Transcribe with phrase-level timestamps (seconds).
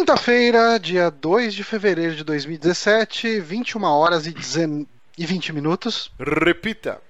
[0.00, 4.88] Quinta-feira, dia 2 de fevereiro de 2017, 21 horas e, 19...
[5.18, 6.10] e 20 minutos.
[6.18, 7.02] Repita.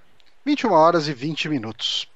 [0.45, 2.09] 21 horas e 20 minutos.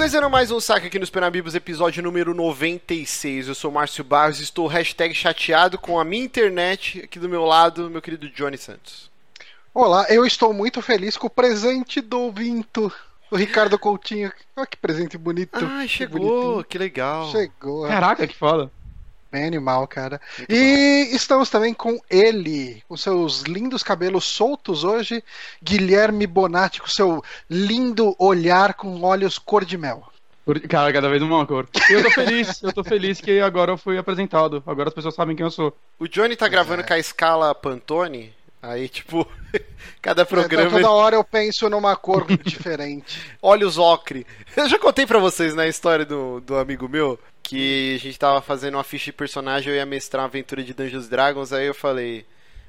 [0.00, 3.48] Conhecendo mais um saque aqui nos Penabibos, episódio número 96.
[3.48, 7.44] Eu sou Márcio Barros e estou hashtag chateado com a minha internet aqui do meu
[7.44, 9.10] lado, meu querido Johnny Santos.
[9.74, 12.90] Olá, eu estou muito feliz com o presente do Vinto,
[13.30, 14.32] o Ricardo Coutinho.
[14.56, 15.62] Olha que presente bonito.
[15.62, 16.64] Ah, que chegou, bonitinho.
[16.64, 17.30] que legal.
[17.30, 17.86] Chegou.
[17.86, 18.70] Caraca, que foda.
[19.30, 20.20] Bem animal, cara.
[20.38, 25.22] Muito e estamos também com ele, com seus lindos cabelos soltos hoje,
[25.62, 30.10] Guilherme Bonatti, com seu lindo olhar com olhos cor de mel.
[30.68, 31.68] Cara, cada vez uma cor.
[31.88, 34.62] E eu tô feliz, eu tô feliz que agora eu fui apresentado.
[34.66, 35.76] Agora as pessoas sabem quem eu sou.
[35.98, 36.84] O Johnny tá gravando é.
[36.84, 39.26] com a escala Pantone, aí tipo,
[40.00, 43.20] cada Então, programa toda hora eu penso numa cor diferente.
[43.42, 44.26] Olhos ocre.
[44.56, 48.40] Eu já contei pra vocês na história do, do amigo meu que a gente tava
[48.40, 51.74] fazendo uma ficha de personagem, eu ia mestrar uma aventura de Dungeons Dragons, aí eu
[51.74, 52.24] falei,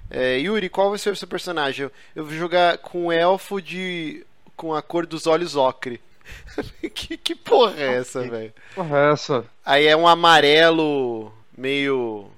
[0.10, 1.86] é, Yuri, qual vai ser o seu personagem?
[1.86, 4.26] Eu, eu vou jogar com um elfo de.
[4.58, 6.02] com a cor dos olhos ocre.
[6.94, 8.54] que, que porra é essa, velho?
[8.76, 9.46] Porra, é essa.
[9.66, 12.30] Aí é um amarelo meio.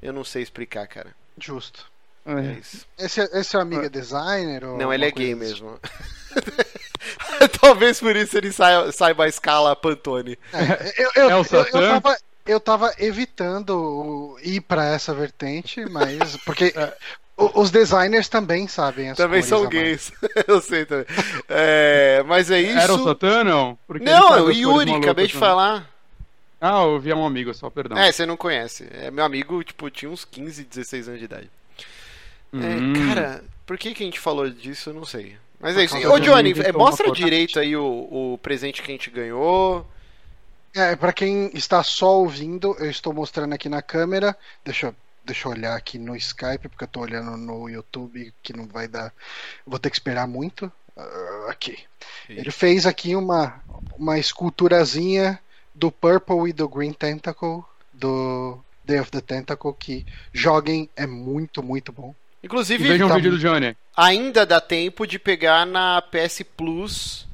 [0.00, 1.14] Eu não sei explicar, cara.
[1.36, 1.90] Justo.
[2.28, 2.58] É É.
[2.60, 2.86] isso.
[2.98, 4.64] Esse, esse seu amigo é designer?
[4.64, 5.40] Ou Não, ele é gay assim?
[5.40, 5.78] mesmo.
[7.60, 10.38] Talvez por isso ele saia, saiba a escala Pantone.
[10.52, 12.00] É, eu, eu, É o eu, eu Satã?
[12.00, 16.36] tava, eu tava evitando ir pra essa vertente, mas.
[16.44, 16.72] Porque
[17.54, 20.12] os designers também sabem as Também são gays.
[20.46, 21.06] eu sei também.
[21.48, 22.78] É, mas é isso.
[22.78, 23.78] Era o Satã, não?
[23.86, 25.48] Porque Não, é o Yuri, acabei de também.
[25.48, 25.88] falar.
[26.60, 27.96] Ah, eu vi um amigo só, perdão.
[27.96, 28.88] É, você não conhece.
[28.90, 31.50] É meu amigo, tipo, tinha uns 15, 16 anos de idade.
[32.52, 32.92] É, Hum.
[33.08, 34.90] cara, por que, que a gente falou disso?
[34.90, 35.36] Eu não sei.
[35.60, 35.96] Mas é isso.
[36.08, 39.86] Ô, Johnny, é, mostra direito aí o, o presente que a gente ganhou.
[40.74, 44.36] É, pra quem está só ouvindo, eu estou mostrando aqui na câmera.
[44.64, 48.52] Deixa eu, deixa eu olhar aqui no Skype, porque eu tô olhando no YouTube, que
[48.56, 49.12] não vai dar.
[49.66, 50.70] Vou ter que esperar muito.
[50.96, 51.78] Ah, aqui.
[52.28, 53.60] Ele fez aqui uma,
[53.98, 55.40] uma esculturazinha
[55.74, 61.62] do Purple e do Green Tentacle, do Day of the Tentacle, que joguem, é muito,
[61.62, 62.14] muito bom.
[62.42, 63.76] E Inclusive, vejam o tá- vídeo do Johnny.
[63.96, 67.26] ainda dá tempo de pegar na PS Plus,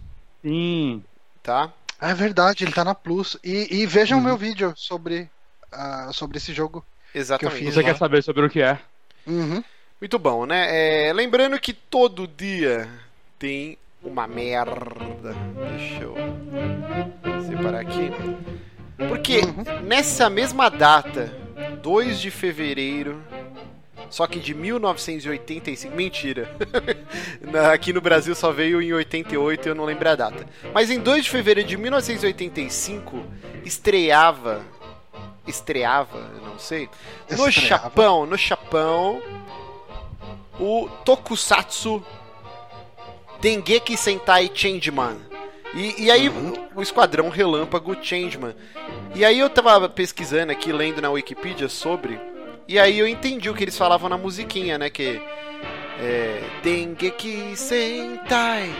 [0.43, 1.03] Sim.
[1.43, 1.71] tá?
[2.01, 3.37] É verdade, ele tá na Plus.
[3.45, 4.27] E, e vejam o Uhum.
[4.29, 5.29] meu vídeo sobre,
[5.73, 6.85] ah, sobre esse jogo.
[7.15, 7.59] Exatamente.
[7.59, 7.89] fiz Você lá.
[7.89, 8.79] quer saber sobre o que é?
[9.27, 9.63] Uhum.
[10.01, 11.09] Muito bom, né?
[11.09, 12.89] É, lembrando que todo dia
[13.39, 15.35] tem uma merda.
[15.79, 16.15] Deixa eu
[17.47, 18.11] separar aqui.
[19.09, 19.41] Porque
[19.83, 21.33] nessa mesma data,
[21.83, 23.23] 2 de fevereiro,
[24.11, 26.55] só que de 1985, mentira.
[27.73, 30.47] Aqui no Brasil só veio em 88 e eu não lembro a data.
[30.73, 33.25] Mas em 2 de fevereiro de 1985
[33.65, 34.65] estreava
[35.47, 36.89] estreava, não sei,
[37.31, 37.85] no Estreava.
[37.85, 39.23] Japão, no Japão,
[40.59, 42.05] o Tokusatsu
[43.41, 45.19] Dengeki Sentai Changeman.
[45.75, 46.31] E, e aí,
[46.75, 48.55] o Esquadrão Relâmpago Changeman.
[49.15, 52.19] E aí eu tava pesquisando aqui, lendo na Wikipedia sobre,
[52.67, 55.21] e aí eu entendi o que eles falavam na musiquinha, né, que
[56.01, 58.75] é Dengeki Sentai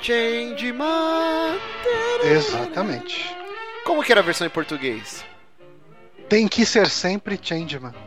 [0.00, 1.58] Changeman.
[2.24, 3.34] Exatamente.
[3.84, 5.24] Como que era a versão em português?
[6.28, 7.92] Tem que ser sempre Changeman.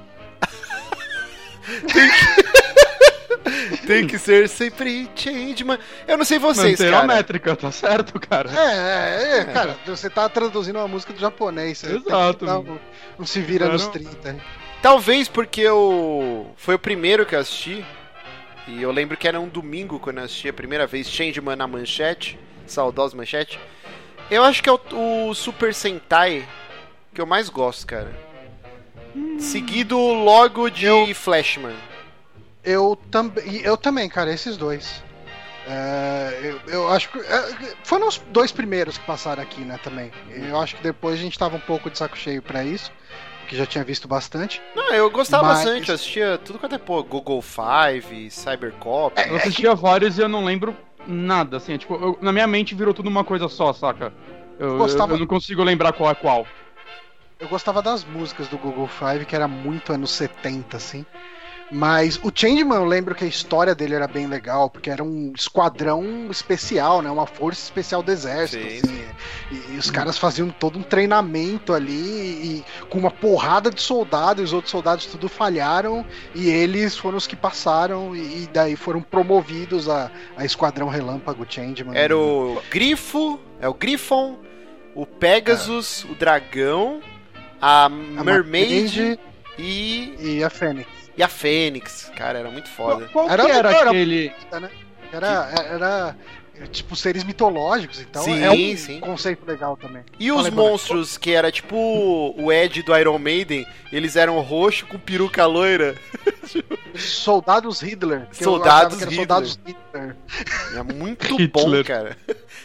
[3.85, 5.77] Tem que ser sempre Changeman.
[6.07, 7.07] Eu não sei vocês, Manter a cara.
[7.07, 8.49] métrica, tá certo, cara?
[8.51, 11.77] É, é, é, cara, você tá traduzindo uma música do japonês.
[11.77, 12.45] você tem que Exato.
[12.45, 12.79] um-
[13.19, 14.37] Não se vira nos 30.
[14.81, 17.85] Talvez porque eu foi o primeiro que eu assisti.
[18.67, 21.67] E eu lembro que era um domingo quando eu assisti a primeira vez Changeman na
[21.67, 23.59] manchete, saudosa manchete.
[24.29, 24.79] Eu acho que é o,
[25.29, 26.47] o Super Sentai
[27.13, 28.11] que eu mais gosto, cara.
[29.39, 31.75] Seguido logo de Flashman.
[32.63, 35.03] Eu, também, eu também, cara, esses dois.
[35.67, 37.19] É, eu, eu acho que.
[37.19, 40.11] é, foram os dois primeiros que passaram aqui, né, também.
[40.29, 42.91] Eu acho que depois a gente tava um pouco de saco cheio pra isso,
[43.45, 44.61] que já tinha visto bastante.
[44.75, 49.21] Não, eu gostava Mas- bastante, eu assistia tudo quanto é pô, Google Five, Cybercop.
[49.27, 50.75] Eu assistia vários e eu não lembro
[51.07, 54.11] nada, assim, é, tipo, eu- na minha mente virou tudo uma coisa só, saca?
[54.59, 56.47] Eu, eu- Gostava- eu não consigo lembrar qual é qual.
[57.39, 61.05] Eu gostava das músicas do Google Five, que era muito anos 70, assim.
[61.71, 65.33] Mas o Changeman, eu lembro que a história dele era bem legal, porque era um
[65.35, 67.09] esquadrão especial, né?
[67.09, 68.63] Uma força especial do exército.
[68.63, 69.05] Sim, assim,
[69.51, 74.41] e, e os caras faziam todo um treinamento ali, e, com uma porrada de soldados,
[74.41, 78.75] e os outros soldados tudo falharam, e eles foram os que passaram, e, e daí
[78.75, 81.97] foram promovidos a, a Esquadrão Relâmpago Changeman.
[81.97, 84.37] Era o Grifo, é o Griffon,
[84.93, 87.01] o Pegasus, o Dragão,
[87.59, 89.19] a, a Mermaid Mermaid
[89.57, 91.04] e, e a Fênix.
[91.17, 92.11] E a Fênix.
[92.15, 93.07] Cara, era muito foda.
[93.11, 94.31] Qual Era que era era- aquele.
[94.59, 94.69] né?
[95.13, 96.15] Era, era,
[96.71, 98.99] tipo seres mitológicos, então Sim, é um sim.
[98.99, 100.03] conceito legal também.
[100.19, 100.55] E os Boneco.
[100.57, 101.75] monstros, que era tipo
[102.37, 105.95] o Ed do Iron Maiden, eles eram roxo com peruca loira.
[106.95, 108.27] Soldados Hitler.
[108.31, 109.15] Soldados era Hitler.
[109.27, 110.15] Soldados Hitler.
[110.75, 111.49] É muito Hitler.
[111.51, 112.17] bom, cara.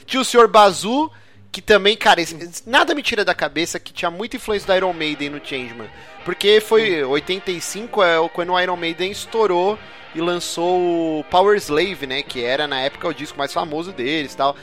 [0.06, 0.48] Tinha o Sr.
[0.48, 1.10] Bazu,
[1.52, 2.22] que também, cara,
[2.66, 5.90] nada me tira da cabeça que tinha muita influência do Iron Maiden no Changeman.
[6.24, 9.78] Porque foi 85 é quando o Iron Maiden estourou
[10.14, 12.22] e lançou o Power Slave, né?
[12.22, 14.56] Que era na época o disco mais famoso deles e tal.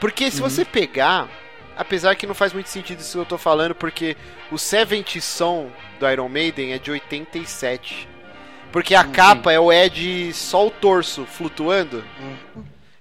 [0.00, 1.28] Porque se você pegar,
[1.76, 4.16] apesar que não faz muito sentido isso que eu tô falando, porque
[4.50, 5.70] o 70 Song
[6.00, 8.08] do Iron Maiden é de 87.
[8.72, 12.02] Porque a capa é o Ed só o torso flutuando.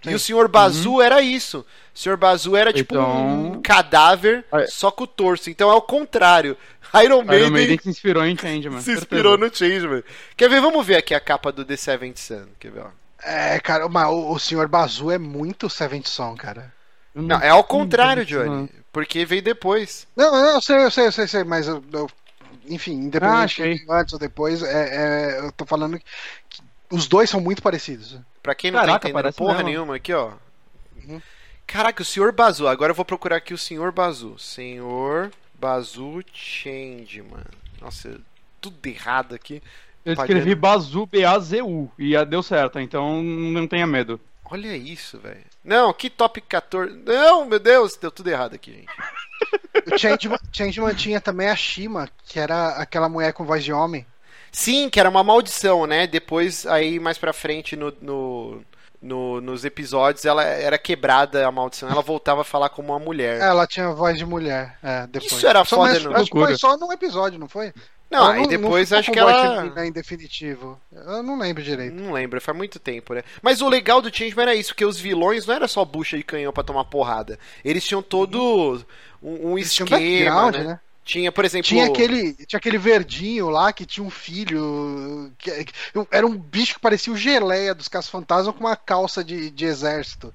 [0.06, 0.48] E o Sr.
[0.48, 1.66] Bazu era isso.
[1.96, 2.18] O Sr.
[2.18, 5.50] Bazu era tipo Então- um cadáver, só com o torso.
[5.50, 6.58] Então é o contrário.
[7.04, 8.82] Iron Maiden, Iron Maiden se inspirou em Changeman.
[8.82, 10.04] se inspirou no Changeman.
[10.36, 10.60] Quer ver?
[10.62, 12.46] Vamos ver aqui a capa do The Seventh Sun.
[12.60, 12.82] Quer ver?
[12.82, 12.88] ó.
[13.26, 14.68] É, cara, mas o, o Sr.
[14.68, 16.74] Bazu é muito Seventh Son, cara.
[17.16, 18.70] Não, é ao contrário, Johnny.
[18.92, 20.08] Porque veio depois.
[20.16, 22.10] Não, não, eu sei, eu sei, eu sei, eu sei mas eu, eu-
[22.68, 23.76] enfim, Ah, independente achei.
[23.80, 26.00] de antes ou depois, é, é, eu tô falando
[26.50, 26.62] que
[26.92, 28.18] os dois são muito parecidos.
[28.42, 29.68] Pra quem não Caraca, tá entendendo parece porra mesmo.
[29.70, 30.32] nenhuma aqui, ó.
[31.08, 31.22] Uhum.
[31.66, 32.32] Caraca, o Sr.
[32.32, 32.68] Bazu.
[32.68, 33.92] Agora eu vou procurar aqui o Sr.
[33.92, 34.36] Bazu.
[34.38, 35.32] Sr.
[35.56, 37.46] Bazu Changeman.
[37.82, 38.20] Nossa,
[38.62, 39.62] tudo errado aqui.
[40.06, 40.38] Eu Pagando.
[40.38, 44.20] escrevi Bazu, B-A-Z-U, e deu certo, então não tenha medo.
[44.46, 45.46] Olha isso, velho.
[45.64, 46.94] Não, que top 14.
[47.06, 48.88] Não, meu Deus, deu tudo errado aqui, gente.
[49.92, 54.06] O Changeman, Changeman tinha também a Shima, que era aquela mulher com voz de homem.
[54.52, 56.06] Sim, que era uma maldição, né?
[56.06, 58.64] Depois, aí mais pra frente no, no,
[59.04, 61.90] no- nos episódios, ela era quebrada a maldição.
[61.90, 63.40] Ela voltava a falar como uma mulher.
[63.42, 65.32] Ela tinha voz de mulher, é, depois.
[65.32, 66.16] Isso era Só- foda, mas não?
[66.16, 67.74] Acho que foi só num episódio, não foi?
[68.10, 69.86] não, aí depois ficou acho que ela.
[69.86, 70.80] em definitivo.
[70.92, 71.94] Eu não lembro direito.
[71.96, 73.24] Não lembro, faz muito tempo, né?
[73.42, 76.24] Mas o legal do Changeman era isso, que os vilões não era só bucha e
[76.24, 77.38] canhão pra tomar porrada.
[77.66, 78.84] Eles tinham todo
[79.22, 80.00] um, um Eles tinham esquema,
[80.32, 80.64] background, né?
[80.64, 80.80] né?
[81.04, 85.34] Tinha, por exemplo, Tinha aquele, tinha aquele verdinho lá que tinha um filho.
[85.38, 85.74] que- que-
[86.12, 90.28] era um bicho que parecia o geleia dos caça-fantasma com uma calça de, de exército.
[90.28, 90.34] Não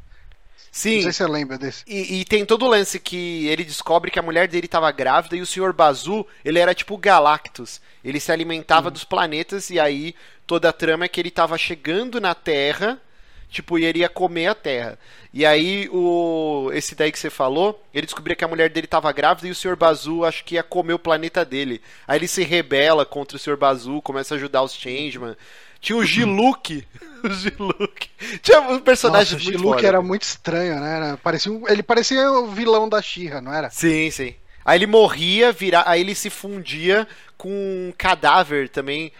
[0.70, 1.84] Sim, sei se você lembra desse.
[1.86, 5.36] E, e tem todo o lance que ele descobre que a mulher dele estava grávida
[5.36, 5.72] e o Sr.
[5.72, 7.80] Bazu, ele era tipo Galactus.
[8.04, 10.14] Ele se alimentava dos planetas e aí
[10.46, 13.00] toda a trama é que ele estava chegando na Terra,
[13.48, 14.98] tipo, e ele ia comer a Terra.
[15.32, 19.12] E aí o esse daí que você falou, ele descobria que a mulher dele estava
[19.12, 19.76] grávida e o Sr.
[19.76, 21.80] Bazu acho que ia comer o planeta dele.
[22.06, 23.56] Aí ele se rebela contra o Sr.
[23.56, 25.36] Bazu, começa a ajudar os Changeman.
[25.80, 26.84] Tinha o Giluk.
[27.22, 28.08] o Giluk.
[28.42, 29.86] Tinha um personagem Nossa, o muito Shiluk foda.
[29.88, 30.96] era muito estranho, né?
[30.96, 33.70] Era- parecia um- ele parecia o vilão da Shira, não era?
[33.70, 34.34] Sim, sim.
[34.64, 35.82] Aí ele morria, vira...
[35.86, 37.06] aí ele se fundia
[37.36, 39.12] com um cadáver também.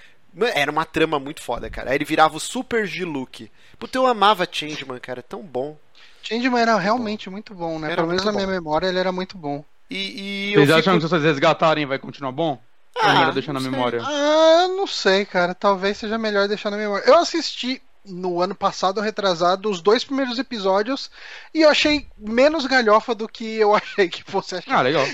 [0.54, 1.90] Era uma trama muito foda, cara.
[1.90, 3.50] Aí ele virava o Super Giluk.
[3.78, 5.22] Puta, eu amava Changeman, cara.
[5.22, 5.76] Tão bom.
[6.22, 7.88] Changeman era realmente muito bom, né?
[7.88, 8.52] Era Pelo menos na minha bom.
[8.52, 9.64] memória ele era muito bom.
[9.90, 10.78] E, e eu Vocês fico...
[10.80, 12.60] acham que se vocês resgatarem vai continuar bom?
[12.96, 13.70] Ou Ah, melhor deixar na não sei.
[13.70, 14.02] memória?
[14.04, 15.54] Ah, eu não sei, cara.
[15.54, 17.04] Talvez seja melhor deixar na memória.
[17.06, 21.10] Eu assisti no ano passado, retrasado, os dois primeiros episódios
[21.52, 24.78] e eu achei menos galhofa do que eu achei que fosse achar.
[24.78, 25.04] Ah, legal.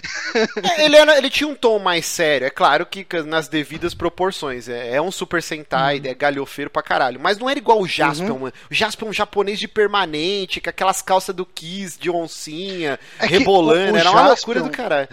[0.76, 2.46] É, ele, era, ele tinha um tom mais sério.
[2.46, 4.68] É claro que nas devidas proporções.
[4.68, 6.06] É, é um Super Sentai, Uhum.
[6.06, 7.18] é galhofeiro pra caralho.
[7.20, 8.52] Mas não era igual o Jaspion, mano.
[8.70, 13.26] O Jaspion é um japonês de permanente, com aquelas calças do Kiss de oncinha, É
[13.26, 13.92] rebolando.
[13.92, 15.08] o- o era uma Jaspion- loucura do caralho.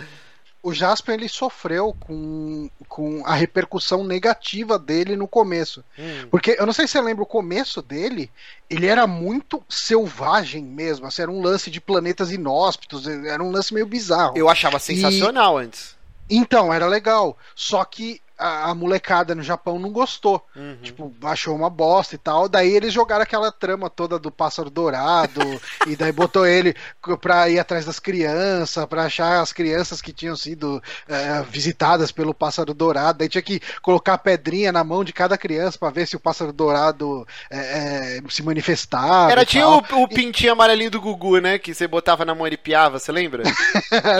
[0.64, 5.84] O Jasper ele sofreu com, com a repercussão negativa dele no começo.
[5.98, 6.28] Hum.
[6.30, 8.30] Porque eu não sei se você lembra o começo dele,
[8.70, 11.08] ele era muito selvagem mesmo.
[11.08, 14.38] Assim, era um lance de planetas inóspitos, era um lance meio bizarro.
[14.38, 15.96] Eu achava sensacional antes.
[16.30, 17.38] Então, era legal.
[17.56, 20.46] Só que a, a molecada no Japão não gostou.
[20.56, 20.78] Uhum.
[20.82, 22.50] Tipo, achou uma bosta e tal.
[22.50, 25.42] Daí eles jogaram aquela trama toda do pássaro dourado.
[25.88, 26.76] e daí botou ele
[27.22, 32.34] pra ir atrás das crianças, pra achar as crianças que tinham sido eh, visitadas pelo
[32.34, 33.20] pássaro dourado.
[33.20, 36.20] Daí tinha que colocar a pedrinha na mão de cada criança pra ver se o
[36.20, 39.32] pássaro dourado eh, eh, se manifestava.
[39.32, 41.58] Era e tinha o, o pintinho amarelinho do Gugu, né?
[41.60, 43.44] Que você botava na mão e piava, você lembra?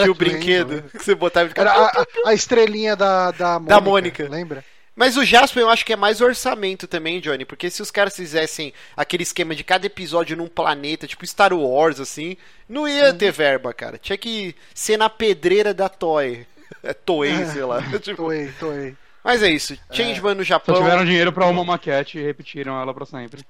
[0.02, 3.80] Tinha o brinquedo que você botava de Era a, a- estrelinha da, da Mônica.
[3.80, 4.11] Mônica.
[4.20, 4.64] Lembra?
[4.94, 8.14] Mas o Jasper eu acho que é mais orçamento também, Johnny, porque se os caras
[8.14, 12.36] fizessem aquele esquema de cada episódio num planeta, tipo Star Wars, assim,
[12.68, 13.96] não ia ter verba, cara.
[13.96, 16.46] Tinha que ser na pedreira da Toy.
[16.82, 17.80] É Toei, sei lá.
[18.00, 18.96] Tipo, Toei, toei.
[19.24, 19.78] Mas é isso.
[19.90, 20.74] Changeman no Só Japão.
[20.74, 23.42] tiveram dinheiro pra uma maquete e repetiram ela pra sempre.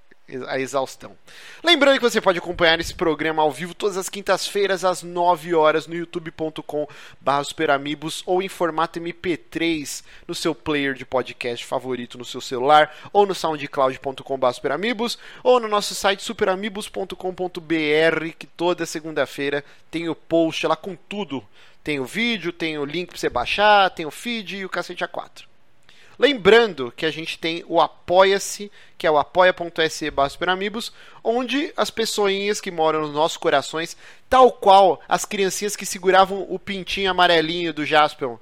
[0.48, 1.16] A exaustão.
[1.62, 5.86] Lembrando que você pode acompanhar esse programa ao vivo todas as quintas-feiras às 9 horas
[5.86, 6.86] no youtube.com
[7.44, 13.26] superamigos ou em formato MP3 no seu player de podcast favorito no seu celular ou
[13.26, 17.16] no soundcloud.com superamigos ou no nosso site superamigos.com.br
[18.38, 21.44] que toda segunda-feira tem o post lá com tudo.
[21.82, 25.04] Tem o vídeo, tem o link para você baixar, tem o feed e o cacete
[25.04, 25.51] A4.
[26.18, 30.92] Lembrando que a gente tem o Apoia-se, que é o apoia.se superamigos,
[31.24, 33.96] onde as pessoinhas que moram nos nossos corações,
[34.28, 38.36] tal qual as criancinhas que seguravam o pintinho amarelinho do Jaspion,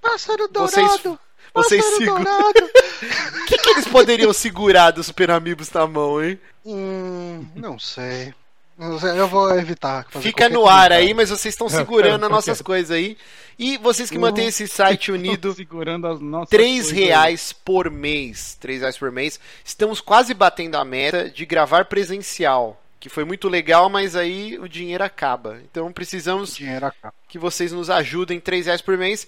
[0.00, 0.70] Pássaro dourado!
[0.72, 1.18] Vocês-
[1.54, 2.22] vocês seguram.
[2.24, 2.64] dourado!
[2.64, 6.38] o que, que eles poderiam segurar dos Super Amigos na mão, hein?
[6.64, 8.32] hum, não sei.
[8.78, 10.06] Eu vou evitar.
[10.08, 13.18] fazer Fica no ar aí, mas vocês estão segurando as nossas coisas aí.
[13.58, 17.04] E vocês que mantêm esse site unido, Segurando as nossas três coisas aí.
[17.06, 18.56] reais por mês.
[18.60, 19.40] três reais por mês.
[19.64, 22.80] Estamos quase batendo a meta de gravar presencial.
[23.00, 25.58] Que foi muito legal, mas aí o dinheiro acaba.
[25.70, 27.14] Então precisamos Dinheiro acaba.
[27.28, 29.26] que vocês nos ajudem, três reais por mês.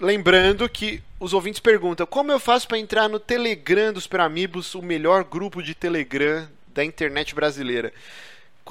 [0.00, 4.82] Lembrando que os ouvintes perguntam: como eu faço para entrar no Telegram dos Peramibos, o
[4.82, 7.92] melhor grupo de Telegram da internet brasileira?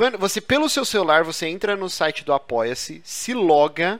[0.01, 3.99] Quando você pelo seu celular você entra no site do Apoia-se, se loga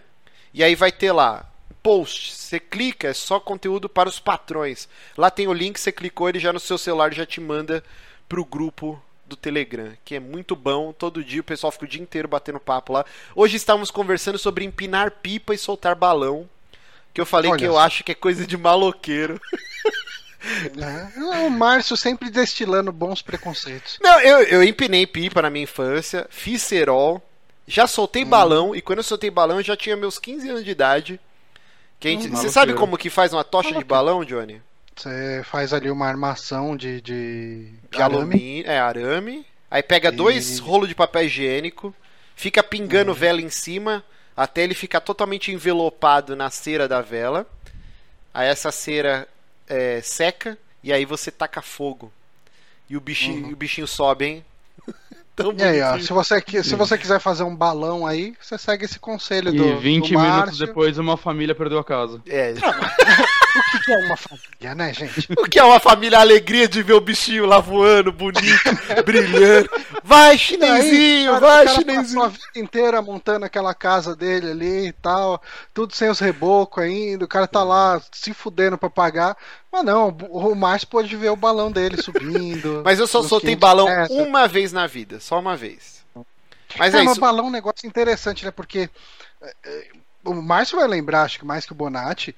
[0.51, 1.45] e aí vai ter lá
[1.83, 2.33] post.
[2.33, 4.89] Você clica, é só conteúdo para os patrões.
[5.15, 7.83] Lá tem o link, você clicou, ele já no seu celular já te manda
[8.27, 10.91] pro grupo do Telegram, que é muito bom.
[10.91, 13.05] Todo dia o pessoal fica o dia inteiro batendo papo lá.
[13.35, 16.49] Hoje estávamos conversando sobre empinar pipa e soltar balão.
[17.13, 19.39] Que eu falei Olha que eu acho que é coisa de maloqueiro.
[20.43, 23.99] É, O Márcio sempre destilando bons preconceitos.
[24.01, 27.21] Não, eu, eu empinei pipa na minha infância, fiz cerol,
[27.67, 30.71] já soltei balão, e quando eu soltei balão eu já tinha meus 15 anos de
[30.71, 31.19] idade.
[32.01, 33.87] Gente- Hum, você sabe como que faz uma tocha de Maloqueiro.
[33.87, 34.61] balão, Johnny?
[34.95, 38.15] Você faz ali uma armação de, de, De arame.
[38.17, 39.45] alumínio, é arame.
[39.69, 41.95] Aí pega dois E- rolos de papel higiênico,
[42.35, 44.03] fica pingando vela em cima
[44.35, 47.47] até ele ficar totalmente envelopado na cera da vela.
[48.33, 49.27] Aí essa cera
[49.71, 52.11] é, seca e aí você taca fogo.
[52.89, 54.45] E o bichinho, e o bichinho sobe, hein?
[55.33, 58.83] Tão E aí, ó, se você, se você quiser fazer um balão aí, você segue
[58.83, 62.21] esse conselho do, E 20 do minutos depois uma família perdeu a casa.
[62.27, 62.53] É.
[63.53, 65.27] O que é uma família, né, gente?
[65.37, 68.41] O que é uma família a alegria de ver o bichinho lá voando, bonito,
[69.05, 69.69] brilhando.
[70.03, 72.03] Vai, chinesinho, Aí, vai, o cara chinesinho.
[72.03, 75.41] passou a vida inteira montando aquela casa dele ali e tal,
[75.73, 79.35] tudo sem os rebocos ainda, o cara tá lá se fudendo pra pagar.
[79.71, 82.81] Mas não, o Márcio pode ver o balão dele subindo.
[82.85, 84.17] Mas eu só soltei 500 balão metros.
[84.17, 86.01] uma vez na vida, só uma vez.
[86.77, 87.21] Mas é, é mas isso.
[87.21, 88.51] balão é um negócio interessante, né?
[88.51, 88.89] Porque
[89.41, 89.87] é, é,
[90.23, 92.35] o Márcio vai lembrar, acho que mais que o Bonatti.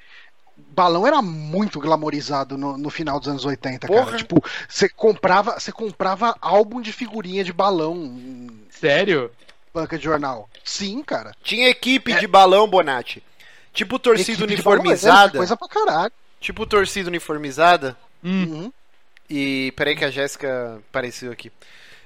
[0.55, 4.05] Balão era muito glamorizado no, no final dos anos 80, Porra.
[4.05, 4.17] cara.
[4.17, 9.31] Tipo, você comprava, você comprava álbum de figurinha de balão Sério?
[9.73, 10.47] banca de jornal.
[10.63, 11.31] Sim, cara.
[11.43, 13.23] Tinha equipe de balão, Bonatti.
[13.73, 14.45] Tipo torcida É.
[14.45, 15.37] Equipe de balão, é, uniformizada.
[15.39, 16.13] Coisa pra caralho.
[16.43, 17.95] Tipo torcida uniformizada.
[18.23, 18.43] Hum.
[18.43, 18.73] Uhum.
[19.29, 21.49] E peraí que a Jéssica apareceu aqui.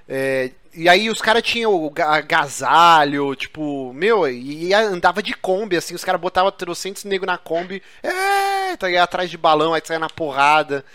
[0.07, 5.93] É, e aí os caras tinham agasalho, tipo, meu, e, e andava de Kombi, assim,
[5.95, 9.99] os caras botavam trocentos negros na Kombi, é, tá aí atrás de balão, aí saia
[9.99, 10.85] na porrada.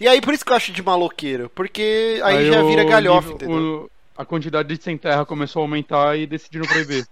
[0.00, 3.20] E aí por isso que eu acho de maloqueiro, porque aí, já o vira galhofa,
[3.32, 3.84] nível- entendeu?
[3.84, 7.06] o- a quantidade de sem terra começou a aumentar e decidiram proibir.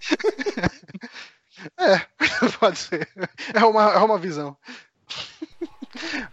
[1.78, 2.00] É,
[2.58, 3.08] pode ser.
[3.54, 4.56] É uma, é uma visão.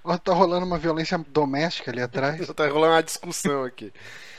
[0.03, 2.47] Ó, Tá rolando uma violência doméstica ali atrás.
[2.53, 3.91] Tá rolando uma discussão aqui.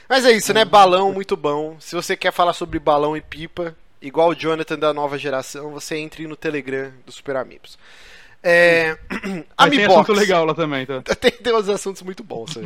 [0.09, 0.65] Mas é isso, né?
[0.65, 1.77] Balão, muito bom.
[1.81, 5.97] Se você quer falar sobre balão e pipa, igual o Jonathan da nova geração, você
[5.97, 7.79] entre no Telegram do Super Amigos.
[8.43, 8.97] É...
[9.23, 9.95] Tem Amibox.
[9.95, 11.03] assunto legal lá também, tá?
[11.17, 12.59] Tem, tem uns assuntos muito bons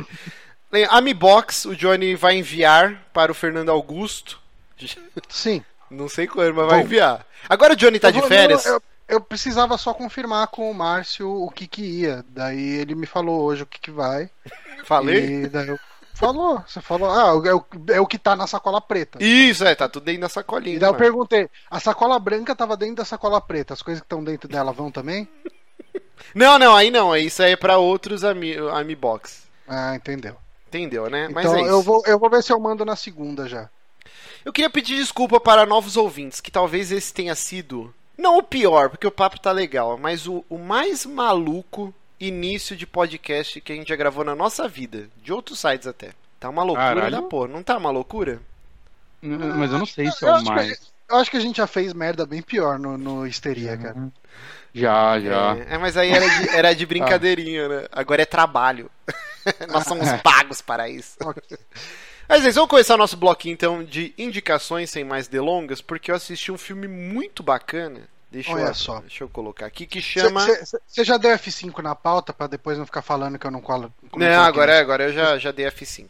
[0.89, 4.39] Amibox, o Johnny vai enviar para o Fernando Augusto.
[5.29, 5.63] Sim.
[5.89, 6.85] Não sei quando, mas vai Bom.
[6.85, 7.25] enviar.
[7.47, 8.65] Agora o Johnny tá de férias.
[8.65, 8.83] Eu, eu
[9.27, 12.25] precisava só confirmar com o Márcio o que que ia.
[12.29, 14.29] Daí ele me falou hoje o que que vai.
[14.83, 15.43] Falei?
[15.43, 15.79] E daí eu...
[16.13, 19.23] Falou, você falou, ah, é o, é o que tá na sacola preta.
[19.23, 20.75] Isso, é, tá tudo dentro da sacolinha.
[20.75, 21.03] E daí eu mano.
[21.03, 24.71] perguntei, a sacola branca tava dentro da sacola preta, as coisas que estão dentro dela
[24.71, 25.27] vão também?
[26.33, 27.15] Não, não, aí não.
[27.15, 29.43] Isso aí é pra outros ami Amibox.
[29.67, 30.35] Ah, entendeu.
[30.67, 31.29] Entendeu, né?
[31.31, 31.69] Mas Então é isso.
[31.69, 33.69] eu, vou, eu vou ver se eu mando na segunda já.
[34.43, 38.89] Eu queria pedir desculpa para novos ouvintes, que talvez esse tenha sido, não o pior,
[38.89, 43.75] porque o papo tá legal, mas o, o mais maluco início de podcast que a
[43.75, 46.11] gente já gravou na nossa vida, de outros sites até.
[46.39, 47.11] Tá uma loucura Caralho.
[47.11, 48.39] da porra, não tá uma loucura?
[49.21, 50.91] Mas eu não sei se é o mais.
[51.09, 54.09] eu acho que a gente já fez merda bem pior no, no Histeria, cara.
[54.73, 55.57] Já, já.
[55.57, 57.87] É, é, mas aí era de, era de brincadeirinha, né?
[57.91, 58.91] Agora é trabalho.
[59.71, 61.17] Nós somos pagos para isso.
[61.21, 61.57] Ok.
[62.27, 66.11] Mas é isso, vamos começar o nosso bloquinho então de indicações sem mais delongas, porque
[66.11, 68.09] eu assisti um filme muito bacana.
[68.29, 68.99] Deixa, Olha eu, só.
[68.99, 70.45] deixa eu colocar aqui, que chama.
[70.85, 73.93] Você já deu F5 na pauta pra depois não ficar falando que eu não colo.
[74.15, 76.09] Não, agora, é, agora eu já, já dei F5.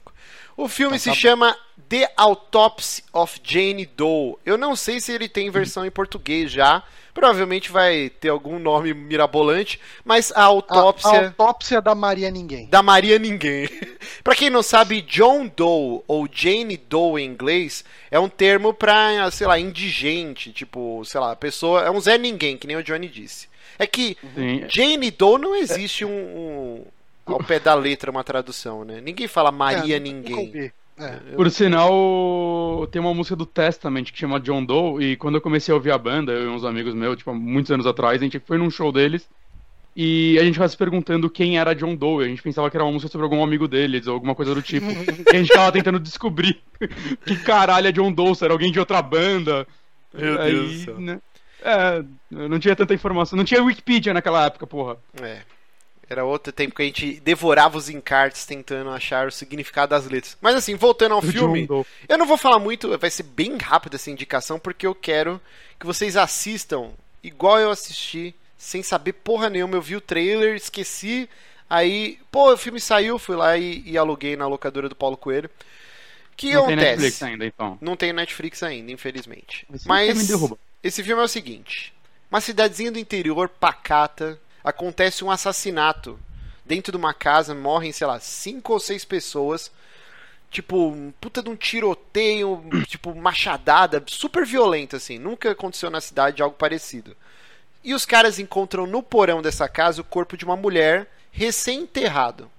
[0.57, 1.55] O filme Então se tá chama
[1.87, 4.35] The Autopsy of Jane Doe.
[4.43, 6.83] Eu não sei se ele tem versão em português já.
[7.13, 12.67] Provavelmente vai ter algum nome mirabolante, mas a A, autópsia a autópsia da Maria Ninguém.
[12.67, 13.67] da Maria Ninguém.
[14.23, 19.31] pra quem não sabe, John Doe ou Jane Doe em inglês é um termo pra,
[19.31, 22.83] sei lá, indigente, tipo, sei lá, a pessoa é um Zé Ninguém, que nem o
[22.83, 23.47] Johnny disse.
[23.79, 24.65] É que Sim.
[24.69, 26.85] Jane Doe não existe um, um-
[27.27, 29.01] ao pé da letra uma tradução, né?
[29.01, 30.71] Ninguém fala Maria É, Ninguém.
[30.99, 31.35] É.
[31.35, 35.71] Por sinal, tem uma música do Testament que chama John Doe, e quando eu comecei
[35.71, 38.39] a ouvir a banda, eu e uns amigos meus, tipo, muitos anos atrás, a gente
[38.39, 39.29] foi num show deles,
[39.95, 42.83] e a gente ficava se perguntando quem era John Doe, a gente pensava que era
[42.83, 45.71] uma música sobre algum amigo deles, ou alguma coisa do tipo, e a gente ficava
[45.71, 46.59] tentando descobrir
[47.25, 49.67] que caralho é John Doe, se era alguém de outra banda.
[50.11, 51.19] Meu Aí, Deus né,
[51.61, 54.97] É, eu não tinha tanta informação, não tinha Wikipedia naquela época, porra.
[55.21, 55.41] É.
[56.09, 60.37] Era outro tempo que a gente devorava os encartes tentando achar o significado das letras.
[60.41, 61.67] Mas assim, voltando ao filme.
[62.07, 65.41] Eu não vou falar muito, vai ser bem rápido essa indicação, porque eu quero
[65.79, 69.75] que vocês assistam igual eu assisti, sem saber porra nenhuma.
[69.75, 71.29] Eu vi o trailer, esqueci.
[71.69, 75.49] Aí, pô, o filme saiu, fui lá e, e aluguei na locadora do Paulo Coelho.
[76.37, 77.01] que Não tem acontece?
[77.01, 77.77] Netflix ainda, então.
[77.81, 79.67] Não tem Netflix ainda, infelizmente.
[79.73, 80.57] Esse Mas filme me derruba.
[80.81, 81.93] esse filme é o seguinte:
[82.31, 86.19] uma cidadezinha do interior pacata, acontece um assassinato
[86.65, 89.71] dentro de uma casa, morrem, sei lá, cinco ou seis pessoas.
[90.51, 95.17] Tipo, puta de um tiroteio, tipo, machadada, super violento, assim.
[95.17, 97.15] Nunca aconteceu na cidade algo parecido.
[97.83, 102.49] E os caras encontram no porão dessa casa o corpo de uma mulher recém-enterrado.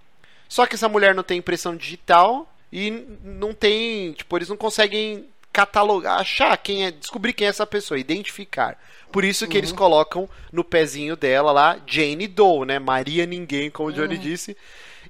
[0.48, 2.90] Só que essa mulher não tem impressão digital e
[3.22, 7.98] não tem, tipo, eles não conseguem catalogar, achar quem é, descobrir quem é essa pessoa,
[8.00, 8.78] identificar.
[9.10, 12.78] Por isso que eles colocam no pezinho dela lá Jane Doe, né?
[12.78, 14.56] Maria ninguém, como o Johnny disse.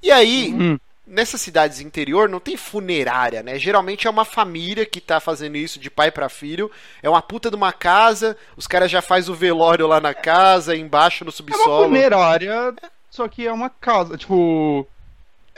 [0.02, 0.78] E aí, Hum.
[1.06, 3.58] nessas cidades interior não tem funerária, né?
[3.58, 6.70] Geralmente é uma família que tá fazendo isso de pai pra filho.
[7.02, 10.76] É uma puta de uma casa, os caras já faz o velório lá na casa,
[10.76, 11.84] embaixo no É uma subsolo.
[11.88, 12.74] funerária,
[13.11, 14.87] só que é uma casa, tipo.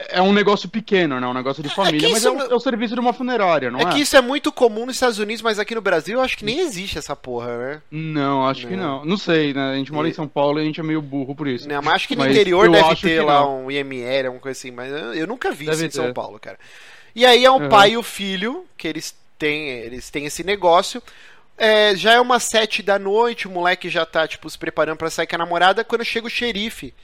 [0.09, 1.27] É um negócio pequeno, né?
[1.27, 3.71] Um negócio de família, que mas é, um- não- é o serviço de uma funerária,
[3.71, 3.87] não é é?
[3.91, 6.45] que isso é muito comum nos Estados Unidos, mas aqui no Brasil eu acho que
[6.45, 7.83] nem existe essa porra, né?
[7.91, 8.99] Não, acho que Não.
[9.01, 9.05] não.
[9.05, 9.73] Não sei, né?
[9.73, 11.69] A gente mora em São Paulo e a gente é meio burro por isso.
[11.69, 13.67] Não, mas acho que no Mas interior deve ter lá não.
[13.67, 16.13] um IML, alguma coisa assim, mas eu, nunca vi Deve isso em São.
[16.15, 16.59] Paulo, cara.
[17.15, 17.69] E aí é o Uhum.
[17.69, 21.03] pai e o filho, que eles têm, eles têm esse negócio.
[21.59, 25.11] É, já é umas sete da noite, o moleque já tá, tipo, se preparando pra
[25.11, 26.95] sair com a namorada, quando chega o xerife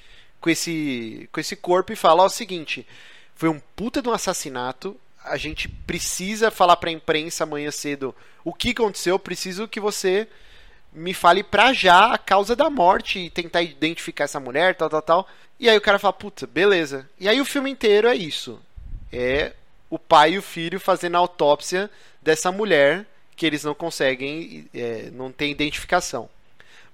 [0.46, 2.86] com esse, com esse corpo e fala, ó, o seguinte,
[3.34, 8.54] foi um puta de um assassinato, a gente precisa falar pra imprensa amanhã cedo o
[8.54, 10.28] que aconteceu, preciso que você
[10.92, 15.02] me fale pra já a causa da morte e tentar identificar essa mulher, tal, tal,
[15.02, 15.28] tal.
[15.58, 17.10] E aí o cara fala, puta, beleza.
[17.18, 18.62] E aí o filme inteiro é isso.
[19.12, 19.52] É
[19.90, 21.90] o pai e o filho fazendo a autópsia
[22.22, 23.04] dessa mulher
[23.34, 26.30] que eles não conseguem, é, não tem identificação.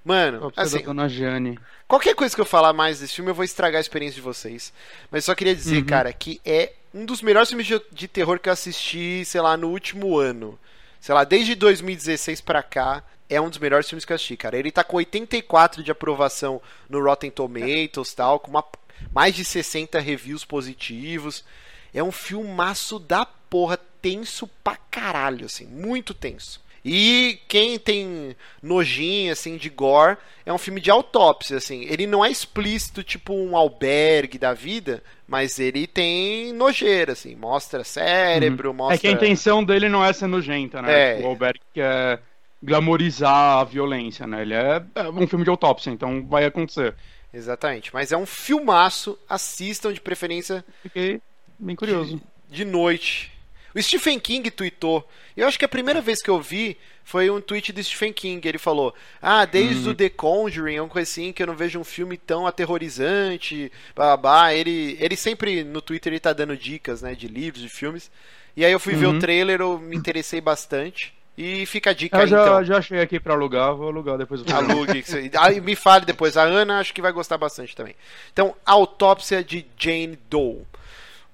[0.02, 1.58] Mano, assim, da Dona Jane.
[1.92, 4.72] Qualquer coisa que eu falar mais desse filme, eu vou estragar a experiência de vocês.
[5.10, 5.84] Mas só queria dizer, Uhum.
[5.84, 9.58] cara, que é um dos melhores filmes de, de terror que eu assisti, sei lá,
[9.58, 10.58] no último ano.
[10.98, 14.56] Sei lá, desde 2016 pra cá, é um dos melhores filmes que eu assisti, cara.
[14.56, 18.64] Ele tá com 84 de aprovação no Rotten Tomatoes tal, com uma-
[19.12, 21.44] mais de 60 reviews positivos.
[21.92, 26.58] É um filmaço da porra, tenso pra caralho, assim, muito tenso.
[26.84, 31.84] E quem tem nojinho, assim, de gore, é um filme de autópsia, assim.
[31.84, 37.36] Ele não é explícito, tipo um albergue da vida, mas ele tem nojeira, assim.
[37.36, 38.96] Mostra cérebro, mostra...
[38.96, 40.92] É que a intenção dele não é ser nojenta, né?
[40.92, 41.14] É.
[41.16, 42.20] Tipo, o Alberg quer
[42.62, 44.42] glamorizar a violência, né?
[44.42, 46.94] Ele é, é um filme de autópsia, então vai acontecer.
[47.32, 47.92] Exatamente.
[47.94, 51.20] Mas é um filmaço, assistam de preferência Fiquei
[51.58, 52.20] bem curioso.
[52.50, 53.32] de noite.
[53.74, 55.08] O Stephen King tweetou.
[55.36, 58.46] Eu acho que a primeira vez que eu vi foi um tweet do Stephen King.
[58.46, 61.84] Ele falou: Ah, desde o The Conjuring, uma coisa assim, que eu não vejo um
[61.84, 63.70] filme tão aterrorizante.
[63.94, 64.52] Babá.
[64.54, 68.10] Ele, ele sempre no Twitter ele tá dando dicas, né, de livros, de filmes.
[68.56, 69.16] E aí eu fui ver Uhum.
[69.16, 71.14] o trailer, eu me interessei bastante.
[71.36, 72.64] E fica a dica Eu aí, já, então.
[72.64, 74.42] já achei aqui pra alugar, vou alugar depois.
[74.46, 75.02] Eu Alugue.
[75.40, 76.36] Aí me fale depois.
[76.36, 77.94] A Ana acho que vai gostar bastante também.
[78.30, 80.58] Então, Autópsia de Jane Doe.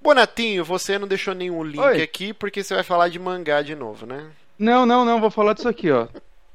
[0.09, 2.01] Bonatinho, você não deixou nenhum link Oi.
[2.03, 4.25] aqui porque você vai falar de mangá de novo, né?
[4.59, 6.09] Não, não, não, vou falar disso aqui, ó.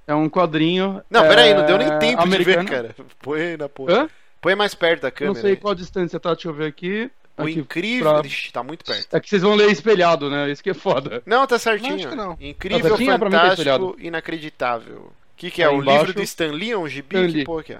[0.07, 1.03] É um quadrinho.
[1.09, 2.65] Não, é, peraí, não deu nem tempo americano.
[2.65, 2.95] de ver, cara.
[3.21, 3.93] Põe na porra.
[4.03, 4.09] Hã?
[4.41, 5.39] Põe mais perto da Não câmera.
[5.41, 5.55] sei aí.
[5.57, 7.09] qual distância tá, deixa eu ver aqui.
[7.37, 8.11] O Aqui incrível.
[8.13, 9.15] pra- Ixi, tá muito perto.
[9.15, 10.49] É que vocês vão ler espelhado, né?
[10.51, 11.21] Isso que é foda.
[11.25, 11.95] Não, tá Não, certinho.
[11.95, 12.35] acho que não.
[12.41, 13.11] Incrível, Tá certinho?
[13.11, 13.95] Tá fantástico, espelhado.
[13.99, 14.95] inacreditável.
[14.97, 15.67] O que, que é?
[15.67, 16.71] Aí o embaixo- livro do Stan Lee?
[16.71, 17.15] É um gibi?
[17.15, 17.79] Stan Que porra que é?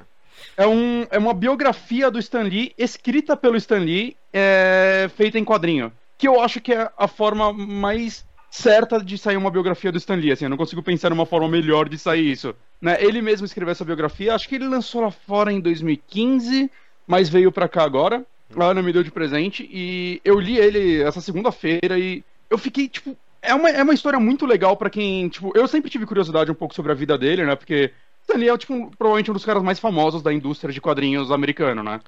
[0.57, 5.45] É, um, é uma biografia do Stan Lee, escrita pelo Stan Lee, é, feita em
[5.45, 5.91] quadrinho.
[6.17, 10.15] Que eu acho que é a forma mais certa de sair uma biografia do Stan
[10.15, 10.31] Lee.
[10.31, 12.55] Assim, eu não consigo pensar numa forma melhor de sair isso.
[12.79, 12.97] Né?
[12.99, 16.69] Ele mesmo escreveu essa biografia, acho que ele lançou lá fora em 2015,
[17.07, 18.23] mas veio pra cá agora.
[18.55, 22.87] A Ana me deu de presente e eu li ele essa segunda-feira e eu fiquei,
[22.87, 23.17] tipo.
[23.41, 25.27] É uma, é uma história muito legal pra quem.
[25.27, 27.55] Tipo, eu sempre tive curiosidade um pouco sobre a vida dele, né?
[27.55, 27.91] Porque
[28.23, 31.31] Stan Lee é, tipo, um- provavelmente um dos caras mais famosos da indústria de quadrinhos
[31.31, 31.99] americano, né?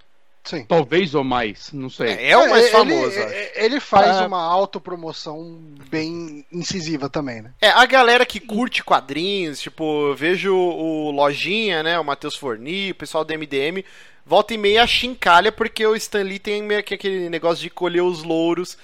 [0.43, 0.63] Sim.
[0.65, 2.09] Talvez ou mais, não sei.
[2.09, 3.33] É, é o mais ele, famoso, acho.
[3.33, 4.27] Ele, ele faz É.
[4.27, 7.51] uma autopromoção bem incisiva também, né?
[7.61, 12.91] É, a galera que curte quadrinhos, tipo, eu vejo o Lojinha, né, o Matheus Forni,
[12.91, 13.83] o pessoal do MDM,
[14.23, 18.03] volta e meia chincalha porque o Stan Lee tem meio que aquele negócio de colher
[18.03, 18.77] os louros.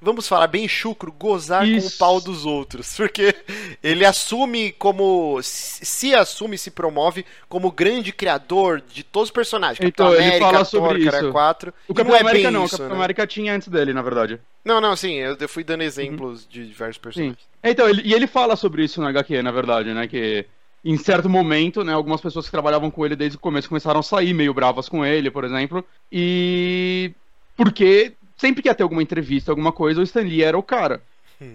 [0.00, 1.98] Vamos falar bem chucro, gozar com o Isso.
[1.98, 2.94] pau dos outros.
[2.96, 3.34] Porque
[3.82, 5.40] ele assume como.
[5.42, 9.80] Se assume e se promove como grande criador de todos os personagens.
[9.80, 11.32] Então, Capitão ele América, fala sobre Thor, isso.
[11.32, 11.74] 4.
[11.88, 12.96] O Capitão não é América não, o isso, Capitão né?
[12.96, 14.40] América tinha antes dele, na verdade.
[14.64, 17.02] Não, não, sim, eu, eu fui dando exemplos de diversos Sim.
[17.02, 17.38] personagens.
[17.64, 20.06] Então, ele, e ele fala sobre isso na HQ, na verdade, né?
[20.06, 20.46] Que
[20.84, 24.02] em certo momento, né, algumas pessoas que trabalhavam com ele desde o começo começaram a
[24.02, 25.84] sair meio bravas com ele, por exemplo.
[26.10, 27.12] E.
[27.56, 31.02] Porque sempre que ia ter alguma entrevista, alguma coisa, o Stan Lee era o cara.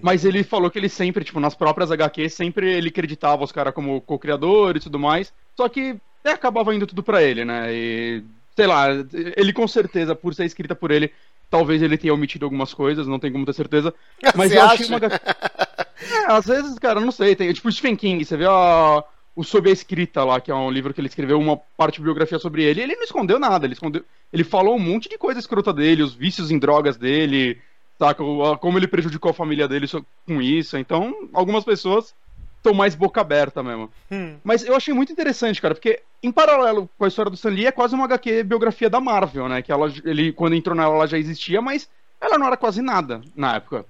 [0.01, 3.73] Mas ele falou que ele sempre, tipo, nas próprias HQs, sempre ele acreditava os caras
[3.73, 5.33] como co-criadores e tudo mais.
[5.57, 7.73] Só que é, acabava indo tudo pra ele, né?
[7.73, 8.23] E.
[8.55, 8.87] Sei lá,
[9.35, 11.11] ele com certeza, por ser escrita por ele,
[11.49, 13.93] talvez ele tenha omitido algumas coisas, não tenho como ter certeza.
[14.37, 14.87] Mas Você eu achei acha?
[14.87, 15.19] uma HQ.
[16.03, 17.33] É, às vezes, cara, não sei.
[17.35, 19.03] Tem, tipo, Stephen King, você vê a,
[19.35, 22.03] o Sob a Escrita lá, que é um livro que ele escreveu, uma parte de
[22.03, 22.81] biografia sobre ele.
[22.81, 24.03] Ele não escondeu nada, ele escondeu.
[24.31, 27.59] Ele falou um monte de coisa escrota dele, os vícios em drogas dele,
[27.97, 28.23] saca?
[28.59, 29.87] Como ele prejudicou a família dele
[30.27, 30.77] com isso.
[30.77, 32.13] Então, algumas pessoas
[32.57, 33.89] estão mais boca aberta mesmo.
[34.11, 34.37] Hum.
[34.43, 37.65] Mas eu achei muito interessante, cara, porque em paralelo com a história do Stan Lee,
[37.65, 39.61] é quase uma HQ biografia da Marvel, né?
[39.61, 41.89] Que ela, ele, quando entrou nela, ela já existia, mas
[42.21, 43.85] ela não era quase nada na época.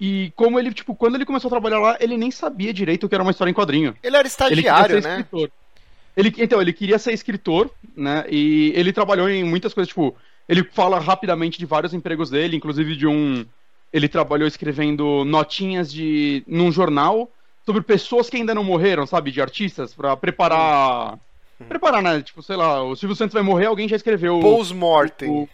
[0.00, 3.08] E como ele, tipo, quando ele começou a trabalhar lá, ele nem sabia direito o
[3.08, 3.94] que era uma história em quadrinho.
[4.02, 5.10] Ele era Ele estagiário, né?
[5.18, 5.50] escritor.
[6.16, 8.24] Ele, então, ele queria ser escritor, né?
[8.28, 10.16] E ele trabalhou em muitas coisas, tipo,
[10.48, 13.44] ele fala rapidamente de vários empregos dele, inclusive de um.
[13.92, 16.42] Ele trabalhou escrevendo notinhas de.
[16.46, 17.30] num jornal
[17.64, 19.30] sobre pessoas que ainda não morreram, sabe?
[19.30, 21.18] De artistas, pra preparar.
[21.68, 22.22] Preparar, né?
[22.22, 24.38] Tipo, sei lá, o Silvio Santos vai morrer, alguém já escreveu.
[24.40, 25.28] Post-mortem.
[25.28, 25.48] o-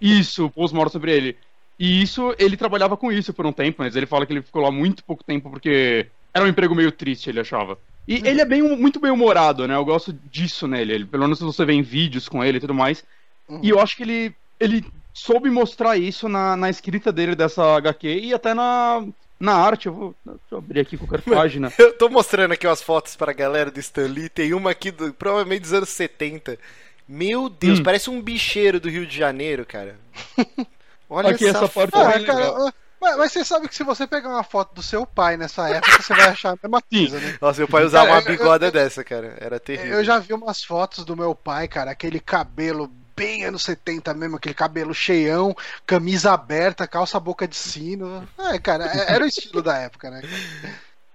[0.00, 1.36] Isso, pós-morte sobre ele.
[1.84, 4.62] E isso, ele trabalhava com isso por um tempo, mas ele fala que ele ficou
[4.62, 7.78] lá muito pouco tempo porque era um emprego meio triste, ele achava.
[8.08, 9.74] E ele é bem, muito bem humorado, né?
[9.74, 10.94] Eu gosto disso nele.
[10.94, 13.04] Ele, pelo menos se você vê em vídeos com ele e tudo mais.
[13.46, 13.60] Uhum.
[13.62, 18.08] E eu acho que ele, ele soube mostrar isso na, na escrita dele dessa HQ
[18.08, 19.06] e até na,
[19.38, 19.86] na arte.
[19.86, 21.70] Eu vou deixa eu abrir aqui qualquer página.
[21.78, 24.30] Eu tô mostrando aqui umas fotos pra galera do Stan Lee.
[24.30, 26.58] Tem uma aqui, do, provavelmente dos anos 70.
[27.06, 27.82] Meu Deus, Hum.
[27.82, 29.98] parece um bicheiro do Rio de Janeiro, cara.
[31.14, 31.96] Olha Aqui, essa parte foto.
[31.96, 32.66] é Ah, cara, legal.
[32.68, 35.68] ah, mas, mas você sabe que se você pegar uma foto do seu pai nessa
[35.68, 37.38] época, você vai achar a mesma coisa, né?
[37.40, 39.36] Nossa, meu pai usava Cara, uma eu- bigoda dessa, cara.
[39.40, 39.98] Era terrível.
[39.98, 44.36] Eu já vi umas fotos do meu pai, cara, aquele cabelo bem anos 70 mesmo,
[44.36, 45.54] aquele cabelo cheião,
[45.86, 48.26] camisa aberta, calça boca de sino.
[48.38, 50.20] É, cara, era o estilo da época, né?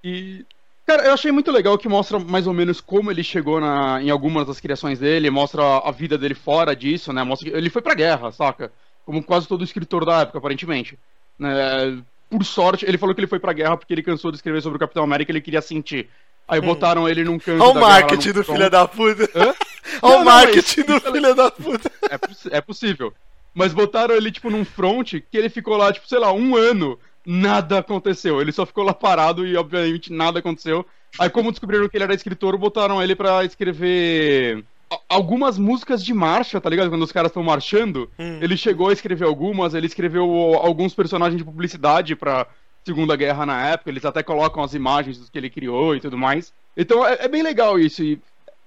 [0.03, 0.45] E.
[0.85, 4.09] Cara, eu achei muito legal que mostra mais ou menos como ele chegou na, em
[4.09, 7.21] algumas das criações dele, mostra a vida dele fora disso, né?
[7.23, 8.71] Mostra que ele foi pra guerra, saca?
[9.05, 10.97] Como quase todo escritor da época, aparentemente.
[11.37, 12.01] Né?
[12.29, 14.77] Por sorte, ele falou que ele foi pra guerra porque ele cansou de escrever sobre
[14.77, 16.09] o Capitão América e ele queria sentir.
[16.47, 17.63] Aí botaram ele num canto.
[17.63, 19.29] Olha o marketing do filho da puta.
[19.35, 19.53] Hã?
[20.01, 21.91] Olha o não, marketing mas- do filho da puta.
[22.09, 23.13] É, é possível.
[23.53, 26.99] Mas botaram ele, tipo, num front que ele ficou lá, tipo, sei lá, um ano.
[27.25, 28.41] Nada aconteceu.
[28.41, 30.85] Ele só ficou lá parado e, obviamente, nada aconteceu.
[31.19, 34.63] Aí, como descobriram que ele era escritor, botaram ele pra escrever
[35.07, 36.89] algumas músicas de marcha, tá ligado?
[36.89, 38.09] Quando os caras estão marchando.
[38.17, 38.39] Hum.
[38.41, 40.23] Ele chegou a escrever algumas, ele escreveu
[40.55, 42.47] alguns personagens de publicidade pra
[42.83, 43.89] Segunda Guerra na época.
[43.89, 46.51] Eles até colocam as imagens dos que ele criou e tudo mais.
[46.75, 48.03] Então é, é bem legal isso.
[48.03, 48.19] E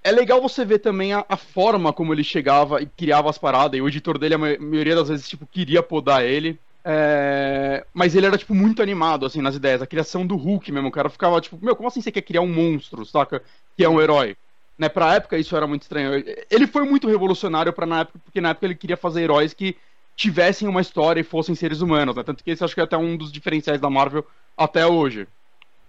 [0.03, 3.77] é legal você ver também a, a forma como ele chegava e criava as paradas.
[3.77, 6.59] E o editor dele, a ma- maioria das vezes, tipo, queria podar ele.
[6.85, 9.81] É, Mas ele era, tipo, muito animado, assim, nas ideias.
[9.81, 10.89] A criação do Hulk mesmo.
[10.89, 13.41] O cara ficava, tipo, meu, como assim você quer criar um monstro, saca?
[13.77, 14.35] Que é um herói.
[14.83, 16.21] Né, pra época isso era muito estranho.
[16.51, 19.77] Ele foi muito revolucionário para na época, porque na época ele queria fazer heróis que
[20.13, 22.21] tivessem uma história e fossem seres humanos, né?
[22.21, 24.25] Tanto que esse acho que é até um dos diferenciais da Marvel
[24.57, 25.25] até hoje.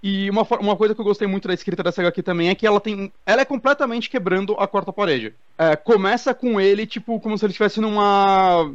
[0.00, 2.64] E uma, uma coisa que eu gostei muito da escrita dessa HQ também é que
[2.64, 3.12] ela tem.
[3.26, 5.34] Ela é completamente quebrando a quarta parede.
[5.58, 8.72] É, começa com ele, tipo, como se ele estivesse numa.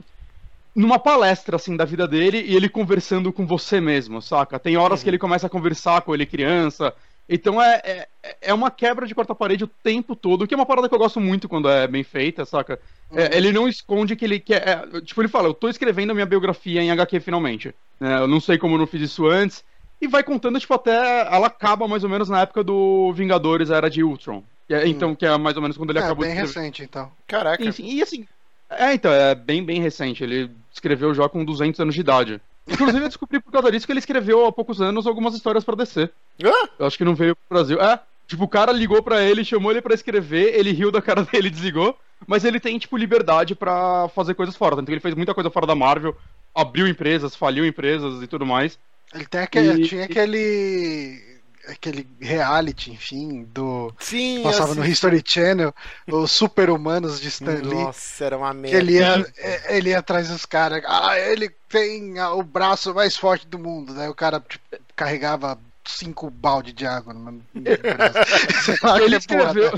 [0.76, 4.60] numa palestra, assim, da vida dele e ele conversando com você mesmo, saca?
[4.60, 5.04] Tem horas uhum.
[5.06, 6.94] que ele começa a conversar com ele criança.
[7.30, 8.08] Então é, é,
[8.42, 11.00] é uma quebra de quarta parede o tempo todo, que é uma parada que eu
[11.00, 12.80] gosto muito quando é bem feita, saca?
[13.14, 13.30] É, uhum.
[13.34, 14.68] ele não esconde que ele quer.
[14.68, 17.74] É, tipo, ele fala, eu tô escrevendo a minha biografia em HQ finalmente.
[18.02, 19.64] É, eu não sei como eu não fiz isso antes
[20.02, 20.96] e vai contando, tipo, até.
[21.34, 24.44] Ela acaba mais ou menos na época do Vingadores, a era de Ultron.
[24.70, 24.88] É.
[24.88, 26.60] Então, que é mais ou menos quando ele é, acabou bem de escrever.
[26.60, 27.12] recente, então.
[27.28, 27.64] Caraca.
[27.64, 28.26] Enfim, e assim.
[28.70, 30.24] É, então, é bem, bem recente.
[30.24, 32.42] Ele escreveu já com 200 anos de idade.
[32.70, 35.76] Inclusive, eu descobri por causa disso que ele escreveu há poucos anos algumas histórias pra
[35.76, 36.10] DC.
[36.44, 36.70] Ah?
[36.78, 37.82] Eu acho que não veio pro Brasil.
[37.82, 41.24] É, tipo, o cara ligou pra ele, chamou ele pra escrever, ele riu da cara
[41.32, 41.98] dele e desligou.
[42.28, 44.76] Mas ele tem, tipo, liberdade pra fazer coisas fora.
[44.76, 46.16] Tanto que ele fez muita coisa fora da Marvel,
[46.54, 48.78] abriu empresas, faliu empresas e tudo mais.
[49.14, 49.88] Ele tem aquele, e...
[49.88, 51.29] tinha aquele
[51.68, 55.74] aquele reality, enfim, do Sim, passava no History Channel,
[56.08, 57.84] os Super-Humanos de Stan Lee.
[57.84, 58.78] Nossa, era uma merda.
[58.78, 60.84] Ele ia, é, ele ia atrás dos caras.
[60.88, 63.94] Ah, ele tem o braço mais forte do mundo.
[63.94, 64.64] Daí o cara tipo,
[64.96, 69.04] carregava cinco balde de água no meu braço.
[69.04, 69.72] ele, escreveu...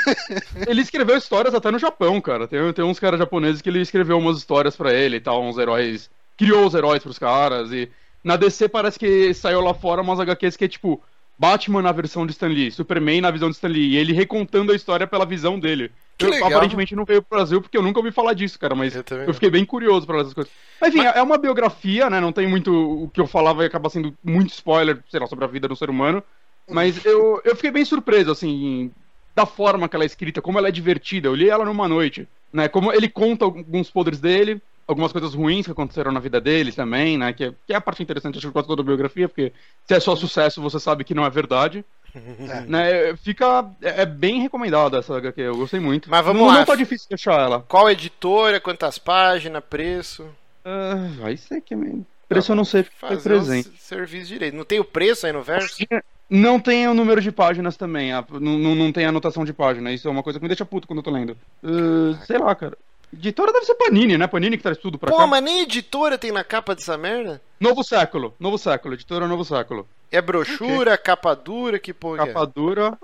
[0.66, 2.48] ele escreveu histórias até no Japão, cara.
[2.48, 5.58] Tem, tem uns caras japoneses que ele escreveu umas histórias para ele e tal, uns
[5.58, 6.10] heróis.
[6.36, 7.90] Criou os heróis pros caras e
[8.24, 11.02] na DC parece que saiu lá fora umas HQs que é tipo
[11.38, 14.72] Batman na versão de Stan Lee, Superman na visão de Stan Lee, e ele recontando
[14.72, 15.90] a história pela visão dele.
[16.16, 16.50] Que eu, legal.
[16.50, 19.34] Aparentemente não veio pro Brasil porque eu nunca ouvi falar disso, cara, mas eu, eu
[19.34, 20.52] fiquei bem curioso para essas coisas.
[20.80, 21.16] Mas enfim, mas...
[21.16, 22.20] é uma biografia, né?
[22.20, 22.72] Não tem muito.
[23.04, 25.76] O que eu falava e acaba sendo muito spoiler, sei lá, sobre a vida do
[25.76, 26.22] ser humano.
[26.70, 28.92] Mas eu, eu fiquei bem surpreso, assim,
[29.34, 31.28] da forma que ela é escrita, como ela é divertida.
[31.28, 32.68] Eu li ela numa noite, né?
[32.68, 37.16] Como ele conta alguns podres dele, algumas coisas ruins que aconteceram na vida deles também,
[37.16, 37.32] né?
[37.32, 39.52] Que é, que é a parte interessante, acho que quase toda a biografia, porque
[39.86, 41.84] se é só sucesso, você sabe que não é verdade.
[42.14, 42.60] É.
[42.66, 43.64] Né, fica.
[43.80, 46.10] É, é bem recomendada essa HQ, eu gostei muito.
[46.10, 46.58] Mas vamos não, lá.
[46.58, 47.64] Não tá difícil de achar ela.
[47.66, 50.24] Qual editora, quantas páginas, preço?
[50.64, 51.74] Uh, aí sei que.
[52.28, 53.70] Preço eu não sei porque foi presente.
[53.70, 54.56] Um serviço direito.
[54.56, 55.84] Não tem o preço aí no verso?
[56.28, 58.10] Não tem o número de páginas também.
[58.10, 59.92] não, não, não tem anotação de página.
[59.92, 61.36] Isso é uma coisa que me deixa puto quando eu tô lendo.
[61.62, 62.76] Uh, sei lá, cara.
[63.12, 64.26] Editora deve ser Panini, né?
[64.26, 65.22] Panini que traz tudo pra Pô, cá.
[65.22, 67.42] Pô, mas nem editora tem na capa dessa merda?
[67.60, 69.86] Novo século, novo século, editora Novo Século.
[70.10, 71.04] É brochura, okay.
[71.04, 72.22] capa dura, que porra.
[72.22, 72.26] É?
[72.26, 72.98] Capa dura,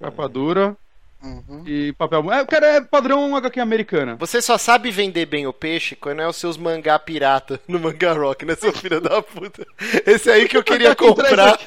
[0.00, 0.76] capa dura.
[1.22, 1.64] Uhum.
[1.66, 2.32] E papel.
[2.32, 4.16] É, o cara é padrão HQ americana.
[4.16, 8.12] Você só sabe vender bem o peixe quando é os seus mangá pirata no Manga
[8.12, 9.66] Rock, né, seu filho da puta?
[10.06, 11.58] Esse aí que eu queria comprar.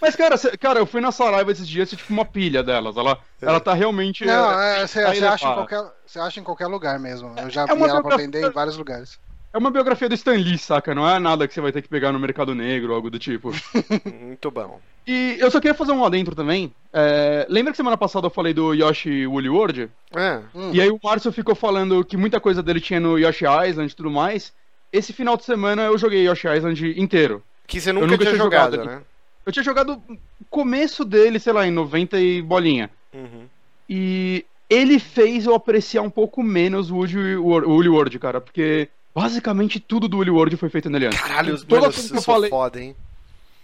[0.00, 2.96] Mas, cara, cê, cara, eu fui na Saraiva esses dias, tipo uma pilha delas.
[2.96, 3.46] Ela, é.
[3.46, 4.24] ela tá realmente.
[4.24, 7.34] Não, é, você, acha em qualquer, você acha em qualquer lugar mesmo.
[7.36, 9.18] Eu já é vi ela pra vender em vários lugares.
[9.54, 10.96] É uma biografia do Stan Lee, saca?
[10.96, 13.20] Não é nada que você vai ter que pegar no mercado negro ou algo do
[13.20, 13.52] tipo.
[14.20, 14.80] Muito bom.
[15.06, 16.74] E eu só queria fazer um adentro também.
[16.92, 17.46] É...
[17.48, 19.90] Lembra que semana passada eu falei do Yoshi Woolly World?
[20.12, 20.40] É.
[20.52, 20.70] Hum.
[20.72, 23.94] E aí o Márcio ficou falando que muita coisa dele tinha no Yoshi Island e
[23.94, 24.52] tudo mais.
[24.92, 27.40] Esse final de semana eu joguei Yoshi Island inteiro.
[27.64, 29.02] Que você nunca, nunca tinha, tinha, jogado, jogado né?
[29.44, 32.90] Eu tinha jogado o começo dele, sei lá, em 90 e bolinha.
[33.12, 33.46] Uhum.
[33.88, 40.08] E ele fez eu apreciar um pouco menos o Woolly World, cara, porque basicamente tudo
[40.08, 41.20] do Woolly World foi feito nele antes.
[41.20, 42.50] Caralho, as coisas que eu falei.
[42.50, 42.96] Foda, hein?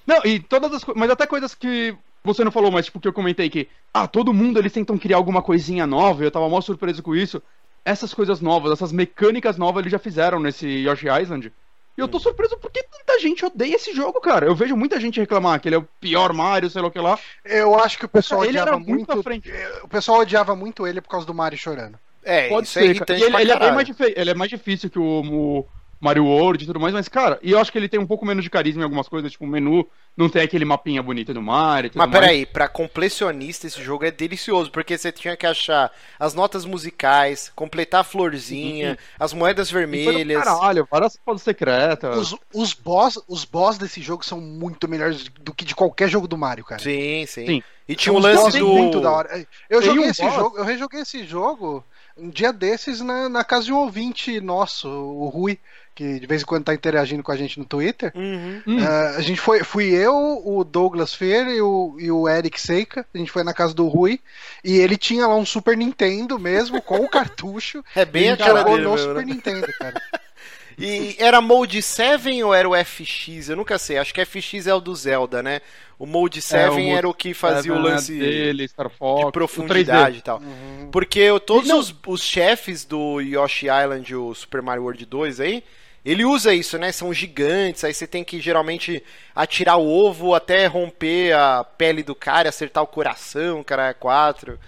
[0.06, 3.12] Não, e todas as mas até coisas que você não falou, mas tipo que eu
[3.12, 6.60] comentei que ah, todo mundo eles tentam criar alguma coisinha nova, e eu tava mó
[6.60, 7.42] surpreso com isso.
[7.84, 11.52] Essas coisas novas, essas mecânicas novas eles já fizeram nesse Yoshi Island.
[11.96, 14.46] E eu tô surpreso porque tanta gente odeia esse jogo, cara.
[14.46, 16.98] Eu vejo muita gente reclamar que ele é o pior Mario, sei lá o que
[16.98, 17.18] lá.
[17.44, 18.92] Eu acho que o pessoal ele odiava muito.
[18.92, 19.50] muito frente.
[19.82, 21.98] O pessoal odiava muito ele por causa do Mario chorando.
[22.22, 24.90] É, Pode isso é ser, é irritante ele, ele, é mais ele é mais difícil
[24.90, 25.66] que o, o
[26.00, 28.24] Mario World e tudo mais, mas, cara, e eu acho que ele tem um pouco
[28.24, 29.86] menos de carisma em algumas coisas, tipo, o menu
[30.16, 31.90] não tem aquele mapinha bonito do Mario.
[31.94, 36.64] mas peraí, pra completionista esse jogo é delicioso, porque você tinha que achar as notas
[36.64, 38.96] musicais, completar a florzinha, uhum.
[39.18, 40.42] as moedas vermelhas.
[40.42, 42.32] Caralho, várias fotos secretas.
[42.32, 46.26] Os, os, boss, os boss desse jogo são muito melhores do que de qualquer jogo
[46.26, 46.82] do Mario, cara.
[46.82, 47.46] Sim, sim.
[47.46, 47.62] sim.
[47.86, 48.68] E tinha um lance do.
[48.68, 49.46] Muito da hora.
[49.68, 50.34] Eu joguei um esse boss?
[50.34, 51.84] jogo, eu rejoguei esse jogo
[52.16, 55.58] um dia desses na, na casa de um ouvinte nosso, o Rui
[55.94, 58.12] que de vez em quando tá interagindo com a gente no Twitter.
[58.14, 58.62] Uhum.
[58.66, 63.04] Uh, a gente foi, fui eu, o Douglas Fer e o, e o Eric Seika.
[63.14, 64.20] A gente foi na casa do Rui
[64.64, 67.84] e ele tinha lá um Super Nintendo mesmo com o cartucho.
[67.94, 69.34] É bem aquela dele no Super né?
[69.34, 70.00] Nintendo, cara.
[70.78, 73.50] E era Mode 7 ou era o FX?
[73.50, 73.98] Eu nunca sei.
[73.98, 75.60] Acho que FX é o do Zelda, né?
[75.98, 78.88] O Mode 7 É, o Mode era o que fazia o é lance dele, Star
[78.88, 80.18] Fox, de profundidade 3D.
[80.20, 80.38] e tal.
[80.38, 80.88] Uhum.
[80.90, 85.62] Porque eu- todos os, os chefes do Yoshi Island, o Super Mario World 2 aí,
[86.04, 86.90] ele usa isso, né?
[86.92, 89.02] São gigantes, aí você tem que geralmente
[89.34, 94.58] atirar o ovo até romper a pele do cara, acertar o coração, cara, é 4.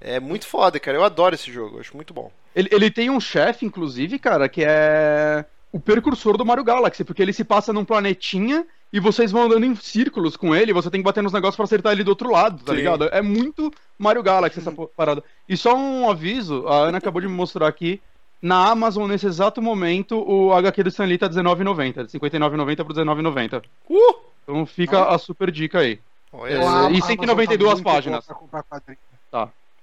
[0.00, 0.96] É muito foda, cara.
[0.96, 2.30] Eu adoro esse jogo, acho muito bom.
[2.54, 7.20] Ele, ele tem um chefe, inclusive, cara, que é o precursor do Mario Galaxy, porque
[7.22, 11.00] ele se passa num planetinha e vocês vão andando em círculos com ele, você tem
[11.00, 12.78] que bater nos negócios pra acertar ele do outro lado, tá Sim.
[12.78, 13.04] ligado?
[13.12, 15.22] É muito Mario Galaxy essa po- parada.
[15.46, 18.00] E só um aviso, a Ana acabou de me mostrar aqui,
[18.40, 22.96] na Amazon, nesse exato momento, o HQ do Stan Lee tá R$19,90, de R$59,90 por
[22.96, 23.64] R$19,90.
[23.88, 24.14] Uh!
[24.44, 25.98] Então fica a super dica aí.
[26.32, 26.56] Olha É.
[26.56, 28.26] A- e Amazon 192 tá páginas.
[28.26, 28.98] pra comprar quadrinho.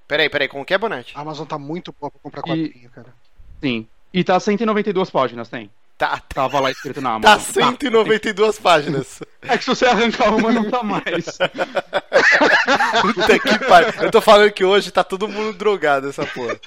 [0.08, 1.14] Peraí, peraí, como que é, Bonete?
[1.18, 3.08] A Amazon tá muito boa pra comprar E- quadrinho, cara.
[3.62, 3.88] Sim.
[4.14, 5.70] E tá 192 páginas, tem.
[5.98, 7.54] Tá, tá, Tava lá escrito na tá Amazon.
[7.70, 9.22] 192 páginas.
[9.42, 11.38] É que se você arrancar uma, não tá mais.
[13.02, 13.94] Puta que pariu.
[14.04, 16.60] Eu tô falando que hoje tá todo mundo drogado essa porra.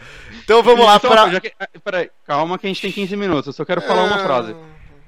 [0.42, 1.40] Então vamos lá Então, pra.
[1.40, 3.46] que- ah, Peraí, calma que a gente tem 15 minutos.
[3.48, 4.56] Eu só quero falar uma Ah, frase.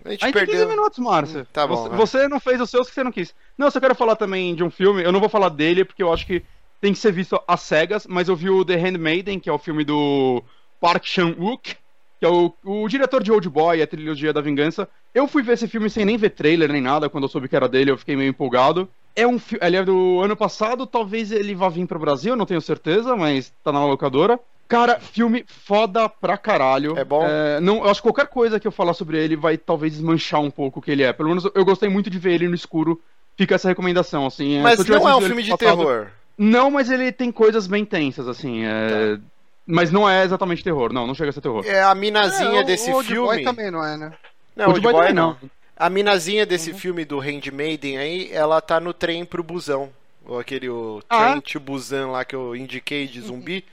[0.04, 0.68] A gente A gente tem 15 perdeu.
[0.68, 1.46] minutos, Márcia.
[1.52, 3.34] Tá bom, Você, você não fez os seus que você não quis.
[3.56, 5.02] Não, eu só quero falar também de um filme.
[5.02, 6.42] Eu não vou falar dele porque eu acho que
[6.80, 9.58] tem que ser visto às cegas, mas eu vi o The Handmaiden, que é o
[9.58, 10.42] filme do
[10.80, 11.76] Park Chan-wook,
[12.20, 14.86] que é o, o diretor de Old Boy, a trilogia da vingança.
[15.14, 17.56] Eu fui ver esse filme sem nem ver trailer nem nada, quando eu soube que
[17.56, 18.86] era dele, eu fiquei meio empolgado.
[19.16, 22.44] É um filme, ele é do ano passado, talvez ele vá vir pro Brasil, não
[22.44, 24.38] tenho certeza, mas tá na locadora.
[24.68, 26.96] Cara, filme foda pra caralho.
[26.96, 27.24] É bom?
[27.60, 30.50] não, eu acho que qualquer coisa que eu falar sobre ele vai talvez desmanchar um
[30.50, 31.12] pouco o que ele é.
[31.12, 33.00] Pelo menos eu gostei muito de ver ele no escuro.
[33.36, 34.58] Fica essa recomendação, assim.
[34.58, 36.06] é, Mas não é um filme de passado- terror.
[36.38, 38.64] Não, mas ele tem coisas bem tensas, assim.
[38.64, 39.18] é,
[39.66, 41.64] Mas não é exatamente terror, não, não chega a ser terror.
[41.66, 43.26] É a minazinha É, o- desse o Old filme.
[43.28, 44.12] Boy também não é, né?
[44.56, 45.36] Não, Old Boy Boy não.
[45.40, 45.50] não.
[45.76, 46.48] A minazinha Uhum.
[46.48, 49.90] desse filme do Handmaiden aí, ela tá no trem pro busão.
[50.26, 51.30] Ou aquele o Ah.
[51.30, 53.64] Train to Busan lá que eu indiquei de zumbi.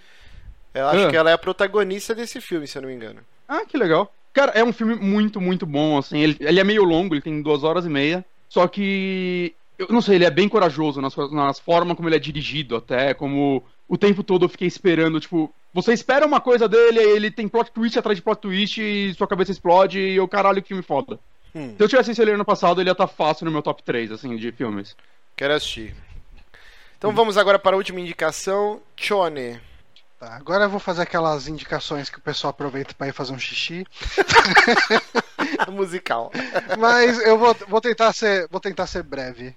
[0.73, 1.09] Eu acho Ah.
[1.09, 3.19] que ela é a protagonista desse filme, se eu não me engano.
[3.47, 4.11] Ah, que legal.
[4.33, 6.19] Cara, é um filme muito, muito bom, assim.
[6.19, 8.23] Ele, ele é meio longo, ele tem duas horas e meia.
[8.47, 9.53] Só que.
[9.77, 13.13] Eu não sei, ele é bem corajoso nas, nas formas como ele é dirigido, até.
[13.13, 15.53] Como o tempo todo eu fiquei esperando, tipo.
[15.73, 19.13] Você espera uma coisa dele, aí ele tem plot twist atrás de plot twist e
[19.13, 21.19] sua cabeça explode e eu, caralho, que filme foda.
[21.53, 23.83] Hum, Se eu tivesse esse ele ano passado, ele ia estar fácil no meu top
[23.83, 24.95] 3, assim, de filmes.
[25.35, 25.95] quero assistir.
[26.97, 28.81] Então vamos agora para a última indicação.
[28.95, 29.59] Chone.
[30.19, 33.37] Tá, agora eu vou fazer aquelas indicações que o pessoal aproveita pra ir fazer um
[33.39, 33.85] xixi.
[35.71, 36.31] musical.
[36.79, 39.55] Mas eu vou, vou tentar ser, vou tentar ser breve.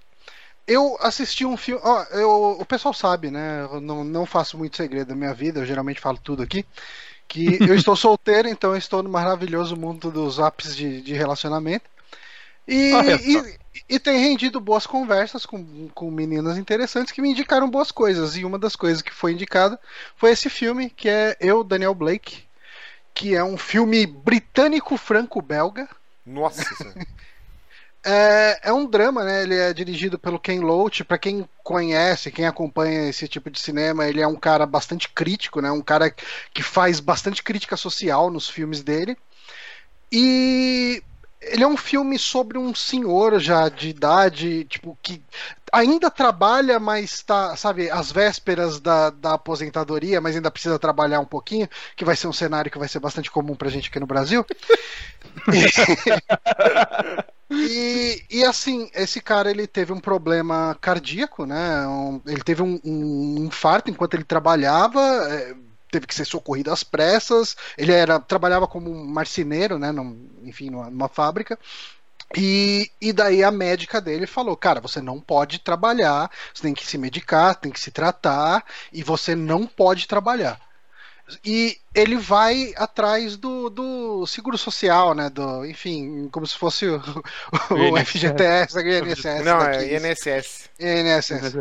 [0.66, 1.80] Eu assisti um filme.
[1.84, 3.62] Ó, eu, o pessoal sabe, né?
[3.70, 6.64] Eu não, não faço muito segredo da minha vida, eu geralmente falo tudo aqui.
[7.26, 11.88] Que eu estou solteiro, então eu estou no maravilhoso mundo dos apps de, de relacionamento.
[12.68, 17.90] E, e, e tem rendido boas conversas com, com meninas interessantes que me indicaram boas
[17.90, 18.36] coisas.
[18.36, 19.78] E uma das coisas que foi indicada
[20.16, 22.44] foi esse filme, que é Eu, Daniel Blake,
[23.12, 25.88] que é um filme britânico-franco-belga.
[26.24, 26.64] Nossa.
[28.04, 29.42] É, é um drama, né?
[29.42, 31.04] Ele é dirigido pelo Ken Loach.
[31.04, 35.60] Pra quem conhece, quem acompanha esse tipo de cinema, ele é um cara bastante crítico,
[35.60, 35.70] né?
[35.70, 39.16] Um cara que faz bastante crítica social nos filmes dele.
[40.12, 41.02] E
[41.40, 45.22] ele é um filme sobre um senhor já de idade, tipo, que
[45.72, 51.24] ainda trabalha, mas tá, sabe, às vésperas da, da aposentadoria, mas ainda precisa trabalhar um
[51.24, 54.06] pouquinho, que vai ser um cenário que vai ser bastante comum pra gente aqui no
[54.06, 54.44] Brasil.
[57.52, 61.86] E, e assim, esse cara ele teve um problema cardíaco, né?
[61.86, 65.54] Um- ele teve um, um infarto enquanto ele trabalhava, é,
[65.90, 67.56] teve que ser socorrido às pressas.
[67.76, 69.90] Ele era trabalhava como um marceneiro, né?
[69.90, 71.58] Num, enfim, numa, numa fábrica.
[72.36, 76.86] E, e daí a médica dele falou: Cara, você não pode trabalhar, você tem que
[76.86, 80.60] se medicar, tem que se tratar, e você não pode trabalhar.
[81.44, 85.28] E ele vai atrás do, do seguro social, né?
[85.30, 87.00] Do, enfim, como se fosse o,
[87.70, 88.08] o INSS.
[88.10, 89.44] FGTS, o INSS.
[89.44, 89.84] Não, daqui.
[89.84, 90.70] é INSS.
[90.78, 91.56] INSS.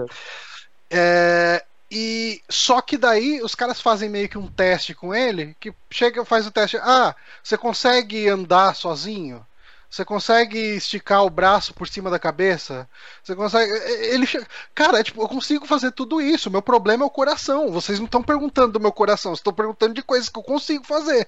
[0.90, 5.74] É, e só que daí os caras fazem meio que um teste com ele, que
[5.90, 6.78] chega faz o teste.
[6.78, 9.46] Ah, você consegue andar sozinho?
[9.90, 12.87] Você consegue esticar o braço por cima da cabeça?
[13.23, 13.71] Você consegue.
[14.12, 14.27] Ele
[14.75, 16.52] Cara, é tipo, eu consigo fazer tudo isso.
[16.52, 17.71] Meu problema é o coração.
[17.71, 21.27] Vocês não estão perguntando do meu coração, estão perguntando de coisas que eu consigo fazer.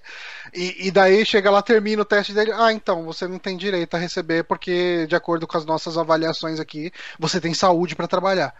[0.53, 2.51] E, e daí chega lá, termina o teste dele.
[2.53, 6.59] Ah, então, você não tem direito a receber, porque, de acordo com as nossas avaliações
[6.59, 8.53] aqui, você tem saúde para trabalhar.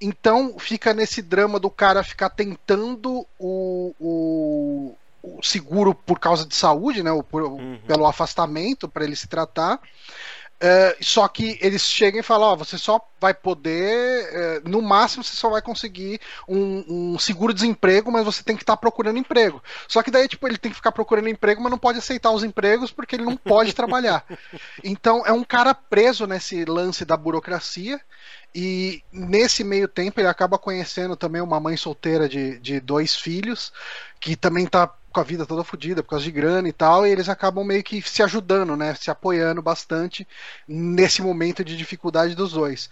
[0.00, 4.94] Então fica nesse drama do cara ficar tentando o, o,
[5.26, 7.10] o seguro por causa de saúde, né?
[7.28, 7.78] Por, uhum.
[7.86, 9.80] Pelo afastamento para ele se tratar.
[10.56, 15.22] Uh, só que eles chegam e falam: Ó, você só vai poder, uh, no máximo,
[15.22, 16.18] você só vai conseguir
[16.48, 19.62] um, um seguro-desemprego, mas você tem que estar tá procurando emprego.
[19.86, 22.42] Só que daí, tipo, ele tem que ficar procurando emprego, mas não pode aceitar os
[22.42, 24.24] empregos porque ele não pode trabalhar.
[24.82, 28.00] Então, é um cara preso nesse lance da burocracia.
[28.54, 33.70] E nesse meio tempo ele acaba conhecendo também uma mãe solteira de, de dois filhos,
[34.18, 37.10] que também está com a vida toda fodida por causa de grana e tal, e
[37.10, 38.94] eles acabam meio que se ajudando, né?
[38.94, 40.28] Se apoiando bastante
[40.68, 42.90] nesse momento de dificuldade dos dois.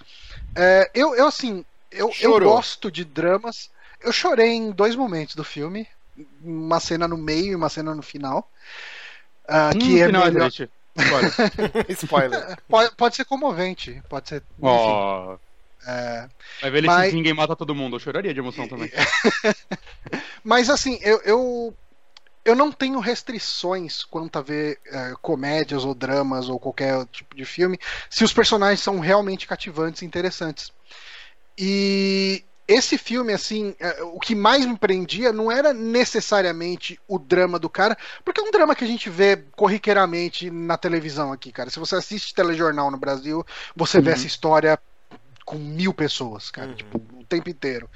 [0.55, 1.63] É, eu, eu, assim,
[1.93, 3.71] eu, eu gosto de dramas.
[4.01, 5.87] Eu chorei em dois momentos do filme.
[6.43, 8.51] Uma cena no meio e uma cena no final.
[9.45, 10.51] Uh, que hum, é final, melhor...
[10.97, 11.87] Spoiler.
[11.91, 12.59] Spoiler.
[12.67, 14.03] Pode, pode ser comovente.
[14.09, 14.43] Pode ser.
[14.63, 15.37] Oh.
[15.87, 16.27] É,
[16.63, 17.11] Vai ver ele mas...
[17.11, 17.97] se ninguém mata todo mundo.
[17.97, 18.91] Eu choraria de emoção também.
[20.43, 21.77] mas assim, eu, eu,
[22.45, 27.45] eu, não tenho restrições quanto a ver é, comédias ou dramas ou qualquer tipo de
[27.45, 27.79] filme
[28.11, 30.73] se os personagens são realmente cativantes e interessantes.
[31.57, 37.59] E esse filme, assim, é, o que mais me prendia não era necessariamente o drama
[37.59, 41.69] do cara, porque é um drama que a gente vê corriqueiramente na televisão aqui, cara.
[41.69, 43.45] Se você assiste telejornal no Brasil,
[43.77, 44.05] você uhum.
[44.05, 44.79] vê essa história
[45.45, 46.75] com mil pessoas, cara, uhum.
[46.75, 47.89] tipo, o tempo inteiro.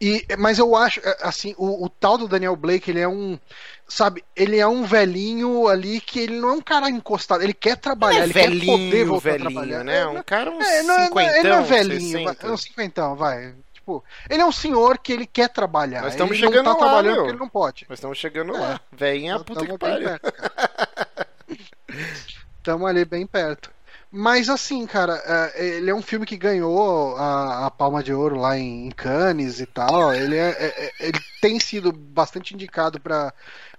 [0.00, 3.38] E, mas eu acho, é, assim, o, o, tal do Daniel Blake, ele é um,
[3.86, 7.76] sabe, ele é um velhinho ali que ele não é um cara encostado, ele quer
[7.76, 9.84] trabalhar, ele, é velhinho, quer poder voltar velhinho, a trabalhar.
[9.84, 10.06] né?
[10.06, 12.46] Um cara um é, não, cinquentão, Ele não é velhinho, 60.
[12.46, 13.54] é um cinquentão, vai.
[13.72, 16.02] Tipo, ele é um senhor que ele quer trabalhar.
[16.02, 17.22] Nós estamos ele chegando não tá lá, trabalhando meu.
[17.22, 17.86] porque ele não pode.
[17.88, 18.58] Nós estamos chegando é.
[18.58, 18.80] lá.
[18.92, 20.08] Velhinha, é puta que pariu.
[22.58, 23.77] Estamos ali bem perto.
[24.10, 25.22] Mas assim, cara,
[25.54, 29.60] é, ele é um filme que ganhou a, a Palma de Ouro lá em Cannes
[29.60, 30.14] e tal.
[30.14, 33.32] Ele, é, é, é ele tem sido bastante indicado para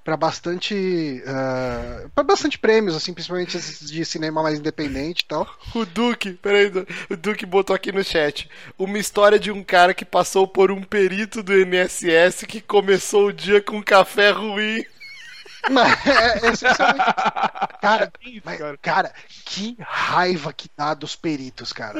[0.03, 5.47] para bastante uh, para bastante prêmios assim principalmente de cinema mais independente e tal.
[5.75, 6.71] O Duque peraí
[7.09, 8.49] o Duque botou aqui no chat.
[8.77, 13.33] Uma história de um cara que passou por um perito do INSS que começou o
[13.33, 14.85] dia com café ruim
[15.69, 16.51] mas, é, é
[17.81, 18.11] cara,
[18.43, 19.13] mas, cara,
[19.45, 21.99] que raiva que dá dos peritos, cara.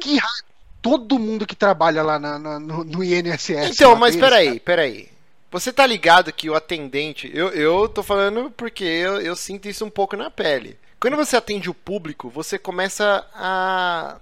[0.00, 0.56] que raiva.
[0.82, 3.50] Todo mundo que trabalha lá na, na, no, no, INSS.
[3.50, 4.60] Então, mas deles, peraí, cara.
[4.60, 5.08] peraí.
[5.50, 7.30] Você tá ligado que o atendente.
[7.34, 10.78] Eu, eu tô falando porque eu, eu sinto isso um pouco na pele.
[11.00, 14.18] Quando você atende o público, você começa a.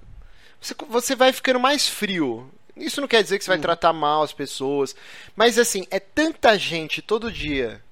[0.61, 2.51] Você, você vai ficando mais frio.
[2.75, 3.63] Isso não quer dizer que você vai hum.
[3.63, 4.97] tratar mal as pessoas.
[5.37, 7.84] Mas assim, é tanta gente todo dia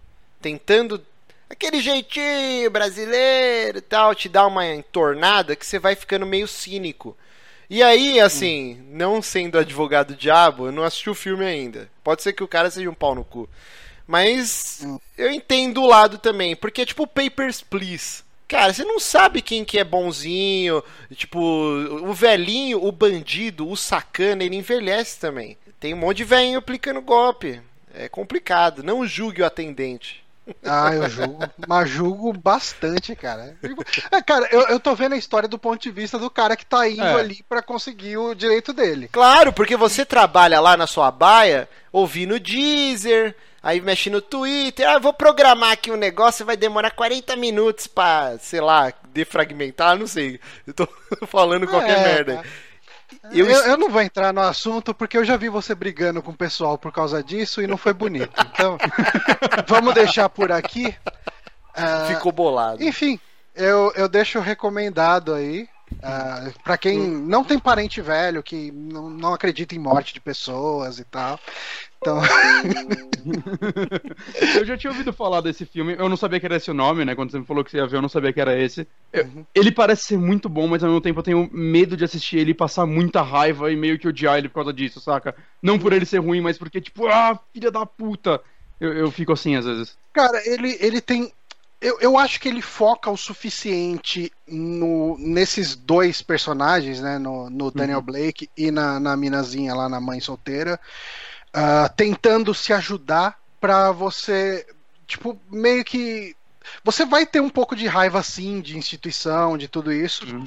[0.42, 1.02] tentando
[1.48, 7.16] aquele jeitinho brasileiro e tal, te dá uma entornada que você vai ficando meio cínico.
[7.70, 8.86] E aí, assim, hum.
[8.90, 11.90] não sendo advogado diabo, eu não assisti o filme ainda.
[12.02, 13.48] Pode ser que o cara seja um pau no cu.
[14.06, 14.98] Mas hum.
[15.16, 18.22] eu entendo o lado também, porque é tipo Papers, Please.
[18.48, 20.84] Cara, você não sabe quem que é bonzinho,
[21.14, 25.56] tipo, o velhinho, o bandido, o sacana, ele envelhece também.
[25.80, 27.62] Tem um monte de velhinho aplicando golpe.
[27.94, 30.21] É complicado, não julgue o atendente.
[30.64, 31.38] Ah, eu julgo,
[31.68, 33.56] mas julgo bastante, cara.
[34.10, 36.66] É, cara, eu, eu tô vendo a história do ponto de vista do cara que
[36.66, 37.14] tá indo é.
[37.14, 39.08] ali para conseguir o direito dele.
[39.12, 44.98] Claro, porque você trabalha lá na sua baia, ouvindo Deezer, aí mexe no Twitter, ah,
[44.98, 50.40] vou programar aqui um negócio, vai demorar 40 minutos pra, sei lá, defragmentar, não sei.
[50.66, 50.88] Eu tô
[51.26, 52.36] falando qualquer é, merda.
[52.36, 52.44] Tá.
[53.32, 56.30] Eu, eu, eu, não vou entrar no assunto porque eu já vi você brigando com
[56.30, 58.32] o pessoal por causa disso e não foi bonito.
[58.52, 58.76] Então,
[59.66, 60.94] vamos deixar por aqui.
[61.76, 62.82] Uh, Ficou bolado.
[62.82, 63.18] Enfim,
[63.54, 65.68] eu, eu deixo recomendado aí.
[65.92, 70.98] Uh, para quem não tem parente velho, que não, não acredita em morte de pessoas
[70.98, 71.38] e tal.
[71.98, 72.20] Então.
[74.58, 77.04] eu já tinha ouvido falar desse filme, eu não sabia que era esse o nome,
[77.04, 77.14] né?
[77.14, 78.86] Quando você me falou que você ia ver, eu não sabia que era esse.
[79.12, 79.46] Eu, uhum.
[79.54, 82.50] Ele parece ser muito bom, mas ao mesmo tempo eu tenho medo de assistir ele
[82.50, 85.34] e passar muita raiva e meio que odiar ele por causa disso, saca?
[85.62, 88.40] Não por ele ser ruim, mas porque, tipo, ah, filha da puta.
[88.80, 89.96] Eu, eu fico assim às vezes.
[90.12, 91.32] Cara, ele, ele tem
[91.82, 97.18] eu, eu acho que ele foca o suficiente no, nesses dois personagens, né?
[97.18, 98.04] No, no Daniel uhum.
[98.04, 100.78] Blake e na, na minazinha lá, na mãe solteira,
[101.48, 104.64] uh, tentando se ajudar para você,
[105.08, 106.36] tipo, meio que.
[106.84, 110.24] Você vai ter um pouco de raiva, sim, de instituição, de tudo isso.
[110.24, 110.44] Uhum.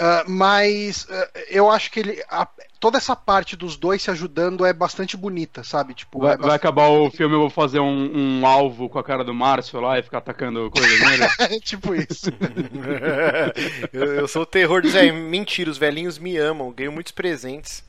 [0.00, 2.22] Uh, mas uh, eu acho que ele.
[2.30, 2.46] A,
[2.78, 5.92] toda essa parte dos dois se ajudando é bastante bonita, sabe?
[5.92, 9.02] Tipo, vai, é vai acabar o filme, eu vou fazer um, um, alvo com a
[9.02, 11.00] cara do Márcio lá e ficar atacando coisas
[11.40, 11.60] nele.
[11.60, 12.30] tipo isso.
[13.92, 15.14] eu, eu, sou o terror dos velhos.
[15.14, 17.82] Mentira, os velhinhos me amam, ganho muitos presentes.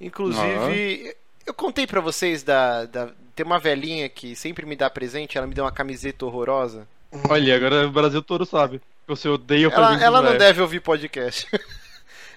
[0.00, 1.14] Inclusive,
[1.46, 5.46] eu contei para vocês da, da tem uma velhinha que sempre me dá presente, ela
[5.46, 6.86] me deu uma camiseta horrorosa.
[7.28, 8.80] Olha, agora o Brasil todo sabe.
[9.10, 11.48] Você odeia o Ela, ela não deve ouvir podcast.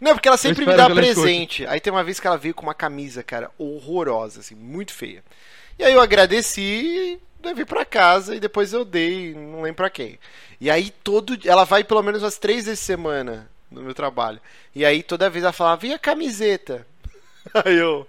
[0.02, 1.66] Não, porque ela sempre me dá presente.
[1.68, 5.24] Aí tem uma vez que ela veio com uma camisa, cara, horrorosa, assim, muito feia.
[5.80, 10.20] E aí eu agradeci, levei pra casa e depois eu dei, não lembro pra quem.
[10.60, 14.42] E aí todo ela vai pelo menos umas três vezes por semana no meu trabalho.
[14.76, 16.86] E aí toda vez ela falava, e a camiseta?
[17.54, 18.08] Aí eu.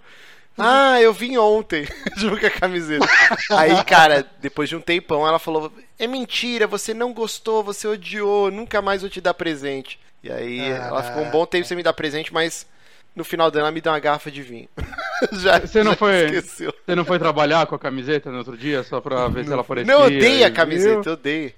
[0.56, 1.86] Ah, eu vim ontem.
[2.20, 3.06] Com a camiseta.
[3.50, 8.50] Aí, cara, depois de um tempão, ela falou: É mentira, você não gostou, você odiou,
[8.50, 9.98] nunca mais vou te dar presente.
[10.22, 12.66] E aí, ela ficou um bom tempo sem me dar presente, mas
[13.14, 14.68] no final dela ela me deu uma garrafa de vinho.
[15.32, 16.74] já, Você não já foi- esqueceu.
[16.84, 19.60] Você não foi trabalhar com a camiseta no outro dia só pra ver se ela
[19.62, 19.92] aparecia?
[19.92, 21.52] Não, eu odeio a camiseta, eu odeio.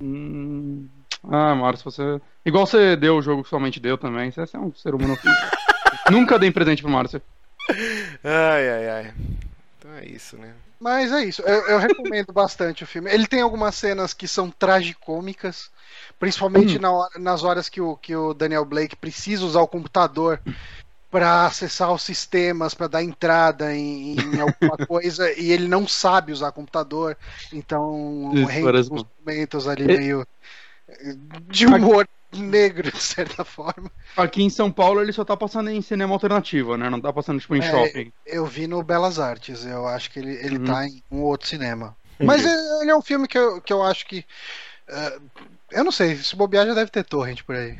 [0.00, 0.86] Hum...
[1.28, 2.20] Ah, Márcio, você.
[2.44, 4.30] Igual você deu o jogo que sua deu também.
[4.30, 5.18] Você é um ser humano.
[6.10, 7.20] Nunca dei presente pro Márcio.
[8.24, 9.14] Ai, ai, ai.
[9.78, 10.54] Então é isso, né?
[10.78, 13.10] Mas é isso, eu, eu recomendo bastante o filme.
[13.12, 15.70] Ele tem algumas cenas que são tragicômicas,
[16.18, 16.82] principalmente Hum.
[16.82, 20.40] na hora- nas horas que o, que o Daniel Blake precisa usar o computador
[21.10, 26.32] para acessar os sistemas, para dar entrada em, em alguma coisa, e ele não sabe
[26.32, 27.16] usar computador,
[27.52, 30.26] então rende uns momentos ali meio
[31.48, 33.90] de humor negro, de certa forma.
[34.16, 36.88] Aqui em São Paulo ele só tá passando em cinema alternativo, né?
[36.90, 38.12] Não tá passando tipo em É, shopping.
[38.26, 40.64] Eu vi no Belas Artes, eu acho que ele, ele Uhum.
[40.64, 41.96] tá em um outro cinema.
[42.22, 44.24] Mas é- ele é um filme que eu, que eu acho que.
[44.88, 45.18] eh,
[45.72, 47.78] eu não sei, se bobear já deve ter torrent por aí.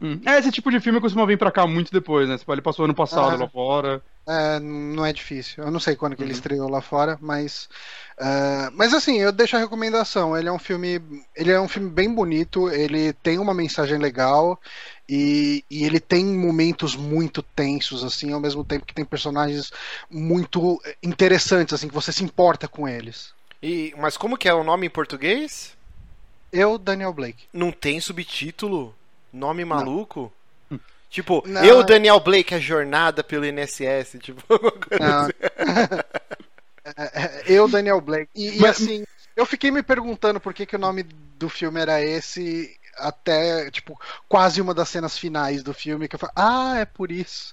[0.00, 0.20] Hum.
[0.24, 2.38] É, esse tipo de filme costuma vir pra cá muito depois, né?
[2.38, 3.44] Tipo, Ele passou ano passado Ah.
[3.44, 4.02] lá fora.
[4.28, 5.64] É, não é difícil.
[5.64, 6.36] Eu não sei quando que ele Uhum.
[6.36, 7.68] estreou lá fora, mas.
[8.18, 10.36] Eh, mas assim, eu deixo a recomendação.
[10.36, 11.00] Ele é um filme.
[11.34, 14.60] Ele é um filme bem bonito, ele tem uma mensagem legal.
[15.08, 19.70] E, e ele tem momentos muito tensos, assim, ao mesmo tempo que tem personagens
[20.10, 23.32] muito interessantes, assim, que você se importa com eles.
[23.62, 25.76] E, mas como que é o nome em português?
[26.52, 27.44] Eu, Daniel Blake.
[27.52, 28.94] Não tem subtítulo?
[29.32, 30.32] Nome maluco?
[31.08, 31.64] Tipo, Não.
[31.64, 35.22] eu, Daniel Blake, a jornada pelo INSS, tipo, alguma coisa Não.
[35.22, 35.32] assim.
[36.96, 38.30] É, é, eu, Daniel Blake.
[38.34, 41.80] E, e Mas- assim, eu fiquei me perguntando por que, que o nome do filme
[41.80, 46.78] era esse até, tipo, quase uma das cenas finais do filme, que eu falei, ah,
[46.78, 47.52] é por isso.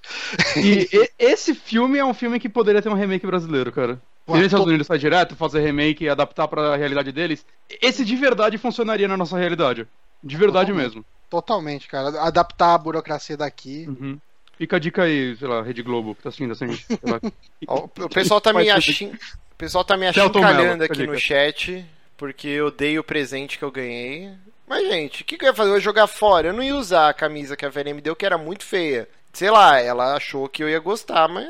[0.56, 4.02] E, e- esse filme é um filme que poderia ter um remake brasileiro, cara.
[4.26, 7.46] Se os Estados Unidos sai direto, fazer remake e adaptar pra realidade deles,
[7.82, 9.86] esse de verdade funcionaria na nossa realidade.
[10.24, 10.96] De verdade Totalmente.
[10.96, 11.06] mesmo.
[11.30, 12.22] Totalmente, cara.
[12.22, 13.86] Adaptar a burocracia daqui.
[13.90, 14.18] Uhum.
[14.58, 16.68] Fica a dica aí, sei lá, Rede Globo, que tá assistindo assim.
[17.04, 17.20] lá.
[17.68, 19.12] Ó, o pessoal tá me achin...
[19.54, 21.86] O pessoal tá me Celton Mello, achincalhando fica a aqui no chat,
[22.18, 24.32] porque eu dei o presente que eu ganhei.
[24.68, 25.70] Mas, gente, o que, que eu ia fazer?
[25.70, 26.48] Eu ia jogar fora.
[26.48, 29.08] Eu não ia usar a camisa que a me deu, que era muito feia.
[29.32, 31.48] Sei lá, ela achou que eu ia gostar, mas,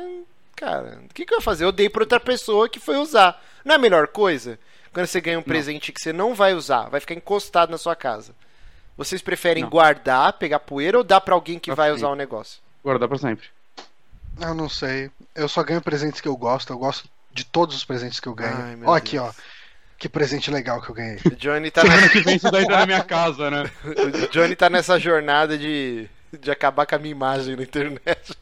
[0.54, 1.64] cara, o que, que eu ia fazer?
[1.64, 3.42] Eu dei pra outra pessoa que foi usar.
[3.64, 4.58] Não é a melhor coisa?
[4.92, 7.96] Quando você ganha um presente que você não vai usar, vai ficar encostado na sua
[7.96, 8.34] casa.
[8.96, 9.70] Vocês preferem Não.
[9.70, 12.60] guardar, pegar poeira ou dar pra alguém que Pra vai usar o negócio?
[12.84, 13.46] Guardar pra sempre.
[14.40, 15.10] Eu não sei.
[15.34, 16.72] Eu só ganho presentes que eu gosto.
[16.72, 18.56] Eu gosto de todos os presentes que eu ganho.
[18.56, 19.28] Ai, ó, aqui, Deus.
[19.28, 19.32] ó.
[19.96, 21.18] Que presente legal que eu ganhei.
[21.24, 23.70] O Johnny tá na Semana que vem isso daí tá na minha casa, né?
[23.84, 26.08] O Johnny tá nessa jornada de,
[26.38, 28.36] de acabar com a minha imagem na internet.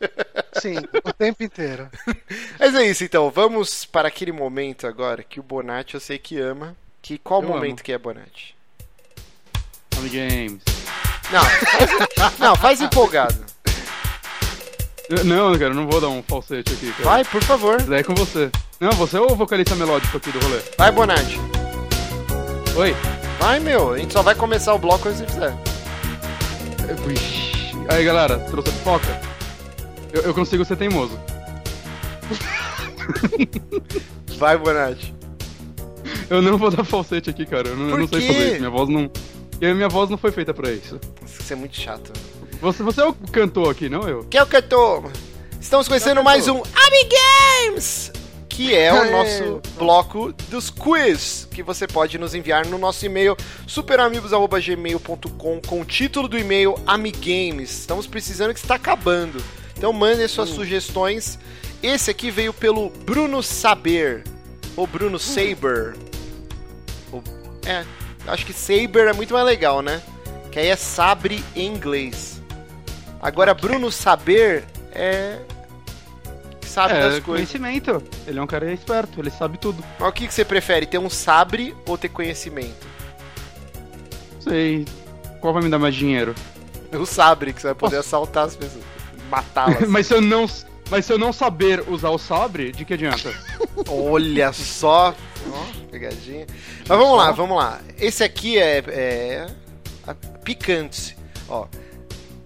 [0.61, 1.89] Sim, o tempo inteiro.
[2.59, 6.41] Mas é isso então, vamos para aquele momento agora que o Bonatti eu sei que
[6.41, 6.75] ama.
[7.01, 7.85] Que qual Eu momento amo.
[7.85, 8.57] que é Bonatti?
[10.11, 10.63] Games.
[11.31, 13.52] Não, faz, não, faz empolgado.
[15.25, 17.05] Não, cara, eu não vou dar um falsete aqui, cara.
[17.05, 17.83] Vai, por favor.
[17.83, 18.51] Daí é com você.
[18.81, 20.59] Não, você é o vocalista melódico aqui do rolê.
[20.79, 21.39] Vai, Bonatti.
[22.77, 22.95] Oi.
[23.39, 23.93] Vai, meu.
[23.93, 25.53] A gente só vai começar o bloco você fizer.
[27.13, 27.53] Ixi.
[27.89, 29.21] Aí, galera, trouxe a pipoca?
[30.13, 31.19] Eu, eu consigo ser teimoso.
[34.39, 35.15] Vai, Bonatti.
[36.31, 37.69] Eu não vou dar falsete aqui, cara.
[37.69, 38.59] Eu não, eu não sei fazer isso.
[38.59, 39.11] Minha voz não.
[39.61, 40.99] E minha voz não foi feita pra isso.
[41.27, 42.13] Isso é muito chato.
[42.63, 44.25] Você, você é o cantor aqui, não eu?
[44.25, 45.05] Que é o tô?
[45.61, 47.09] Estamos conhecendo mais um Ami
[47.69, 48.11] Games!
[48.49, 53.35] Que é o nosso bloco dos quiz, que você pode nos enviar no nosso e-mail
[53.67, 57.71] superamigos.gmail.com com o título do e-mail Amigames.
[57.81, 59.43] Estamos precisando que está acabando.
[59.77, 61.39] Então mandem suas sugestões.
[61.83, 64.23] Esse aqui veio pelo Bruno Saber.
[64.77, 65.97] Ou Bruno Saber.
[67.11, 67.25] Ou-
[67.65, 67.85] É,
[68.29, 70.03] acho que Saber é muito mais legal, né?
[70.51, 72.42] Que aí é sabre em inglês.
[73.23, 75.39] Agora, Bruno Saber é.
[76.63, 77.25] Sabe é, das coisas.
[77.25, 78.03] conhecimento.
[78.27, 79.85] Ele é um cara esperto, ele sabe tudo.
[79.99, 80.87] Mas o que, que você prefere?
[80.87, 82.87] Ter um sabre ou ter conhecimento?
[84.41, 84.87] Sei.
[85.41, 86.35] Qual vai me dar mais dinheiro?
[86.93, 88.85] O sabre, que você vai poder assaltar as pessoas.
[89.31, 89.87] Matá-las.
[89.89, 90.47] mas se eu não.
[90.91, 93.33] Mas se eu não saber usar o sabre, de que adianta?
[93.89, 95.15] Olha só.
[95.51, 96.47] Ó, pegadinha.
[96.87, 97.81] Mas vamos lá, vamos lá.
[97.99, 99.47] Esse aqui é, é
[100.45, 101.17] picante.
[101.49, 101.67] Ó.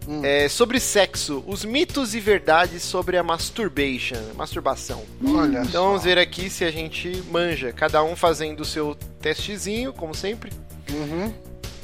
[0.09, 0.21] Hum.
[0.25, 5.03] É sobre sexo, os mitos e verdades sobre a masturbation, masturbação.
[5.27, 5.85] Olha Então só.
[5.89, 10.53] vamos ver aqui se a gente manja, cada um fazendo o seu testezinho, como sempre.
[10.91, 11.33] Uhum.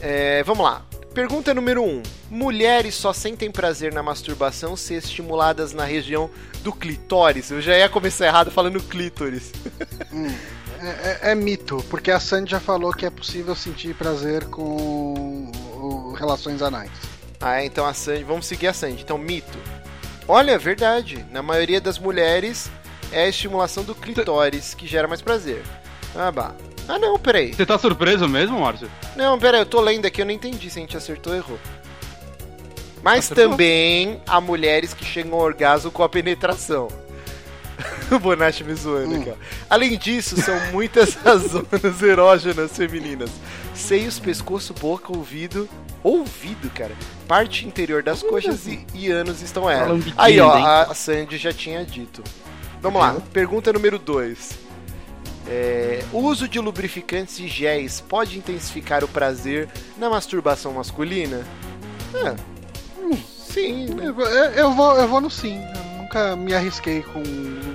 [0.01, 0.85] É, vamos lá.
[1.13, 1.87] Pergunta número 1.
[1.89, 2.03] Um.
[2.31, 6.31] Mulheres só sentem prazer na masturbação se estimuladas na região
[6.63, 7.51] do clitóris?
[7.51, 9.53] Eu já ia começar errado falando clítoris.
[10.13, 10.29] Hum.
[10.79, 15.51] É, é- é mito, porque a Sandy já falou que é possível sentir prazer com
[16.19, 16.91] relações anais.
[17.43, 19.03] Ah, então a Sandy, vamos seguir a Sandy.
[19.03, 19.59] Então, mito.
[20.29, 21.27] Olha, verdade.
[21.31, 22.71] Na maioria das mulheres
[23.11, 25.63] é a estimulação do clitóris que gera mais prazer.
[26.15, 26.55] Ah, bah.
[26.89, 27.53] Ah, não, peraí.
[27.53, 28.89] Você tá surpreso mesmo, Márcio?
[29.17, 31.59] Não, peraí, eu tô lendo aqui, eu não entendi se a gente acertou ou errou.
[33.03, 33.51] Mas Acertou.
[33.51, 36.89] também há mulheres que chegam ao orgasmo com a penetração.
[38.11, 39.35] o Bonatti me zoando aqui, ó.
[39.69, 43.31] Além disso, são muitas as zonas erógenas femininas.
[43.75, 45.69] Seios, pescoço, boca, ouvido.
[46.03, 46.93] Ouvido, cara.
[47.29, 49.65] Parte interior das coxas e, e ânus estão.
[49.65, 50.53] Falando Aí, ó,
[50.91, 52.23] a Sandy já tinha dito.
[52.81, 54.59] Vamos lá, pergunta número 2.
[56.13, 61.43] o uso de lubrificantes e géis pode intensificar o prazer na masturbação masculina?
[62.15, 62.35] É.
[63.47, 64.07] Sim, né?
[64.09, 65.61] Eu, vou- eu vou, eu vou no sim.
[65.63, 67.23] Eu nunca me arrisquei com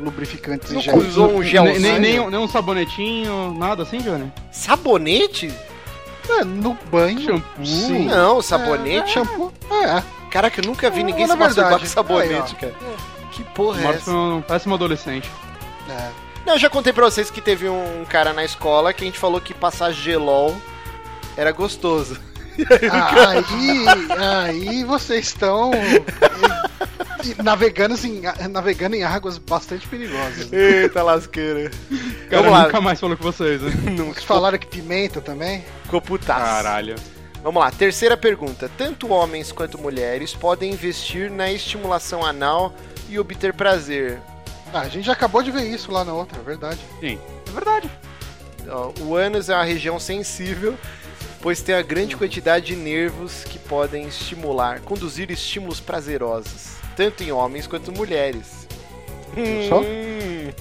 [0.04, 0.98] lubrificantes e Nunca gel.
[0.98, 1.80] usou um gelzinho?
[1.80, 4.32] nem, nem nem um sabonetinho, nada assim, Johnny?
[4.52, 5.52] Sabonete?
[6.30, 7.20] É, no banho.
[7.22, 7.66] Shampoo?
[7.66, 8.06] Sim.
[8.06, 9.12] Não, É, sabonete?
[9.12, 9.54] shampoo.
[9.72, 10.04] É.
[10.32, 11.90] Caraca, eu nunca vi ninguém Na se masturbar verdade.
[11.90, 12.76] com sabonete, Aí, cara.
[13.32, 14.12] Que porra é essa?
[14.12, 15.30] um péssimo adolescente.
[15.90, 16.10] é.
[16.46, 19.20] Não, eu já contei pra vocês que teve um cara na escola que a gente
[19.20, 20.56] falou que passar gelol
[21.36, 22.18] era gostoso.
[22.92, 23.86] Ah, aí,
[24.70, 25.70] aí vocês estão
[27.44, 30.52] navegando em, navegando em águas bastante perigosas.
[30.52, 31.70] Eita lasqueira.
[32.30, 32.64] Cara, Vamos lá.
[32.66, 33.72] nunca mais falou com vocês, né?
[33.92, 35.64] Nunca Falaram que pimenta também?
[35.88, 36.42] Ficou putaço.
[36.42, 36.96] Caralho.
[37.42, 38.70] Vamos lá, terceira pergunta.
[38.78, 42.74] Tanto homens quanto mulheres podem investir na estimulação anal
[43.10, 44.20] e obter prazer.
[44.74, 46.80] Ah, a gente já acabou de ver isso lá na outra, é verdade.
[47.00, 47.18] Sim,
[47.48, 47.90] é verdade.
[49.00, 50.78] O ânus é uma região sensível,
[51.42, 57.32] pois tem a grande quantidade de nervos que podem estimular, conduzir estímulos prazerosos, tanto em
[57.32, 58.68] homens quanto mulheres.
[59.70, 59.80] Só?
[59.80, 60.52] Hum.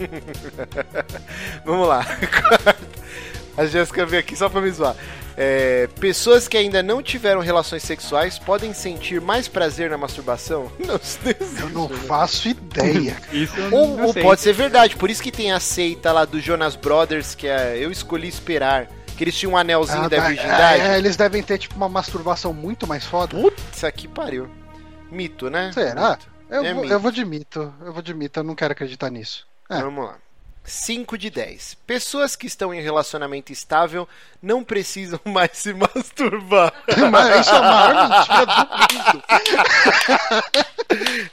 [1.64, 2.06] Vamos lá.
[3.56, 4.94] A Jéssica veio aqui só pra me zoar.
[5.38, 10.70] É, pessoas que ainda não tiveram relações sexuais podem sentir mais prazer na masturbação?
[10.80, 11.96] Não, não existe, Eu não né?
[12.06, 13.16] faço ideia.
[13.32, 14.22] Isso eu Ou, não ou sei.
[14.22, 17.76] pode ser verdade, por isso que tem a seita lá do Jonas Brothers, que é
[17.78, 20.28] Eu Escolhi Esperar, que eles tinham um anelzinho Ah, da tá.
[20.28, 20.80] virgindade.
[20.82, 23.36] É, eles devem ter tipo uma masturbação muito mais foda.
[23.38, 24.48] Putz, aqui pariu.
[25.10, 25.70] Mito, né?
[25.72, 26.10] Será?
[26.10, 26.26] Mito.
[26.48, 26.94] Eu, É vou, mito.
[26.94, 27.74] eu vou de mito.
[27.84, 29.46] Eu vou de mito, eu não quero acreditar nisso.
[29.70, 29.80] É.
[29.82, 30.14] Vamos lá.
[30.66, 31.74] 5 de 10.
[31.86, 34.08] Pessoas que estão em relacionamento estável
[34.42, 36.72] não precisam mais se masturbar.
[37.10, 38.52] Mas isso é a maior mentira do
[38.94, 39.24] mundo.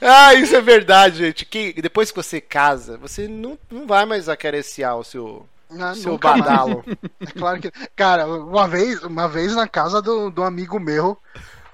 [0.00, 1.44] ah, isso é verdade, gente.
[1.44, 5.46] Que depois que você casa, você não, não vai mais acariciar o seu,
[5.78, 6.84] Ah, seu badalo.
[7.20, 7.70] É claro que.
[7.96, 11.18] Cara, uma vez, uma vez na casa do, do amigo meu,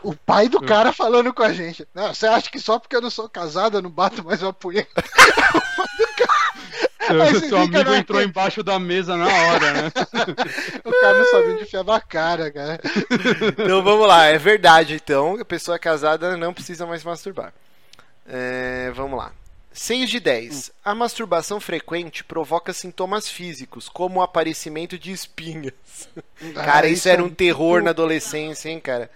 [0.02, 1.86] o pai do cara falando com a gente.
[1.94, 5.04] Você acha que só porque eu não sou casado eu não bato mais uma punheta?
[5.04, 6.26] Seu,
[7.09, 9.92] Aí seu amigo na- entrou embaixo da mesa na hora, né?
[10.84, 12.80] O cara não sabia onde enfiar na cara, cara.
[13.59, 15.36] Então vamos lá, é verdade então.
[15.40, 17.53] A pessoa casada não precisa mais masturbar.
[18.28, 19.32] É, vamos lá.
[19.72, 20.72] 6 de 10.
[20.84, 25.72] A masturbação frequente provoca sintomas físicos, como o aparecimento de espinhas.
[26.55, 29.11] Cara, Ah, isso era é um terror na adolescência, hein, cara?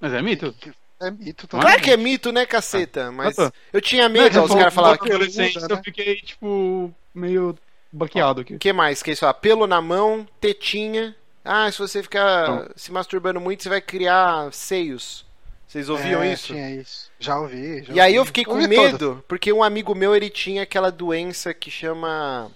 [0.00, 0.54] Mas é mito.
[1.00, 1.82] É mito Claro Claro totalmente.
[1.82, 3.12] que é mito, né, caceta?
[3.12, 3.56] Mas Ah, tá.
[3.72, 4.96] eu tinha medo, os caras falavam.
[4.98, 5.50] que- muda, né?
[5.70, 7.56] eu fiquei, tipo, meio
[7.92, 8.54] baqueado aqui.
[8.54, 9.02] O que mais?
[9.02, 9.26] Que é isso?
[9.26, 11.14] ó, Pelo na mão, tetinha.
[11.44, 12.68] Ah, se você ficar Não.
[12.74, 15.24] se masturbando muito, você vai criar seios.
[15.68, 16.46] Vocês ouviam É, isso?
[16.54, 17.10] Tinha isso.
[17.20, 17.82] Já ouvi.
[17.84, 18.16] já E aí ouvi.
[18.18, 19.24] eu fiquei com Ouvi medo, todas.
[19.28, 22.50] porque um amigo meu ele tinha aquela doença que chama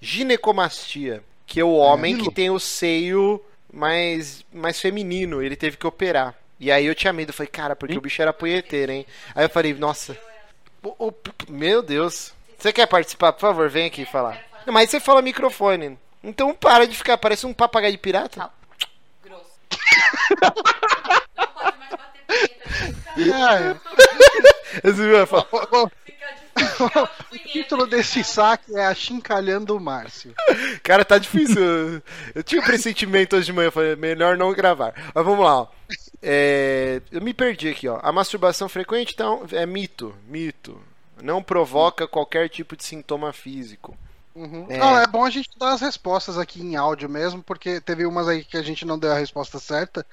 [0.00, 2.32] ginecomastia, que é o homem que Ilo.
[2.32, 3.40] tem o seio
[3.72, 6.34] mais, mais feminino, ele teve que operar.
[6.60, 7.98] E aí eu tinha medo, eu falei, cara, porque Hum?
[7.98, 9.06] o bicho era punheteiro, hein?
[9.34, 10.16] Aí eu falei, nossa,
[10.82, 11.14] o- o-
[11.48, 12.32] meu Deus.
[12.58, 13.32] Você quer participar?
[13.32, 14.38] Por favor, vem aqui falar.
[14.66, 15.98] Não, Mas você fala microfone.
[16.22, 18.50] Então para de ficar, parece um papagaio de pirata.
[19.24, 19.44] Grosso.
[21.36, 23.80] Não pode mais bater punheta.
[26.60, 30.34] É, o, título desse saque é Achincalhando o Márcio.
[30.82, 31.60] Cara, tá difícil.
[31.62, 32.02] Eu-
[32.34, 34.92] Eu tinha um pressentimento hoje de manhã, eu falei, melhor não gravar.
[35.14, 35.66] Mas vamos lá, ó.
[36.22, 37.98] É, eu me perdi aqui, ó.
[38.02, 40.14] A masturbação frequente, então, é mito.
[40.26, 40.80] Mito.
[41.22, 43.96] Não provoca qualquer tipo de sintoma físico.
[44.34, 44.66] Uhum.
[44.68, 44.78] É.
[44.78, 48.28] Não, é bom a gente dar as respostas aqui em áudio mesmo, porque teve umas
[48.28, 50.06] aí que a gente não deu a resposta certa,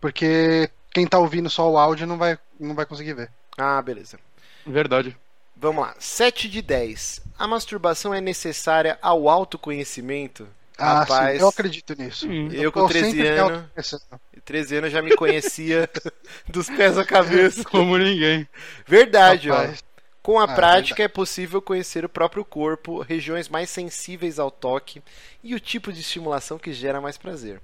[0.00, 3.30] porque quem tá ouvindo só o áudio não vai, não vai conseguir ver.
[3.56, 4.18] Ah, beleza.
[4.66, 5.16] Verdade.
[5.56, 5.94] Vamos lá.
[5.98, 7.22] 7 de 10.
[7.38, 10.48] A masturbação é necessária ao autoconhecimento?
[10.78, 12.26] Ah, Rapaz, sim, eu acredito nisso.
[12.26, 12.48] Sim.
[12.52, 14.02] eu com Tô 13 sempre me anos, autoconhecendo.
[14.44, 15.88] 13 anos já me conhecia
[16.48, 17.64] dos pés à cabeça.
[17.70, 18.48] Como ninguém.
[18.86, 19.62] Verdade, ó.
[19.62, 19.84] Rapaz,
[20.22, 25.02] Com a Ah, prática é possível conhecer o próprio corpo, regiões mais sensíveis ao toque
[25.42, 27.60] e o tipo de estimulação que gera mais prazer.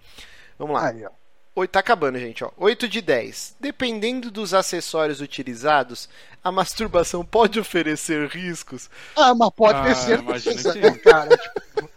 [0.59, 0.89] Vamos lá.
[0.89, 1.11] aí, ó.
[1.57, 2.45] Oi, tá acabando, gente.
[2.45, 2.51] Ó.
[2.57, 3.57] 8 de 10.
[3.59, 6.09] Dependendo dos acessórios utilizados,
[6.45, 8.89] a masturbação pode oferecer riscos.
[9.17, 10.99] Ah, mas pode Ah, ter certeza, né, sim.
[11.01, 11.37] cara.
[11.37, 11.91] Tipo,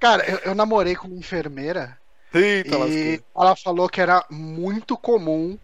[0.00, 1.96] cara, eu, eu namorei com uma enfermeira
[2.34, 3.22] Eita, e lasqueira.
[3.36, 5.58] ela falou que era muito comum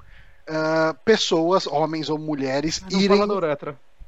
[0.48, 3.26] ah, pessoas, homens ou mulheres, Não irem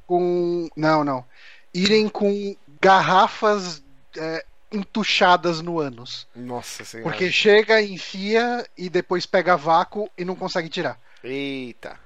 [0.07, 0.69] com.
[0.75, 1.25] Não, não.
[1.73, 3.83] Irem com garrafas
[4.17, 6.25] é, entuchadas no ânus.
[6.33, 7.09] Nossa senhora.
[7.09, 10.97] Porque chega, enfia e depois pega vácuo e não consegue tirar.
[11.23, 11.99] Eita.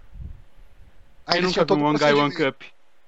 [1.26, 2.34] Aí nunca todo um One Guy One.
[2.34, 2.62] Cup?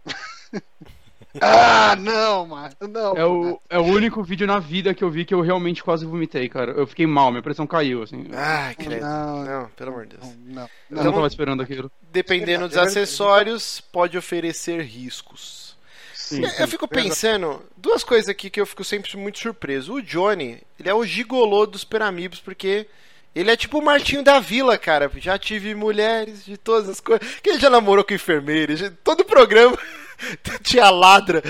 [1.42, 2.70] Ah, não, mano.
[2.90, 3.18] Não.
[3.18, 6.06] É o, é o único vídeo na vida que eu vi que eu realmente quase
[6.06, 6.72] vomitei, cara.
[6.72, 8.26] Eu fiquei mal, minha pressão caiu, assim.
[8.34, 9.02] Ai, credo.
[9.02, 10.24] Não, Não, pelo amor de Deus.
[10.46, 10.62] não, não.
[10.64, 11.92] Eu Então- não tava esperando aquilo.
[12.12, 15.76] Dependendo dos É acessórios, pode oferecer riscos.
[16.14, 19.94] Sim, Eu- Eu fico pensando, duas coisas aqui que eu fico sempre muito surpreso.
[19.94, 22.88] O Johnny, ele é o gigolô dos Peramibos, porque
[23.36, 25.12] ele é tipo o Martinho da Vila, cara.
[25.18, 27.28] Já tive mulheres de todas as coisas.
[27.44, 28.76] Que ele já namorou com enfermeira.
[28.76, 29.78] já- Todo programa
[30.64, 31.42] tinha a ladra,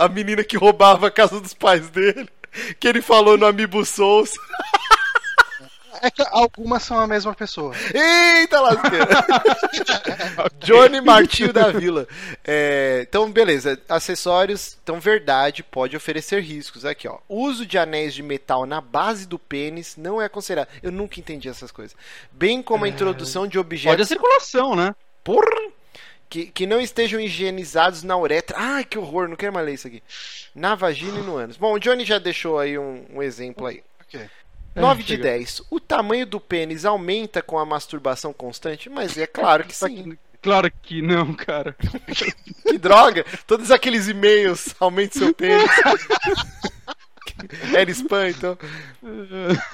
[0.00, 2.28] a menina que roubava a casa dos pais dele.
[2.78, 4.32] Que ele falou no Amiibo Souls.
[6.02, 7.72] É que algumas são a mesma pessoa.
[7.94, 9.06] Eita lasqueira!
[10.58, 12.08] Johnny Martinho da Vila.
[12.44, 13.80] É, então, beleza.
[13.88, 16.84] Acessórios, então, verdade, pode oferecer riscos.
[16.84, 17.18] Aqui, ó.
[17.28, 20.68] Uso de anéis de metal na base do pênis não é considerado.
[20.82, 21.96] Eu nunca entendi essas coisas.
[22.32, 24.08] Bem como a introdução de Pode a objetos.
[24.08, 24.94] circulação, né?
[25.22, 25.46] Porra!
[26.32, 28.56] Que, que não estejam higienizados na uretra.
[28.58, 30.02] Ai, que horror, não quero mais ler isso aqui.
[30.54, 31.58] Na vagina e no ânus.
[31.58, 33.82] Bom, o Johnny já deixou aí um, um exemplo aí.
[34.00, 34.18] Ok.
[34.74, 35.24] 9 de chega.
[35.24, 35.64] 10.
[35.68, 38.88] O tamanho do pênis aumenta com a masturbação constante?
[38.88, 40.16] Mas é claro que sim.
[40.40, 41.76] Claro que não, cara.
[42.64, 43.26] Que droga!
[43.46, 45.70] Todos aqueles e-mails, aumente seu pênis.
[47.76, 48.56] Era spam, então.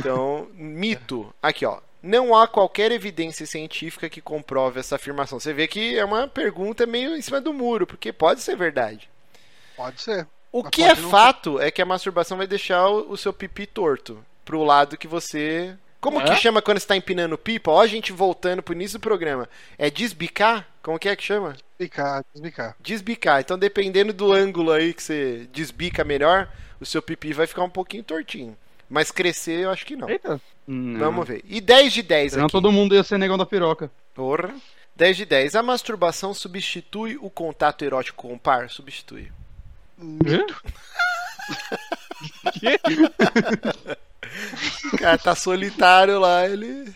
[0.01, 1.33] Então, mito.
[1.41, 1.79] Aqui, ó.
[2.03, 5.39] Não há qualquer evidência científica que comprove essa afirmação.
[5.41, 9.09] Você vê que é uma pergunta meio em cima do muro, porque pode ser verdade.
[9.75, 10.29] Pode ser.
[10.53, 13.33] O Mas que é não fato é que a masturbação vai deixar o, o seu
[13.33, 15.77] pipi torto pro lado que você.
[16.01, 16.37] Como que É?
[16.37, 17.71] chama quando você tá empinando pipa?
[17.71, 19.49] Ó, a gente voltando pro início do programa.
[19.77, 20.67] É desbicar?
[20.83, 21.57] Como que é que chama?
[21.79, 22.77] Desbicar, desbicar.
[22.81, 23.41] Desbicar.
[23.41, 26.49] Então, dependendo do ângulo aí que você desbica melhor,
[26.81, 28.57] o seu pipi vai ficar um pouquinho tortinho.
[28.89, 30.09] Mas crescer, eu acho que não.
[30.09, 30.41] Eita.
[30.67, 30.99] Não.
[30.99, 31.43] Vamos ver.
[31.47, 32.53] E 10 de 10 Senão aqui.
[32.53, 33.91] todo mundo ia ser negão da piroca.
[34.15, 34.55] Porra.
[34.97, 35.55] 10 de 10.
[35.55, 38.69] A masturbação substitui o contato erótico com o par?
[38.71, 39.31] Substitui.
[39.97, 40.63] Mito.
[42.59, 42.79] Quê?
[44.93, 46.93] O cara tá solitário lá, ele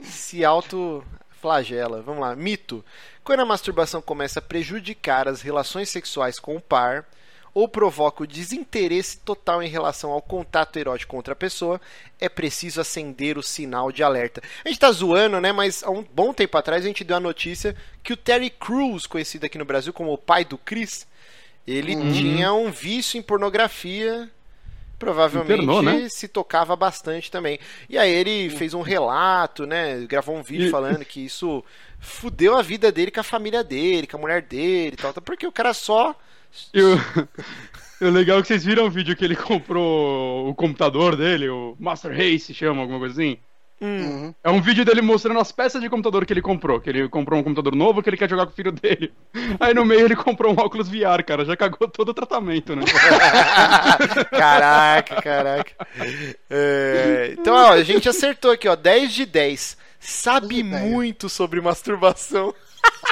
[0.00, 2.02] se auto-flagela.
[2.02, 2.34] Vamos lá.
[2.36, 2.84] Mito.
[3.22, 7.04] Quando a masturbação começa a prejudicar as relações sexuais com o par
[7.52, 11.80] ou provoca o desinteresse total em relação ao contato erótico com outra pessoa,
[12.20, 14.42] é preciso acender o sinal de alerta.
[14.64, 15.52] A gente tá zoando, né?
[15.52, 19.06] Mas há um bom tempo atrás a gente deu a notícia que o Terry Crews,
[19.06, 21.06] conhecido aqui no Brasil como o pai do Chris,
[21.66, 24.30] ele tinha um vício em pornografia
[24.98, 26.08] provavelmente Internou, né?
[26.10, 27.58] se tocava bastante também.
[27.88, 29.98] E aí ele fez um relato, né?
[30.06, 31.64] Gravou um vídeo E- falando que isso
[31.98, 35.22] fudeu a vida dele com a família dele, com a mulher dele e tal, tal,
[35.22, 36.14] porque o cara só.
[36.72, 36.96] E o...
[38.06, 41.76] o legal é que vocês viram o vídeo que ele comprou o computador dele, o
[41.78, 43.38] Master Race chama, alguma coisa assim.
[43.82, 44.34] Hum, Uhum.
[44.44, 46.80] É um vídeo dele mostrando as peças de computador que ele comprou.
[46.80, 49.12] Que ele comprou um computador novo que ele quer jogar com o filho dele.
[49.58, 51.44] Aí no meio ele comprou um óculos VR, cara.
[51.46, 52.82] Já cagou todo o tratamento, né?
[54.30, 55.72] caraca, caraca.
[56.50, 59.78] É, então, ó, a gente acertou aqui, ó, 10 de 10.
[59.98, 60.82] Sabe 10 de 10.
[60.90, 62.54] muito sobre masturbação.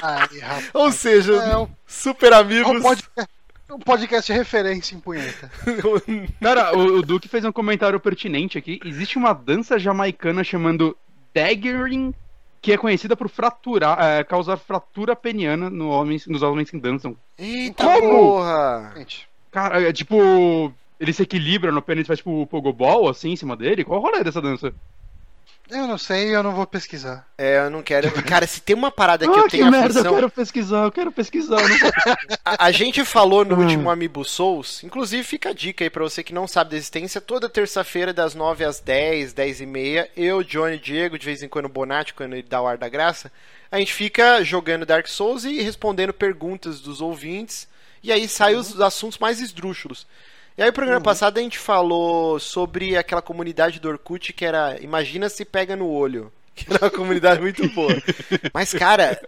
[0.02, 0.28] Ai.
[0.74, 2.82] Ou seja, É, um- super é um amigos.
[2.82, 3.30] podcast,
[3.70, 5.50] um podcast de referência em punheta.
[6.40, 8.80] Cara, o, o Duque fez um comentário pertinente aqui.
[8.84, 10.96] Existe uma dança jamaicana chamando
[11.34, 12.14] daggering,
[12.60, 17.16] que é conhecida por fraturar, é, causar fratura peniana no homens, nos homens que dançam.
[17.38, 18.08] Eita Como?
[18.10, 18.92] porra!
[18.96, 20.72] Gente, Cara, é tipo.
[21.00, 23.84] Ele se equilibra no pênis, faz tipo o pogobol assim em cima dele.
[23.84, 24.74] Qual o rolê dessa dança?
[25.70, 27.26] Eu não sei, eu não vou pesquisar.
[27.36, 28.10] É, eu não quero.
[28.24, 30.06] Cara, se tem uma parada que ah, eu que tenho merda, aflição.
[30.06, 31.60] eu quero pesquisar, eu quero pesquisar.
[31.60, 31.90] eu vou-
[32.44, 33.62] A, a gente falou no Hum.
[33.64, 37.20] último Amiibo Souls, inclusive fica a dica aí pra você que não sabe da existência,
[37.20, 41.42] toda terça-feira das 9 às 10, 10 e meia, eu, Johnny e Diego, de vez
[41.42, 43.30] em quando o Bonatti, quando ele dá o ar da graça,
[43.70, 47.68] a gente fica jogando Dark Souls e respondendo perguntas dos ouvintes,
[48.02, 50.06] e aí saem os assuntos mais esdrúxulos.
[50.58, 54.76] E aí, no programa passado, a gente falou sobre aquela comunidade do Orkut que era
[54.82, 56.32] Imagina se pega no olho.
[56.54, 57.94] Que era uma comunidade muito boa.
[58.52, 59.20] Mas, cara,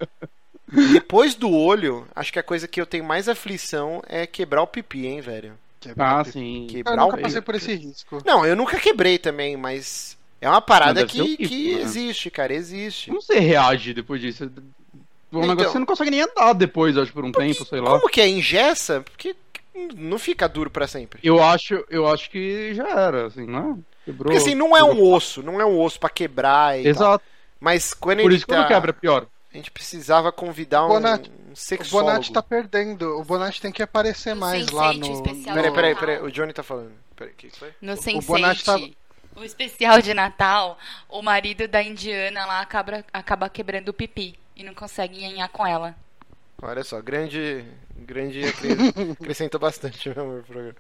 [0.93, 4.67] depois do olho, acho que a coisa que eu tenho mais aflição é quebrar o
[4.67, 5.53] pipi, hein, velho?
[5.97, 6.63] Ah, sim.
[6.65, 7.47] Eu Quebrar nunca o passei pipi.
[7.47, 8.19] por esse risco.
[8.27, 11.81] Não, eu nunca quebrei também, mas é uma parada que, horrível, que né?
[11.83, 13.09] existe, cara, existe.
[13.11, 14.45] Como você reage depois disso?
[15.33, 17.81] Um Então- negócio que você não consegue nem andar depois, acho, por um tempo, sei
[17.81, 17.93] lá.
[17.99, 18.29] Como que é?
[18.29, 19.01] Engessa?
[19.03, 19.37] Porque
[19.97, 21.21] não fica duro pra sempre.
[21.23, 23.77] Eu acho, eu acho que já era, assim, né?
[24.05, 24.33] Quebrou.
[24.33, 26.91] Porque assim, não é um osso, não é um osso pra quebrar e tal.
[26.91, 27.25] Exato.
[27.59, 28.59] Mas quando Por ele isso que tá...
[28.63, 29.27] quando quebra pior.
[29.53, 32.11] A gente precisava convidar um, Bonatti, um O sexólogo.
[32.11, 33.19] Bonatti tá perdendo.
[33.19, 35.13] O Bonatti tem que aparecer O mais lá Sense8 no.
[35.13, 35.55] especial.
[35.57, 36.93] Peraí, peraí, peraí, o Johnny tá falando.
[37.17, 37.71] Peraí, o que foi?
[37.83, 38.91] No O Bonatti Sense8, tava-
[39.37, 40.79] o especial de Natal,
[41.09, 45.67] o marido da indiana lá acaba, acaba quebrando o pipi e não consegue nhanhar com
[45.67, 45.95] ela.
[46.63, 47.65] Olha só, grande.
[47.97, 48.77] Grande acre-
[49.21, 50.43] acrescenta bastante, meu amor.
[50.43, 50.77] pro programa.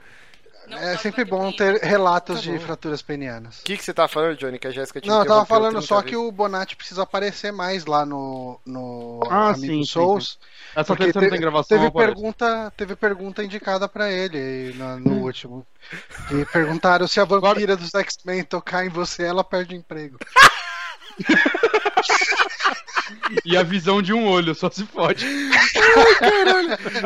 [0.68, 1.56] Não É sempre bom bem.
[1.56, 2.60] ter relatos Tá de bom.
[2.60, 3.60] fraturas penianas.
[3.60, 4.58] O que, que você tá falando, Johnny?
[4.58, 7.50] Que a Jéssica te Não, eu tava falando 30 só que o Bonatti precisa aparecer
[7.50, 10.38] mais lá no, no Ah, Amigo sim, sim, Souls.
[10.76, 15.00] Essa Porque terça não te- tem gravação, Teve pergunta, teve pergunta indicada pra ele no,
[15.00, 15.66] no último.
[16.30, 20.18] E perguntaram se a vampira dos X-Men tocar em você, ela perde o emprego.
[23.44, 25.26] E a visão de um olho, só se fode.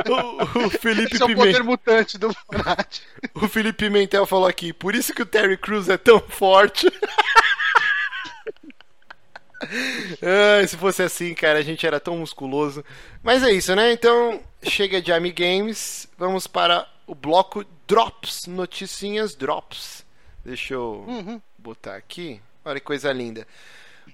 [0.08, 1.52] O, o Felipe Esse é o Pimentel.
[1.52, 3.02] poder mutante do Bonatti.
[3.34, 6.86] O Felipe Pimentel falou aqui, por isso que o Terry Crews é tão forte.
[10.60, 12.84] Ai, se fosse assim, cara, a gente era tão musculoso.
[13.22, 13.92] Mas é isso, né?
[13.92, 20.04] Então, chega de Ami Games, vamos para o bloco Drops, noticinhas Drops.
[20.44, 21.40] Deixa eu Uhum.
[21.58, 22.40] botar aqui.
[22.64, 23.46] Olha que coisa linda.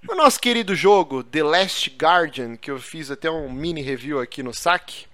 [0.08, 4.42] O nosso querido jogo, The Last Guardian, que eu fiz até um mini review aqui
[4.42, 5.06] no saque,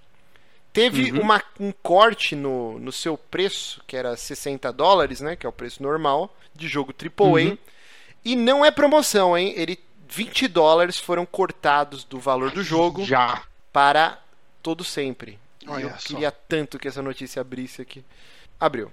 [0.71, 5.35] teve uma- um corte no, no seu preço, que era 60 dólares, né?
[5.35, 7.57] Que é o preço normal de jogo AAA.
[8.23, 9.53] E não é promoção, hein?
[9.57, 9.77] Ele
[10.09, 13.43] 20 dólares foram cortados do valor do jogo Já.
[13.73, 14.17] para
[14.63, 15.37] todo sempre.
[15.67, 16.07] Olha eu só.
[16.07, 18.05] queria tanto que essa notícia abrisse aqui.
[18.57, 18.89] Abriu.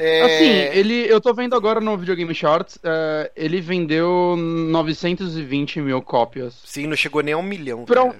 [0.00, 6.00] É, Assim, ele, eu tô vendo agora no Videogame Charts, é, ele vendeu 920 mil
[6.00, 6.60] cópias.
[6.64, 7.84] Sim, não chegou nem a um milhão.
[7.84, 8.14] Pra um-.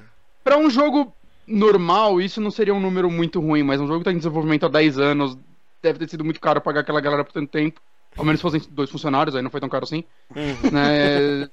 [0.44, 1.12] Pra um jogo
[1.46, 4.66] normal, isso não seria um número muito ruim, mas um jogo que tá em desenvolvimento
[4.66, 5.38] há 10 anos,
[5.82, 7.80] deve ter sido muito caro pagar aquela galera por tanto tempo.
[8.16, 10.04] Ao menos fossem dois funcionários, aí não foi tão caro assim.
[10.34, 10.70] Uhum.
[10.72, 11.48] né?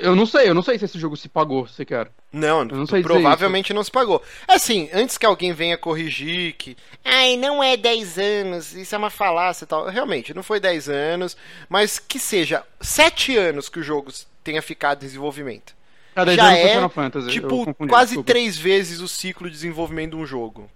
[0.00, 2.10] Eu não sei, eu não sei se esse jogo se pagou sequer.
[2.32, 4.22] Não, não sei provavelmente não se pagou.
[4.46, 6.76] Assim, antes que alguém venha corrigir que.
[7.04, 9.86] Ai, não é 10 anos, isso é uma falácia e tal.
[9.86, 11.36] Realmente, não foi 10 anos,
[11.68, 15.74] mas que seja 7 anos que o jogo tenha ficado em desenvolvimento.
[16.14, 18.26] Ah, 10 Já é, Fantasy, eu Tipo, quase desculpa.
[18.26, 20.70] três vezes o ciclo de desenvolvimento de um jogo.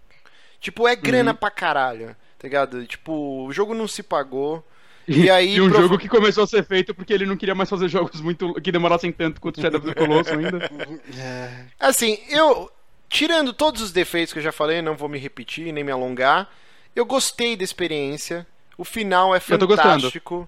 [0.61, 2.85] Tipo, é grana pra caralho, tá ligado?
[2.87, 4.65] Tipo, o jogo não se pagou.
[5.09, 7.71] E aí, E um jogo que começou a ser feito porque ele não queria mais
[7.71, 10.71] fazer jogos muito que demorassem tanto quanto Shadow of the Colossus ainda.
[11.19, 12.71] É, Assim, eu.
[13.09, 16.47] Tirando todos os defeitos que eu já falei, não vou me repetir nem me alongar.
[16.95, 18.47] Eu gostei da experiência.
[18.77, 20.47] O final é fantástico.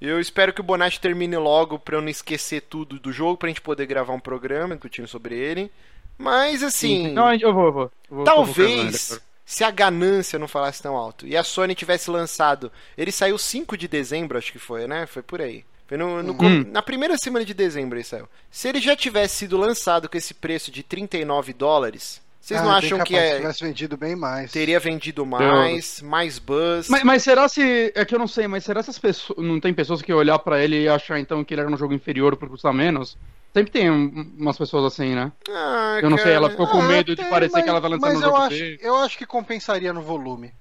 [0.00, 3.50] Eu espero que o Bonatti termine logo pra eu não esquecer tudo do jogo, pra
[3.50, 5.70] gente poder gravar um programa discutindo sobre ele.
[6.16, 7.12] Mas assim.
[7.12, 7.92] Não, eu vou, eu vou.
[8.10, 9.20] eu vou Talvez
[9.50, 12.70] se a ganância não falasse tão alto e a Sony tivesse lançado.
[12.96, 15.06] Ele saiu 5 de dezembro, acho que foi, né?
[15.06, 15.64] Foi por aí.
[15.88, 16.64] Foi no, no Hum.
[16.70, 18.28] Na primeira semana de dezembro ele saiu.
[18.48, 22.70] Se ele já tivesse sido lançado com esse preço de 39 dólares, vocês ah, não
[22.70, 24.52] acham que é, tivesse vendido bem mais.
[24.52, 26.88] teria vendido mais, mais buzz?
[26.88, 27.92] Mas, mas será se.
[27.96, 29.36] É que eu não sei, mas será se as pessoas.
[29.36, 31.92] Não tem pessoas que olhar pra ele e achar então que ele era um jogo
[31.92, 33.18] inferior por custar menos?
[33.52, 35.32] Sempre tem um- umas pessoas assim, né?
[35.48, 37.68] Ah, Eu não sei, cara, ela ficou com Ah, medo de tem, parecer mas- que
[37.70, 40.54] ela vai lançar Mas no eu acho, eu acho que compensaria no volume.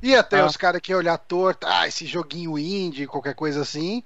[0.00, 0.46] E até Ah.
[0.46, 4.04] os caras que iam olhar torto, ah, esse joguinho indie, qualquer coisa assim.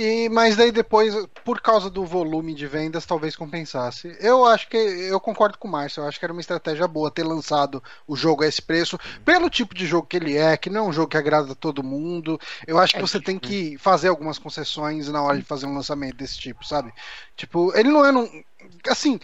[0.00, 4.16] E, mas daí depois, por causa do volume de vendas, talvez compensasse.
[4.20, 7.10] Eu acho que eu concordo com o Márcio, eu acho que era uma estratégia boa
[7.10, 10.70] ter lançado o jogo a esse preço, pelo tipo de jogo que ele é, que
[10.70, 12.40] não é um jogo que agrada a todo mundo.
[12.66, 15.74] Eu acho que É você tem que fazer algumas concessões na hora de fazer um
[15.74, 16.92] lançamento desse tipo, sabe?
[17.36, 18.44] Tipo, ele não é um.
[18.88, 19.18] Assim,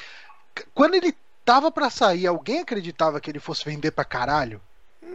[0.75, 1.15] quando ele
[1.45, 4.61] tava pra sair, alguém acreditava que ele fosse vender pra caralho?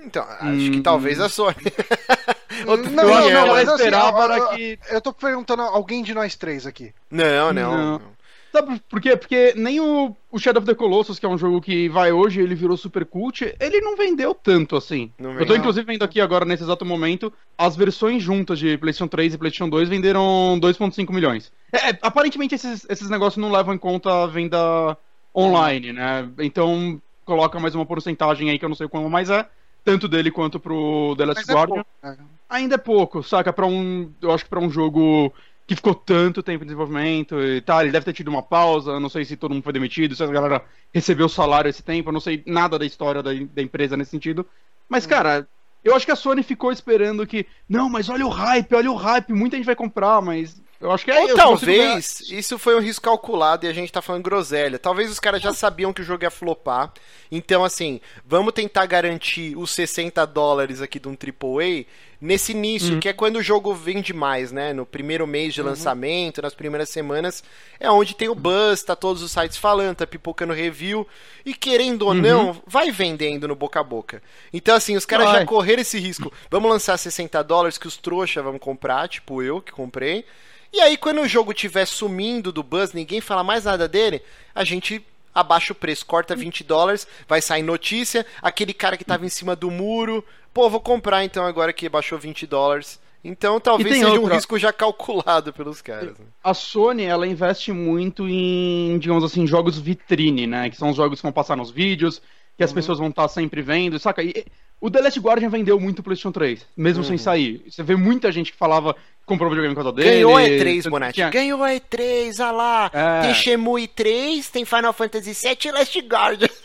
[0.05, 0.83] Então, acho que Hum.
[0.83, 1.55] talvez a Sony.
[2.67, 4.79] Outro Não, eu que ela mas assim, esperava era ó, que.
[4.89, 6.93] Eu tô perguntando a alguém de nós três aqui.
[7.09, 7.77] Não, não.
[7.77, 8.19] Não.
[8.51, 9.15] Sabe por quê?
[9.15, 12.41] Porque nem o, o Shadow of the Colossus, que é um jogo que vai hoje,
[12.41, 15.11] ele virou super cult, ele não vendeu tanto assim.
[15.19, 19.07] Não Eu tô inclusive vendo aqui agora, nesse exato momento, as versões juntas de PlayStation
[19.07, 21.51] 3 e PlayStation 2 venderam 2,5 milhões.
[21.71, 24.97] É, é, aparentemente esses, esses negócios não levam em conta a venda
[25.35, 26.27] online, né?
[26.39, 29.47] Então coloca mais uma porcentagem aí que eu não sei como mais é,
[29.83, 31.85] tanto dele quanto pro The Last Mas é Guardian.
[32.03, 32.17] né?
[32.49, 33.53] Ainda é pouco, saca?
[33.53, 34.11] Pra um.
[34.21, 35.33] Eu acho que pra um jogo
[35.67, 39.07] que ficou tanto tempo em desenvolvimento e tal, ele deve ter tido uma pausa, não
[39.07, 42.19] sei se todo mundo foi demitido, se a galera recebeu salário esse tempo, eu não
[42.19, 44.43] sei nada da história da, da empresa nesse sentido.
[44.89, 45.47] Mas, cara,
[45.83, 47.45] eu acho que a Sony ficou esperando que.
[47.67, 50.59] Não, mas olha o hype, olha o hype, muita gente vai comprar, mas.
[50.81, 53.91] Eu acho que é Ou eu talvez isso foi um risco calculado e a gente
[53.91, 54.79] tá falando groselha.
[54.79, 56.93] Talvez os caras já sabiam que o jogo ia flopar.
[57.29, 61.85] Então, assim, vamos tentar garantir os 60 dólares aqui de um AAA
[62.21, 62.99] nesse início, Uhum.
[63.01, 64.71] que é quando o jogo vende mais, né?
[64.71, 67.43] No primeiro mês de lançamento, nas primeiras semanas,
[67.77, 71.05] é onde tem o buzz, tá todos os sites falando, tá pipocando review.
[71.45, 72.21] E querendo ou Uhum.
[72.21, 74.23] não, vai vendendo no boca a boca.
[74.53, 75.45] Então, assim, os caras já Vai.
[75.45, 76.31] correram esse risco.
[76.49, 80.23] Vamos lançar 60 dólares que os trouxa vão comprar, tipo eu que comprei.
[80.71, 84.21] E aí, quando o jogo estiver sumindo do buzz, ninguém fala mais nada dele,
[84.53, 85.03] a gente
[85.33, 89.55] abaixa o preço, corta 20 dólares, vai sair notícia, aquele cara que tava em cima
[89.55, 92.99] do muro, pô, vou comprar então agora que baixou 20 dólares.
[93.23, 96.17] Então talvez seja um outra- risco já calculado pelos caras.
[96.17, 96.25] né?
[96.43, 100.69] a Sony, ela investe muito em, digamos assim, jogos vitrine, né?
[100.69, 102.21] Que são os jogos que vão passar nos vídeos,
[102.57, 104.23] que as pessoas vão estar sempre vendo, saca?
[104.23, 104.45] E,
[104.81, 107.63] o The Last Guardian vendeu muito o PlayStation 3, mesmo sem sair.
[107.69, 110.09] Você vê muita gente que falava que comprou videogame por causa dele.
[110.09, 111.13] Ganhou a E3, tanto Bonatti.
[111.15, 112.91] tinha- Ganhou a E3, olha lá.
[112.93, 113.21] É.
[113.23, 116.47] Tem Shenmue 3, tem Final Fantasy VII e Last Guardian.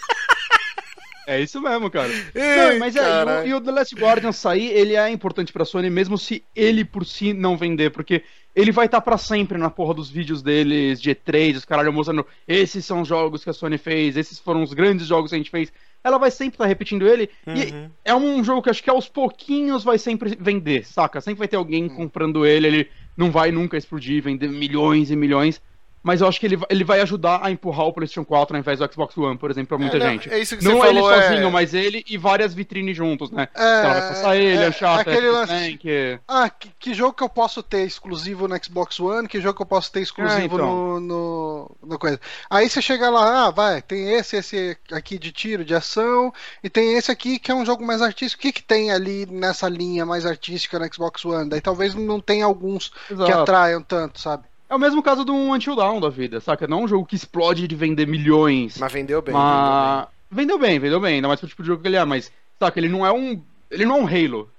[1.26, 2.10] É isso mesmo, cara.
[2.34, 5.54] Ei, Não, mas é, e o, e o The Last Guardian sair, ele é importante
[5.54, 8.22] pra Sony, mesmo se ele por si não vender, porque
[8.54, 12.26] ele vai estar pra sempre na porra dos vídeos deles, de E3, os caralho mostrando,
[12.46, 15.38] esses são os jogos que a Sony fez, esses foram os grandes jogos que a
[15.38, 15.72] gente fez.
[16.04, 17.54] Ela vai sempre estar repetindo ele, Uhum.
[17.56, 21.18] e é um jogo que acho que aos pouquinhos vai sempre vender, saca?
[21.20, 25.62] Sempre vai ter alguém comprando ele, ele não vai nunca explodir, vender milhões e milhões.
[26.04, 28.60] Mas eu acho que ele, vai- ele vai ajudar a empurrar o PlayStation 4 ao
[28.60, 30.30] invés do Xbox One, por exemplo, pra muita É, não, gente.
[30.30, 33.30] é isso que não você ele falou, é- sozinho, mas ele e várias vitrines juntos,
[33.30, 33.48] né?
[33.54, 36.20] É, ela vai passar ele, é, Uncharted, aquele lance- Clank.
[36.28, 39.26] Ah, que, que jogo que eu posso ter exclusivo no Xbox One?
[39.26, 40.66] Que jogo que eu posso ter exclusivo Ah, então.
[40.66, 42.20] no, no, no coisa?
[42.50, 46.30] Aí você chega lá, ah, vai, tem esse, esse aqui de tiro, de ação,
[46.62, 48.40] e tem esse aqui que é um jogo mais artístico.
[48.40, 51.48] O que, que tem ali nessa linha mais artística no Xbox One?
[51.48, 53.32] Daí talvez não tenha alguns que Exato.
[53.40, 54.44] atraiam tanto, sabe?
[54.68, 56.66] É o mesmo caso de um Until Dawn da vida, saca?
[56.66, 58.78] Não é um jogo que explode de vender milhões.
[58.78, 60.08] Mas vendeu bem, vendeu mas...
[60.30, 62.80] Vendeu bem, vendeu bem, ainda mais pro tipo de jogo que ele é, mas, saca,
[62.80, 63.40] ele não é um.
[63.70, 64.50] Ele não é um Halo.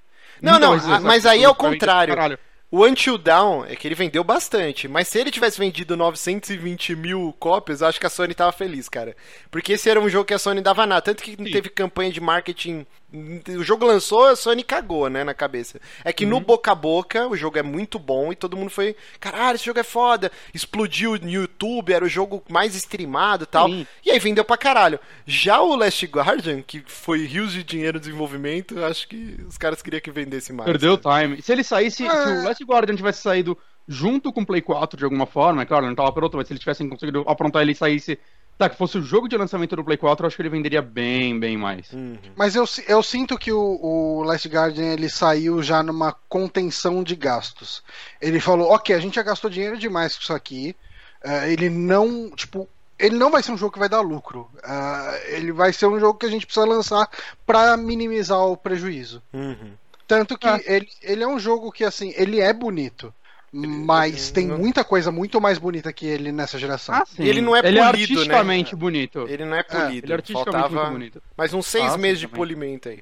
[0.42, 1.08] Não, não, vai ser, a- saca?
[1.08, 2.16] mas aí é o contrário.
[2.16, 2.40] caralho.
[2.72, 7.34] O Until Down é que ele vendeu bastante, mas se ele tivesse vendido 920 mil
[7.40, 9.16] cópias, eu acho que a Sony tava feliz, cara.
[9.50, 12.12] Porque esse era um jogo que a Sony dava nada, tanto que não teve campanha
[12.12, 12.86] de marketing.
[13.14, 15.80] O jogo lançou, a Sony cagou, né, na cabeça.
[16.04, 16.32] É que Uhum.
[16.32, 19.66] no boca a boca, o jogo é muito bom e todo mundo foi, caralho, esse
[19.66, 20.32] jogo é foda.
[20.54, 23.70] Explodiu no YouTube, era o jogo mais streamado e tal.
[23.70, 23.88] Sim.
[24.04, 25.00] E aí vendeu pra caralho.
[25.26, 29.82] Já o Last Guardian, que foi rios de dinheiro no desenvolvimento, acho que os caras
[29.82, 30.66] queriam que vendesse mais.
[30.70, 31.22] Perdeu o cara.
[31.28, 31.42] time.
[31.42, 32.42] Se ele saísse, se Ah.
[32.42, 35.86] o Last Guardian tivesse saído junto com o Play 4 de alguma forma, é claro,
[35.86, 38.20] não tava pronto, mas se eles tivessem conseguido aprontar ele e saísse.
[38.58, 40.82] Tá, que fosse o jogo de lançamento do Play 4, eu acho que ele venderia
[40.82, 41.92] bem, bem mais.
[41.92, 42.18] Uhum.
[42.38, 47.18] Mas eu, eu sinto que o, o Last Guardian ele saiu já numa contenção de
[47.18, 47.84] gastos.
[48.22, 50.74] Ele falou, ok, a gente já gastou dinheiro demais com isso aqui.
[51.22, 52.66] eh, ele não, tipo,
[52.98, 54.50] ele não vai ser um jogo que vai dar lucro.
[54.64, 57.10] Ah, ele vai ser um jogo que a gente precisa lançar
[57.46, 59.22] para minimizar o prejuízo.
[59.34, 59.74] Uhum.
[60.08, 60.62] Tanto que Ah.
[60.66, 63.14] ele, ele é um jogo que, assim, ele é bonito.
[63.58, 66.94] Mas tem muita coisa muito mais bonita que ele nessa geração.
[66.94, 67.24] Ah, sim.
[67.24, 68.20] E ele não é Ele é polido, né?
[68.20, 69.26] artisticamente bonito.
[69.30, 70.06] Ele não é polido.
[70.06, 71.24] Ele é artisticamente Faltava muito bonito.
[71.38, 73.00] mais uns seis Ah, sim, meses de polimento aí.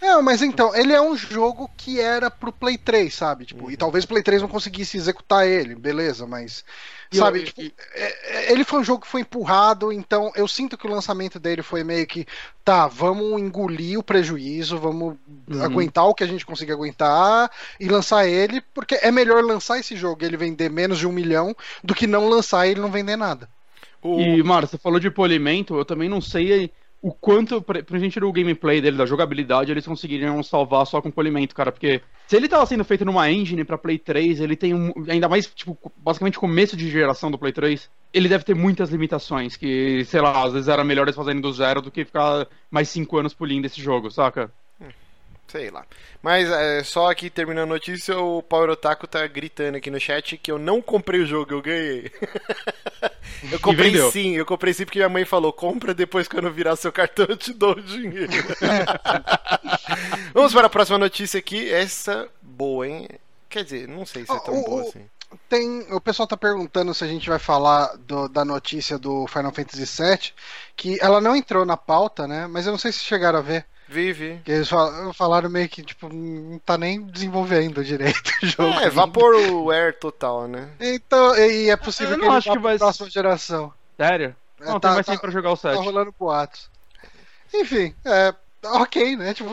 [0.00, 3.44] Não, mas então, ele é um jogo que era pro Play 3, sabe?
[3.46, 3.70] Tipo, Uhum.
[3.70, 6.64] E talvez o Play 3 não conseguisse executar ele, beleza, mas.
[7.10, 10.30] E sabe, eu- tipo, e- é- é- ele foi um jogo que foi empurrado, então
[10.36, 12.26] eu sinto que o lançamento dele foi meio que,
[12.64, 15.16] tá, vamos engolir o prejuízo, vamos
[15.48, 15.62] Uhum.
[15.62, 19.96] aguentar o que a gente conseguir aguentar e lançar ele, porque é melhor lançar esse
[19.96, 22.90] jogo e ele vender menos de um milhão do que não lançar e ele não
[22.90, 23.48] vender nada.
[24.02, 24.20] O...
[24.20, 26.70] E, Mara, você falou de polimento, eu também não sei
[27.00, 31.10] o quanto, pra, pra gente do gameplay dele, da jogabilidade, eles conseguiriam salvar só com
[31.10, 34.74] polimento, cara, porque se ele tava sendo feito numa engine pra Play 3, ele tem
[34.74, 38.90] um, ainda mais, tipo, basicamente começo de geração do Play 3, ele deve ter muitas
[38.90, 42.46] limitações, que, sei lá, às vezes era melhor eles fazerem do zero do que ficar
[42.70, 44.52] mais cinco anos polindo esse jogo, saca?
[45.48, 45.84] Sei lá.
[46.22, 50.36] Mas é, só aqui terminando a notícia, o Power Otaku tá gritando aqui no chat
[50.36, 52.12] que eu não comprei o jogo, eu ganhei.
[53.50, 56.76] eu comprei sim, eu comprei sim porque minha mãe falou, compra depois quando eu virar
[56.76, 58.30] seu cartão eu te dou o dinheiro.
[60.34, 63.08] Vamos para a próxima notícia aqui, essa boa, hein?
[63.48, 65.06] Quer dizer, não sei se é tão Ah, o- boa assim.
[65.48, 69.52] Tem, o pessoal tá perguntando se a gente vai falar do- da notícia do Final
[69.52, 70.32] Fantasy VII,
[70.76, 72.46] que ela não entrou na pauta, né?
[72.46, 73.66] Mas eu não sei se chegaram a ver.
[73.88, 74.40] Vive.
[74.44, 78.78] Que eles fal- falaram meio que, tipo, não tá nem desenvolvendo direito o jogo.
[78.80, 80.68] É, Vaporware total, né?
[80.78, 83.72] Então, e é possível Eu que não ele acho vá que pra vai- próxima geração.
[83.96, 84.36] Sério?
[84.60, 85.84] Não, É, tem tá- mais tá- tempo pra jogar o Tá 7.
[85.84, 86.68] rolando boatos.
[87.54, 88.34] Enfim, é.
[88.64, 89.32] Ok, né?
[89.32, 89.50] Tipo,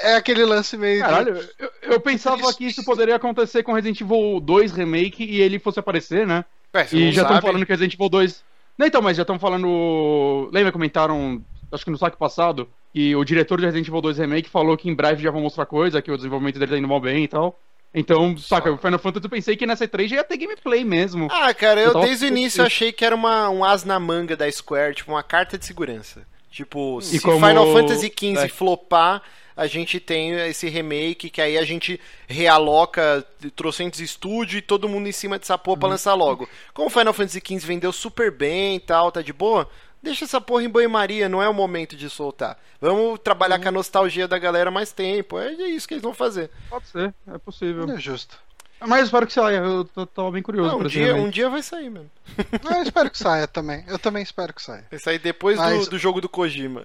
[0.00, 0.96] é aquele lance meio.
[0.96, 2.56] de- Caralho, eu, eu pensava Isso.
[2.58, 6.44] que isso poderia acontecer com Resident Evil 2 Remake e ele fosse aparecer, né?
[6.74, 8.42] Ué, E já estão falando que Resident Evil 2.
[8.76, 10.50] Não, então, mas já estão falando.
[10.52, 11.42] Lembra, comentaram,
[11.72, 14.88] acho que no saque passado, que o diretor de Resident Evil 2 Remake falou que
[14.88, 17.28] em breve já vão mostrar coisa, que o desenvolvimento dele tá indo mal bem e
[17.28, 17.58] tal.
[17.92, 21.28] Então, saca, o Final Fantasy eu pensei que nessa E3 já ia ter gameplay mesmo.
[21.30, 22.66] Ah, cara, eu Eu desde o início puto.
[22.68, 26.24] achei que era uma, um as na manga da Square, tipo uma carta de segurança.
[26.50, 28.48] Tipo, se como- Final Fantasy XV é.
[28.48, 29.22] flopar,
[29.56, 33.24] a gente tem esse remake que aí a gente realoca
[33.56, 35.80] trocentos estúdio e todo mundo em cima dessa porra Uhum.
[35.80, 36.48] pra lançar logo.
[36.72, 39.68] Como Final Fantasy XV vendeu super bem e tal, tá de boa,
[40.04, 42.56] deixa essa porra em banho-maria, não é o momento de soltar.
[42.80, 43.62] Vamos trabalhar Uhum.
[43.62, 46.50] com a nostalgia da galera mais tempo, é isso que eles vão fazer.
[46.70, 47.90] Pode ser, é possível.
[47.90, 48.38] É justo.
[48.86, 51.48] Mas eu espero que saia, eu tô, tava bem curioso Não, um, dia, um dia
[51.48, 52.10] vai sair mesmo.
[52.68, 53.82] Ah, Eu espero que saia também.
[53.88, 54.84] Eu também espero que saia.
[54.90, 56.84] Vai sair depois Mas- do, do jogo do Kojima.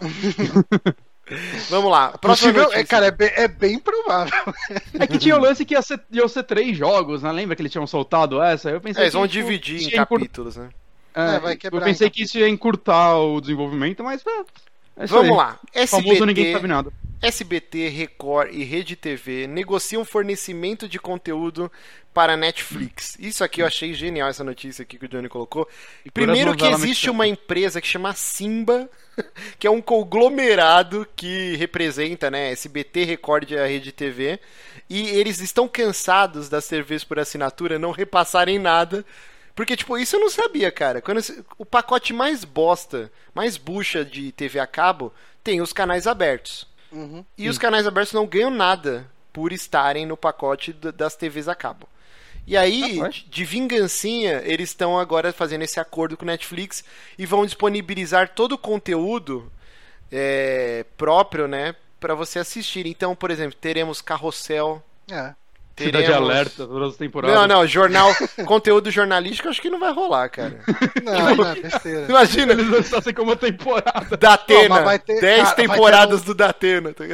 [1.68, 2.16] Vamos lá.
[2.16, 2.80] Próxima Possível, notícia.
[2.80, 4.32] é, cara, é bem, é bem provável.
[4.98, 7.30] É que tinha o lance que ia ser, iam ser três jogos, né?
[7.30, 8.70] Lembra que eles tinham soltado essa?
[8.70, 10.70] Eu pensei É, eles vão que, tipo, dividir em ia capítulos, né?
[11.18, 14.40] É, É, vai quebrar eu pensei em que isso ia encurtar o desenvolvimento, mas é,
[14.98, 15.36] é Vamos aí.
[15.36, 15.60] lá.
[15.88, 16.92] Famoso ninguém SBT, sabe nada.
[17.20, 21.70] SBT, Record e Rede TV negociam fornecimento de conteúdo
[22.14, 23.16] para Netflix.
[23.18, 25.68] Isso aqui eu achei genial essa notícia aqui que o Johnny colocou.
[26.12, 28.88] Primeiro que existe uma empresa que chama Simba,
[29.58, 34.38] que é um conglomerado que representa, né, SBT, Record e a Rede TV,
[34.88, 39.04] e eles estão cansados das TVs por assinatura não repassarem nada.
[39.58, 41.02] Porque, tipo, isso eu não sabia, cara.
[41.02, 46.06] Quando esse- o pacote mais bosta, mais bucha de TV a cabo, tem os canais
[46.06, 46.64] abertos.
[46.92, 47.24] Uhum.
[47.36, 51.88] E os canais abertos não ganham nada por estarem no pacote das TVs a cabo.
[52.46, 56.84] E aí, de- de vingancinha, eles estão agora fazendo esse acordo com o Netflix
[57.18, 59.50] e vão disponibilizar todo o conteúdo
[60.12, 62.86] é, próprio, né, para você assistir.
[62.86, 64.80] Então, por exemplo, teremos Carrossel,
[65.10, 65.34] É.
[65.78, 66.28] Cidade teremos...
[66.30, 67.36] Alerta, todas as temporadas.
[67.36, 68.10] Não, não, jornal,
[68.46, 70.60] conteúdo jornalístico, acho que não vai rolar, cara.
[71.02, 72.06] Não, não, é besteira.
[72.08, 74.16] Imagina, Eles lançassem como uma temporada.
[74.16, 76.92] Datena, Não, vai ter- 10 cara, vai ter temporadas um- do Datena.
[76.92, 77.04] tá?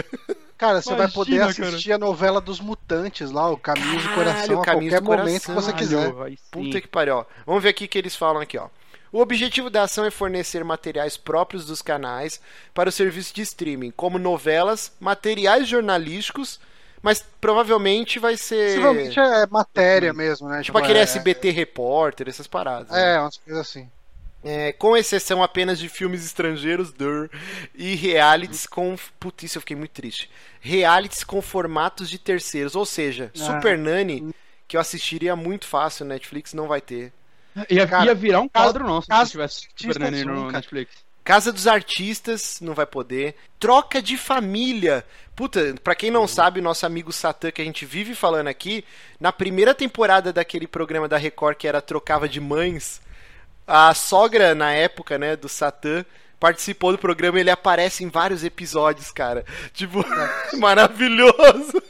[0.56, 1.68] Cara, você vai Imagina, poder cara.
[1.68, 5.46] assistir a novela dos mutantes lá, o Caminhos do Coração, a qualquer do momento que
[5.46, 5.54] Coração.
[5.54, 6.12] você quiser.
[6.50, 7.16] Puta que pariu.
[7.16, 7.24] ó.
[7.44, 8.68] Vamos ver aqui o que eles falam aqui, ó.
[9.12, 12.40] O objetivo da ação é fornecer materiais próprios dos canais
[12.72, 16.58] para o serviço de streaming, como novelas, materiais jornalísticos,
[17.04, 20.62] mas provavelmente vai ser Possivelmente é matéria mesmo, né?
[20.62, 22.88] tipo aquele é, SBT Repórter, essas paradas.
[22.88, 23.14] né?
[23.16, 23.88] É, umas coisas assim.
[24.42, 27.30] É, com exceção apenas de filmes estrangeiros, dur,
[27.74, 28.94] e realities com.
[29.18, 30.30] Putz, isso eu fiquei muito triste.
[30.60, 33.38] Realities com formatos de terceiros, ou seja, Ah.
[33.38, 34.34] Super Nani,
[34.68, 37.12] que eu assistiria muito fácil, Netflix não vai ter.
[37.70, 40.52] Ia, Cara, ia virar um quadro nosso caso se tivesse Super Nanny no nunca.
[40.58, 40.92] Netflix.
[41.24, 43.34] Casa dos Artistas não vai poder.
[43.58, 45.04] Troca de família.
[45.34, 48.84] Puta, pra quem não sabe, nosso amigo Satã, que a gente vive falando aqui,
[49.18, 53.00] na primeira temporada daquele programa da Record que era Trocava de Mães,
[53.66, 56.04] a sogra, na época, né, do Satã,
[56.38, 59.46] participou do programa e ele aparece em vários episódios, cara.
[59.72, 60.04] Tipo,
[60.58, 61.82] maravilhoso.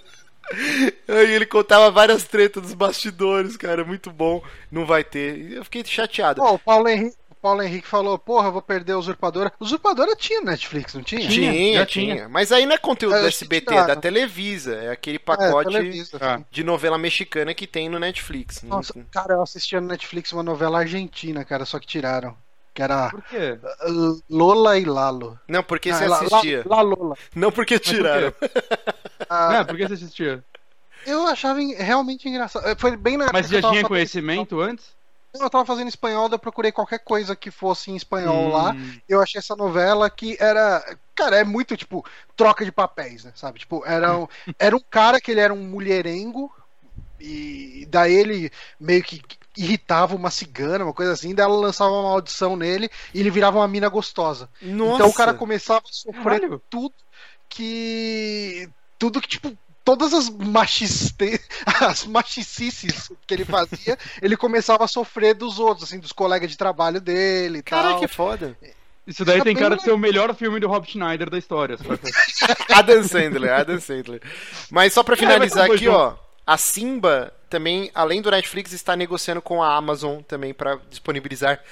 [1.08, 4.42] Aí ele contava várias tretas dos bastidores, cara, muito bom.
[4.70, 5.52] Não vai ter.
[5.52, 6.40] Eu fiquei chateado.
[6.40, 9.52] Pô, o Paulo Henrique, Paulo Henrique falou, porra, eu vou perder a Usurpadora.
[9.60, 11.20] Usurpadora tinha Netflix, não tinha?
[11.28, 12.26] Tinha, Tinha, já tinha.
[12.26, 14.00] Mas aí não é conteúdo É, da que SBT, é da né?
[14.00, 14.74] Televisa.
[14.76, 15.76] É aquele É, pacote.
[16.22, 16.40] Ah.
[16.50, 18.62] de novela mexicana que tem no Netflix.
[18.62, 22.34] Nossa, cara, eu assistia no Netflix uma novela argentina, cara, só que tiraram.
[22.72, 23.58] Que era Por quê?
[24.30, 25.38] Lola e Lalo.
[25.46, 26.62] Não, porque Não, você é La- assistia.
[26.64, 27.16] La, La Lola.
[27.36, 28.32] Não porque por tiraram.
[29.28, 30.42] Ah, É, por que você assistia?
[31.06, 32.64] Eu achava en- realmente engraçado.
[32.78, 34.86] Foi bem na Mas já tinha conhecimento antes?
[35.40, 38.72] Eu tava fazendo espanhol, eu procurei qualquer coisa que fosse em espanhol lá.
[38.72, 38.98] Hum.
[39.08, 40.96] Eu achei essa novela que era.
[41.14, 42.04] Cara, é muito, tipo,
[42.36, 43.32] troca de papéis, né?
[43.34, 43.58] Sabe?
[43.58, 44.28] Tipo, era um,
[44.58, 46.54] era um cara que ele era um mulherengo.
[47.20, 49.22] E daí ele meio que
[49.56, 53.58] irritava uma cigana, uma coisa assim, daí ela lançava uma maldição nele e ele virava
[53.58, 54.48] uma mina gostosa.
[54.60, 54.94] Nossa.
[54.96, 56.62] Então o cara começava a sofrer Caralho.
[56.68, 56.94] tudo
[57.48, 61.40] que tudo que, tipo, todas as machiste...
[61.66, 66.56] as machicices que ele fazia, ele começava a sofrer dos outros, assim, dos colegas de
[66.56, 68.00] trabalho dele e Cara, tal.
[68.00, 68.56] que foda.
[69.06, 71.76] Isso daí Fica tem cara de ser o melhor filme do Rob Schneider da história.
[72.72, 74.22] Adam Sandler, Adam Sandler.
[74.70, 76.14] Mas só pra finalizar É, aqui, ó.
[76.46, 81.62] A Simba também, além do Netflix, está negociando com a Amazon também pra disponibilizar.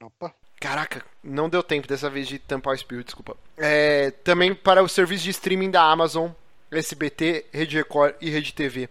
[0.00, 0.34] Opa.
[0.60, 3.34] Caraca, não deu tempo dessa vez de tampar o espirro, desculpa.
[3.56, 6.30] É, também para o serviço de streaming da Amazon,
[6.70, 8.88] SBT, Rede Record e Rede TV.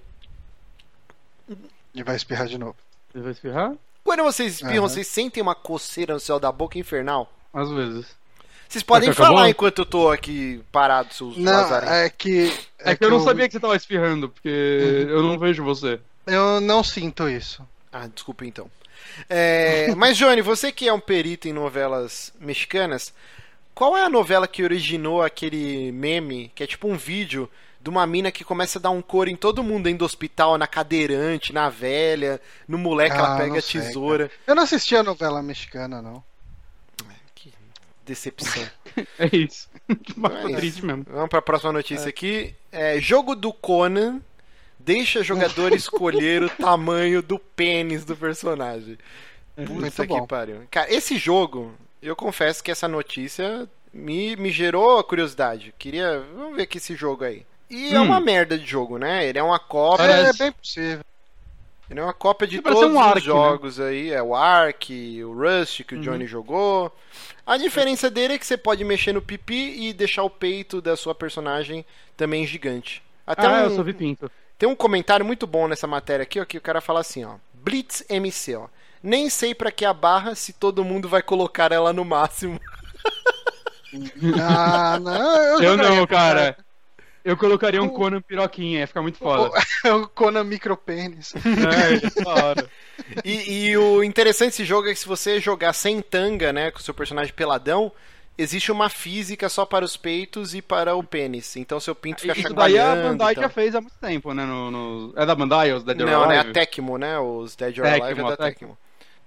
[1.93, 2.75] E vai espirrar de novo.
[3.11, 3.73] Você vai espirrar?
[4.03, 4.89] Quando vocês espirram, Aham.
[4.89, 7.31] vocês sentem uma coceira no céu da boca infernal?
[7.53, 8.05] Às vezes.
[8.67, 9.35] Vocês podem acabou?
[9.35, 11.95] falar enquanto eu tô aqui parado, seus Não, lazarentos.
[11.95, 12.53] é que.
[12.79, 14.47] É, que eu não sabia que você tava espirrando, porque
[15.09, 15.99] eu não vejo você.
[16.25, 17.63] Eu não sinto isso.
[17.91, 18.69] Ah, desculpa então.
[19.29, 23.13] É, mas, Johnny, você que é um perito em novelas mexicanas,
[23.73, 27.49] qual é a novela que originou aquele meme, que é tipo um vídeo
[27.81, 30.57] de uma mina que começa a dar um couro em todo mundo dentro do hospital,
[30.57, 34.29] na cadeirante, na velha, no moleque, ela Ah, pega não a sei, tesoura.
[34.45, 36.23] Eu não assisti a novela mexicana, não.
[37.35, 37.53] Que
[38.05, 38.67] decepção.
[39.17, 39.69] É isso.
[40.17, 41.05] Mas É tá triste mesmo.
[41.07, 42.53] Vamos para a próxima notícia aqui.
[42.69, 44.19] É, jogo do Conan
[44.79, 48.97] deixa jogador escolher o tamanho do pênis do personagem.
[49.55, 50.61] Puta Muito que pariu.
[50.71, 55.73] Cara, esse jogo, eu confesso que essa notícia me, me gerou curiosidade.
[55.77, 56.23] Queria.
[56.35, 57.45] Vamos ver aqui esse jogo aí.
[57.69, 58.05] E é Hum.
[58.05, 59.25] uma merda de jogo, né?
[59.27, 60.03] Ele é uma cópia.
[60.03, 60.39] É, Parece.
[60.39, 61.01] bem possível.
[61.89, 63.21] Ele é uma cópia de parece todos um os Ark, né?
[63.25, 64.11] jogos aí.
[64.11, 66.03] É o Ark, o Rust que o Uhum.
[66.03, 66.95] Johnny jogou.
[67.45, 70.95] A diferença dele é que você pode mexer no pipi e deixar o peito da
[70.95, 71.83] sua personagem
[72.15, 73.01] também gigante.
[73.25, 74.31] Até ah, um, eu só vi pinto.
[74.59, 77.35] Tem um comentário muito bom nessa matéria aqui, ó, que o cara fala assim, ó.
[77.53, 78.67] Blitz MC, ó.
[79.01, 82.59] Nem sei pra que a barra se todo mundo vai colocar ela no máximo.
[84.39, 85.35] Ah, não.
[85.63, 86.57] Eu jogaria não, cara.
[87.25, 89.51] Eu colocaria um O- Conan piroquinha, ia ficar muito foda.
[89.83, 91.33] É o Conan Micropênis.
[91.35, 92.69] É, da hora.
[93.25, 96.79] E, e o interessante desse jogo é que se você jogar sem tanga, né, com
[96.79, 97.91] o seu personagem peladão,
[98.41, 101.55] existe uma física só para os peitos e para o pênis.
[101.55, 103.09] Então seu pinto fica Isso daí a chacoalhando.
[103.09, 103.43] Bandai e tal.
[103.43, 104.45] já fez há muito tempo, né?
[104.45, 106.37] No, no- É da Bandai, os Dead or Não, né?
[106.37, 106.53] A Alive?
[106.53, 107.19] Tecmo, né?
[107.19, 108.77] Os Dead or Tecmo, Alive é da a Tecmo.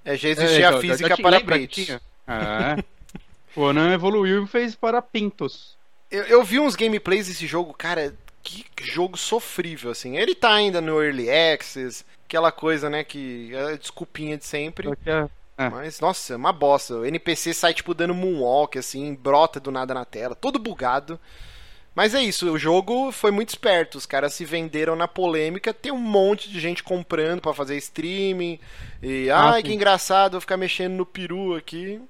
[0.05, 1.85] É, já É, existia então, a já- física já tinha- para peitos.
[1.85, 2.01] tinha?
[2.27, 2.85] É.
[3.55, 5.77] Conan evoluiu e fez para pintos.
[6.11, 10.17] Eu, eu vi uns gameplays desse jogo, cara, que jogo sofrível, assim.
[10.17, 14.89] Ele tá ainda no Early Access, aquela coisa, né, que é a desculpinha de sempre.
[14.97, 15.11] Que
[15.59, 15.69] é- É.
[15.71, 16.95] Mas, nossa, é uma bosta.
[16.95, 21.19] O NPC sai, tipo, dando moonwalk, assim, brota do nada na tela, todo bugado.
[21.95, 23.99] Mas é isso, o jogo foi muito esperto.
[23.99, 25.75] Os caras se venderam na polêmica.
[25.75, 28.59] Tem um monte de gente comprando pra fazer streaming.
[29.03, 32.01] E, Ah, ai, que engraçado, vou ficar mexendo no peru aqui.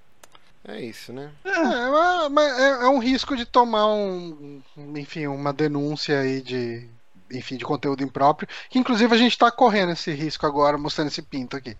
[0.65, 1.33] É isso, né?
[1.45, 1.51] É,
[1.91, 4.63] mas- mas é, é um risco de tomar um,
[4.95, 6.89] enfim, uma denúncia aí de,
[7.33, 11.21] enfim, de conteúdo impróprio, que inclusive a gente tá correndo esse risco agora, mostrando esse
[11.23, 11.77] pinto aqui.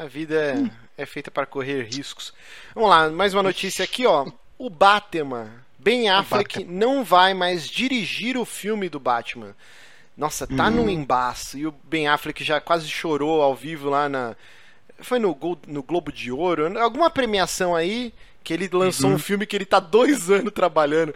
[0.00, 2.32] A vida é, é feita para correr riscos.
[2.74, 4.26] Vamos lá, mais uma notícia aqui, ó.
[4.56, 9.56] O Batman, Ben Affleck, não vai mais dirigir o filme do Batman.
[10.16, 11.58] Nossa, tá num embaço.
[11.58, 14.36] E o Ben Affleck já quase chorou ao vivo lá na.
[15.00, 16.76] Foi no, no Globo de Ouro?
[16.78, 18.12] Alguma premiação aí
[18.42, 21.14] que ele lançou um filme que ele tá dois anos trabalhando.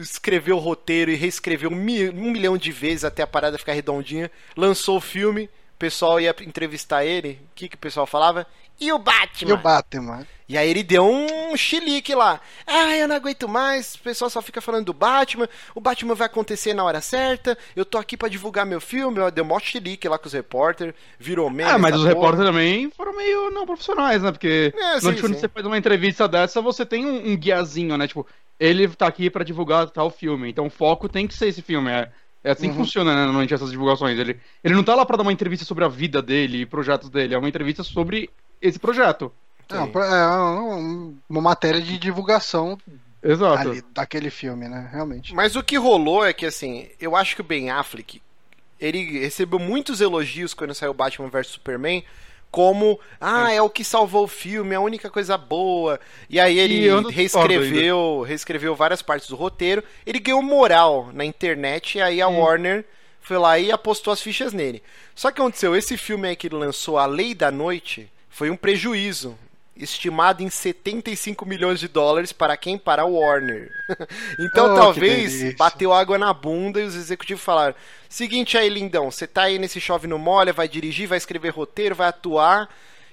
[0.00, 3.72] Escreveu o roteiro e reescreveu um, mi- um milhão de vezes até a parada ficar
[3.72, 4.30] redondinha.
[4.56, 7.38] Lançou o filme, o pessoal ia entrevistar ele.
[7.52, 8.46] O que, que o pessoal falava?
[8.80, 9.50] E o Batman?
[9.50, 10.26] E o Batman?
[10.48, 12.40] E aí ele deu um chilique lá.
[12.66, 16.26] Ah, eu não aguento mais, o pessoal só fica falando do Batman, o Batman vai
[16.26, 20.18] acontecer na hora certa, eu tô aqui pra divulgar meu filme, deu mó chilique lá
[20.18, 21.70] com os repórter, virou meme.
[21.70, 24.30] Ah, mas os repórteres também foram meio não profissionais, né?
[24.30, 27.96] Porque É, no sim, quando você faz uma entrevista dessa, você tem um, um guiazinho,
[27.96, 28.06] né?
[28.06, 28.26] Tipo,
[28.58, 31.90] ele tá aqui pra divulgar tal filme, então o foco tem que ser esse filme.
[31.90, 32.10] É,
[32.46, 32.84] é assim que Uhum.
[32.84, 34.18] funciona, né, normalmente, essas divulgações.
[34.18, 37.10] Ele, ele não tá lá pra dar uma entrevista sobre a vida dele e projetos
[37.10, 38.30] dele, é uma entrevista sobre
[38.62, 39.32] esse projeto.
[39.68, 42.78] É um- uma matéria de divulgação
[43.22, 43.68] Exato.
[43.68, 44.88] ali, daquele filme, né?
[44.92, 45.34] Realmente.
[45.34, 48.22] Mas o que rolou é que, assim, eu acho que o Ben Affleck,
[48.78, 52.04] ele recebeu muitos elogios quando saiu Batman vs Superman,
[52.50, 56.00] como, ah, é o que salvou o filme, é a única coisa boa.
[56.28, 61.98] E aí ele E reescreveu, reescreveu várias partes do roteiro, ele ganhou moral na internet,
[61.98, 62.84] e aí a Warner
[63.20, 64.82] foi lá e apostou as fichas nele.
[65.14, 68.56] Só que aconteceu, esse filme aí que ele lançou, A Lei da Noite, foi um
[68.56, 69.36] prejuízo.
[69.76, 72.78] Estimado em 75 milhões de dólares para quem?
[72.78, 73.70] Para a Warner.
[74.40, 77.74] então Oh, talvez bateu água na bunda e os executivos falaram:
[78.08, 81.94] seguinte aí, lindão, você tá aí nesse chove no molha, vai dirigir, vai escrever roteiro,
[81.94, 82.68] vai atuar,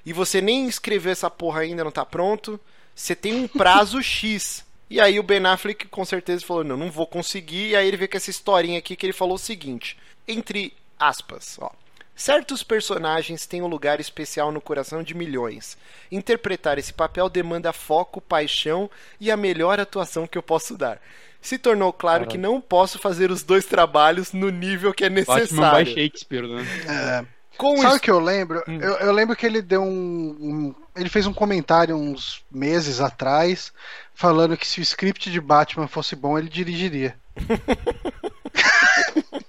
[0.06, 2.60] e você nem escreveu essa porra ainda, não tá pronto.
[2.95, 4.65] Você tem um prazo X.
[4.90, 7.69] E aí o Ben Affleck com certeza falou: não, não vou conseguir.
[7.69, 11.57] E aí ele vê com essa historinha aqui que ele falou o seguinte: entre aspas,
[11.60, 11.72] ó.
[12.15, 15.77] Certos personagens têm um lugar especial no coração de milhões.
[16.11, 21.02] Interpretar esse papel demanda foco, paixão e a melhor atuação que eu posso dar.
[21.41, 22.31] Se tornou claro Caralho.
[22.31, 25.94] que não posso fazer os dois trabalhos no nível que é Batman by necessário.
[25.94, 26.65] Shakespeare, né?
[26.88, 27.26] É,
[27.57, 28.64] Com sabe o que eu lembro?
[28.68, 28.80] Hum.
[28.80, 33.73] Eu, eu lembro que ele deu um, um- Ele fez um comentário uns meses atrás
[34.14, 37.18] falando que se o script de Batman fosse bom, ele dirigiria.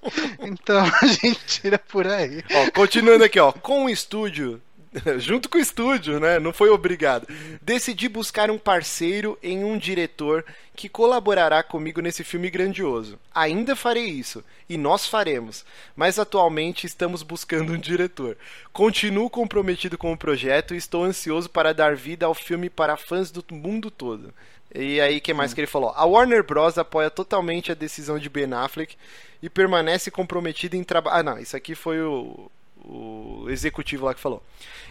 [0.40, 2.42] então a gente tira por aí.
[2.50, 4.60] Ó, continuando aqui, ó, com o estúdio,
[5.18, 6.38] junto com o estúdio, né?
[6.38, 7.26] Não foi obrigado.
[7.60, 10.44] Decidi buscar um parceiro em um diretor
[10.76, 13.18] que colaborará comigo nesse filme grandioso.
[13.34, 15.64] Ainda farei isso, e nós faremos,
[15.94, 18.36] mas atualmente estamos buscando um diretor.
[18.72, 23.30] Continuo comprometido com o projeto e estou ansioso para dar vida ao filme para fãs
[23.30, 24.32] do mundo todo.
[24.74, 25.92] E aí, o que mais que ele falou?
[25.94, 26.76] A Warner Bros.
[26.78, 28.96] apoia totalmente a decisão de Ben Affleck
[29.44, 31.18] e permanece comprometida em trabalhar.
[31.18, 32.50] Ah, não, isso aqui foi o,
[32.84, 34.42] o executivo lá que falou.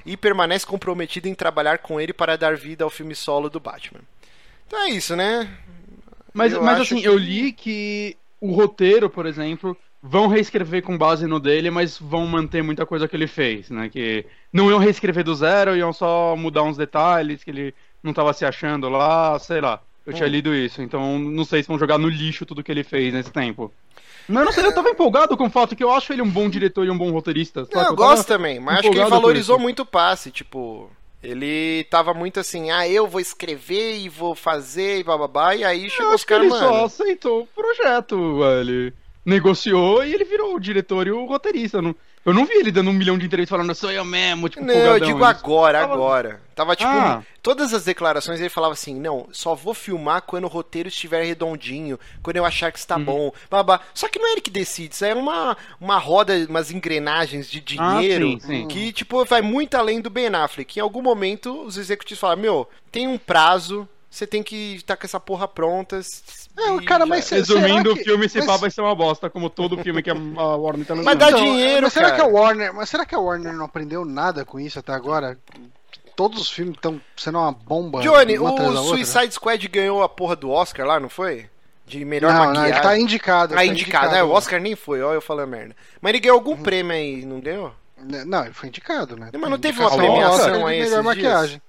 [0.05, 4.01] E permanece comprometido em trabalhar com ele para dar vida ao filme solo do Batman.
[4.67, 5.49] Então é isso, né?
[6.33, 10.97] Mas, Eu mas assim, que- eu li que o roteiro, por exemplo, vão reescrever com
[10.97, 13.89] base no dele, mas vão manter muita coisa que ele fez, né?
[13.89, 18.33] Que não iam reescrever do zero, iam só mudar uns detalhes que ele não tava
[18.33, 19.81] se achando lá, sei lá.
[20.05, 20.31] Eu tinha Hum.
[20.31, 23.31] lido isso, então não sei se vão jogar no lixo tudo que ele fez nesse
[23.31, 23.73] tempo.
[24.27, 26.29] Mas eu não sei, eu tava empolgado com o fato que eu acho ele um
[26.29, 27.61] bom diretor e um bom roteirista.
[27.61, 30.31] Não, eu tava- gosto também, mas acho que ele valorizou muito o passe.
[30.31, 30.89] Tipo,
[31.21, 35.55] ele tava muito assim, ah, eu vou escrever e vou fazer e bababá.
[35.55, 36.85] E aí Eu chegou os caras, ele só mano.
[36.85, 38.93] aceitou o projeto, ele
[39.25, 41.77] negociou e ele virou o diretor e o roteirista.
[41.77, 41.95] Eu não,
[42.25, 44.73] eu não vi ele dando um milhão de entrevistas falando, sou eu mesmo, tipo, Não,
[44.73, 45.25] eu digo isso.
[45.25, 46.41] agora, Tava- agora.
[46.55, 46.89] Tava tipo.
[46.89, 47.23] Ah.
[47.41, 51.99] Todas as declarações ele falava assim: não, só vou filmar quando o roteiro estiver redondinho,
[52.21, 53.03] quando eu achar que está Uhum.
[53.03, 53.31] bom.
[53.49, 53.81] Babá.
[53.93, 57.63] Só que não é ele que decide, isso é uma, uma roda, umas engrenagens de
[57.79, 58.67] Ah, dinheiro sim, sim.
[58.67, 60.77] que, tipo, vai muito além do Ben Affleck.
[60.77, 63.87] Em algum momento, os executivos falaram: meu, tem um prazo.
[64.13, 65.99] Você tem que estar com essa porra pronta.
[65.99, 68.93] É, cara, já mas será Resumindo, que- o filme se mas- pá vai ser uma
[68.93, 70.13] bosta, como todo filme que a
[70.55, 71.17] Warner tá Mas lançando.
[71.19, 72.15] dá Então, dinheiro, mas será cara.
[72.17, 75.35] que a Warner, mas será que a Warner não aprendeu nada com isso até agora?
[76.15, 78.01] Todos os filmes estão sendo uma bomba.
[78.01, 78.81] Johnny, uma o outra?
[78.83, 81.49] Suicide Squad ganhou a porra do Oscar lá, não foi?
[81.87, 82.71] De melhor Não, não, maquiagem.
[82.71, 83.53] ele tá indicado.
[83.55, 84.15] Ah, tá indicado.
[84.15, 85.75] É, o Oscar nem foi, ó, eu falando merda.
[85.99, 87.73] Mas ele ganhou algum prêmio aí, não ganhou?
[88.27, 89.31] Não, ele foi indicado, né?
[89.33, 91.59] Mas não teve uma premiação aí melhor dias?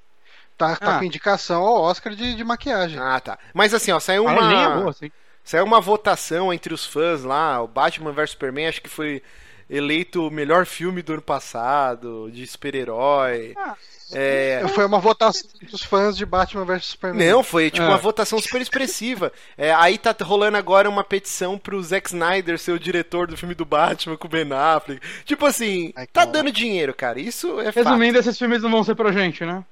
[0.57, 0.99] Tá, tá Ah.
[0.99, 2.99] com indicação ao Oscar de, de maquiagem.
[2.99, 3.39] Ah, tá.
[3.53, 5.11] Mas assim, ó, saiu Ah, nem é uma, boa, assim.
[5.43, 9.21] saiu uma votação entre os fãs lá, o Batman vs Superman, acho que foi
[9.69, 13.55] eleito o melhor filme do ano passado, de super-herói.
[13.57, 13.75] Ah,
[14.13, 17.27] É, Foi uma votação dos fãs de Batman vs Superman.
[17.27, 17.89] Não, foi tipo É.
[17.89, 19.33] uma votação super expressiva.
[19.57, 23.55] É, aí tá rolando agora uma petição pro Zack Snyder ser o diretor do filme
[23.55, 25.01] do Batman com o Ben Affleck.
[25.25, 27.19] Tipo assim, Ai, tá dando dinheiro, cara.
[27.19, 27.77] Isso é fato.
[27.87, 29.65] Resumindo, esses filmes não vão ser pra gente, né?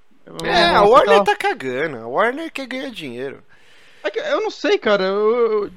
[0.44, 1.97] É, a Warner tá cagando.
[1.99, 3.43] A Warner quer ganhar dinheiro.
[4.05, 5.05] É que Eu não sei, cara.
[5.05, 5.65] Eu...
[5.65, 5.70] eu-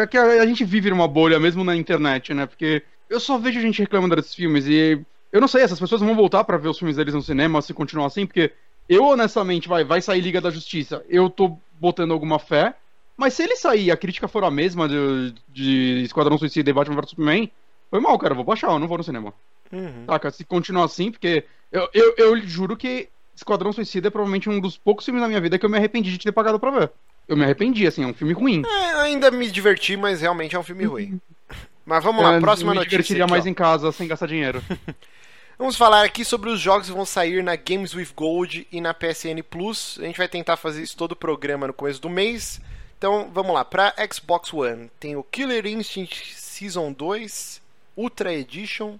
[0.00, 2.46] É que a a gente vive numa bolha mesmo na internet, né?
[2.46, 4.98] Porque eu só vejo gente reclamando desses filmes e
[5.30, 7.74] eu não sei, essas pessoas vão voltar pra ver os filmes deles no cinema se
[7.74, 8.52] continuar assim, porque
[8.88, 11.04] eu honestamente vai, vai sair Liga da Justiça.
[11.08, 12.74] Eu tô botando alguma fé,
[13.16, 16.72] mas se ele sair e a crítica for a mesma de, de Esquadrão Suicida e
[16.72, 17.50] Batman vs Superman,
[17.90, 18.32] foi mal, cara.
[18.32, 19.34] Eu vou baixar, eu não vou no cinema.
[19.72, 20.04] Uhum.
[20.06, 20.30] Saca?
[20.30, 24.76] Se continuar assim, porque eu, eu, eu juro que Esquadrão Suicida é provavelmente um dos
[24.76, 26.90] poucos filmes na minha vida que eu me arrependi de ter pagado pra ver.
[27.26, 28.62] Eu me arrependi, assim, é um filme ruim.
[28.66, 31.20] É, ainda me diverti, mas realmente é um filme ruim.
[31.86, 32.96] Mas vamos lá, Eu próxima me notícia.
[32.96, 33.48] divertiria aqui, mais ó.
[33.48, 34.62] em casa sem gastar dinheiro.
[35.58, 38.92] Vamos falar aqui sobre os jogos que vão sair na Games with Gold e na
[38.94, 39.98] PSN Plus.
[40.00, 42.60] A gente vai tentar fazer isso todo o programa no começo do mês.
[42.98, 43.64] Então, vamos lá.
[43.64, 47.60] Para Xbox One, tem o Killer Instinct Season 2,
[47.96, 48.96] Ultra Edition,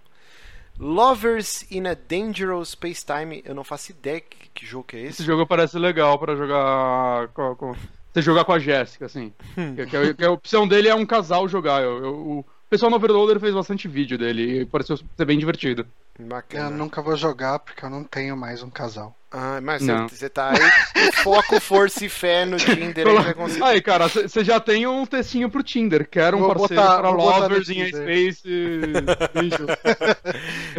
[0.78, 3.42] Lovers in a Dangerous Space Time.
[3.44, 5.24] Eu não faço ideia que, que jogo que é Esse esse.
[5.24, 7.76] jogo parece legal pra jogar com, com-
[8.12, 9.32] você jogar com a Jéssica, assim.
[9.56, 9.74] Hum.
[9.74, 11.82] que, que- que a opção dele é um casal jogar.
[11.82, 15.86] Eu- eu- o pessoal no Overloader fez bastante vídeo dele e pareceu ser bem divertido.
[16.18, 16.70] Bacana.
[16.70, 19.16] Eu nunca vou jogar porque eu não tenho mais um casal.
[19.36, 20.06] Ah, mas Não.
[20.08, 23.64] você tá aí, foco, força e fé no Tinder, aí vai conseguir.
[23.64, 26.08] Aí, cara, você já tem um textinho pro Tinder.
[26.08, 28.42] Quero um Vou parceiro botar- para vou botar no lovers in space.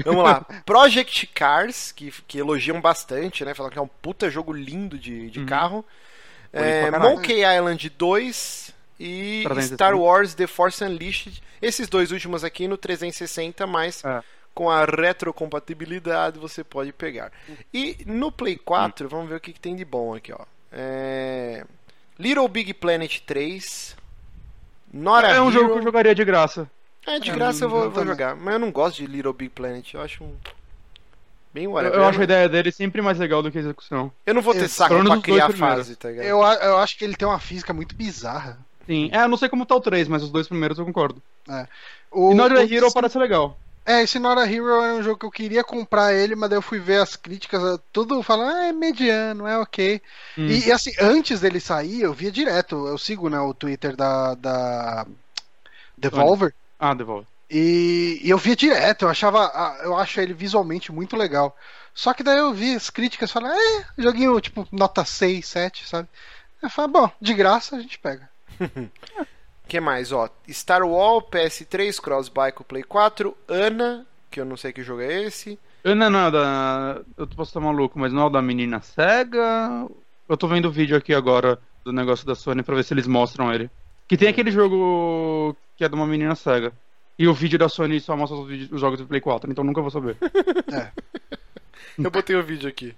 [0.06, 0.46] Vamos lá.
[0.66, 3.54] Project Cars, que, que elogiam bastante, né?
[3.54, 5.86] Falam que é um puta jogo lindo de, de carro.
[6.54, 6.90] É, Uhum.
[6.90, 7.16] pra caralho.
[7.18, 9.76] Monkey Island 2 e 360.
[9.76, 11.44] Star Wars The Force Unleashed.
[11.62, 14.22] Esses dois últimos aqui no 360, mas É.
[14.56, 17.32] com a retrocompatibilidade você pode pegar.
[17.74, 20.40] E no Play 4, vamos ver o que, que tem de bom aqui, ó.
[20.72, 21.64] É,
[22.18, 23.96] Little Big Planet 3.
[24.94, 25.52] Not a É um Hero.
[25.52, 26.70] jogo que eu jogaria de graça.
[27.06, 28.36] É, de É, graça eu vou, vou jogar.
[28.36, 29.94] Mas eu não gosto de Little Big Planet.
[29.94, 30.34] Eu acho um.
[31.54, 32.00] Bem Eu, whatever.
[32.00, 34.12] eu acho a ideia dele sempre mais legal do que a execução.
[34.26, 35.58] Eu não vou ter Esse- saco pra criar primeiros.
[35.60, 36.26] fase, tá ligado?
[36.26, 38.58] Eu, a- eu acho que ele tem uma física muito bizarra.
[38.86, 39.10] Sim.
[39.12, 41.22] É, eu não sei como tá o 3, mas os dois primeiros eu concordo.
[42.12, 43.58] O, e Not a o- Hero parece legal.
[43.86, 46.58] É, esse Not a Hero era um jogo que eu queria comprar ele, mas daí
[46.58, 50.02] eu fui ver as críticas, eh, tudo falando, ah, é mediano, é ok.
[50.38, 50.48] Hum.
[50.48, 54.34] E, e, assim, antes dele sair, eu via direto, eu sigo né, o Twitter da,
[54.36, 55.06] da
[55.98, 57.28] Devolver, Ah, devolve.
[57.50, 59.52] e, e eu via direto, eu achava,
[59.84, 61.56] eu acho ele visualmente muito legal.
[61.94, 66.10] Só que daí eu vi as críticas falando, é, joguinho tipo nota 6, 7, sabe?
[66.62, 68.30] Eu falei, bom, de graça a gente pega.
[69.68, 70.30] que mais, ó?
[70.50, 75.24] Star Wars, PS3, Crossbuy com Play 4, Ana, que eu não sei que jogo é
[75.24, 75.58] esse.
[75.84, 77.02] Ana não é da.
[77.18, 79.88] Eu posso estar maluco, mas não é o da menina cega.
[80.28, 83.06] Eu tô vendo o vídeo aqui agora do negócio da Sony pra ver se eles
[83.08, 83.70] mostram ele.
[84.08, 86.72] Que tem aquele jogo que é de uma menina cega.
[87.18, 89.64] E o vídeo da Sony só mostra os, vídeos- os jogos do Play 4, então
[89.64, 90.18] nunca vou saber.
[91.98, 92.94] Eu botei o vídeo aqui.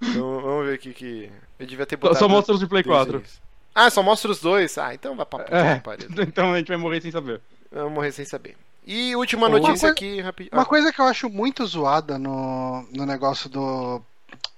[0.00, 1.30] Então, vamos ver aqui que.
[1.58, 2.18] Eu devia ter botado.
[2.18, 3.18] só mostra os de Play desde o 4.
[3.18, 3.42] início.
[3.74, 4.78] Ah, só mostra os dois?
[4.78, 6.08] Ah, então vai pra puta É, pariu.
[6.22, 7.40] então a gente vai morrer sem saber.
[7.72, 8.56] Vamos morrer sem saber.
[8.86, 10.54] E última notícia coisa- aqui, rapidinho.
[10.56, 14.00] Uma coisa que eu acho muito zoada no, no negócio do,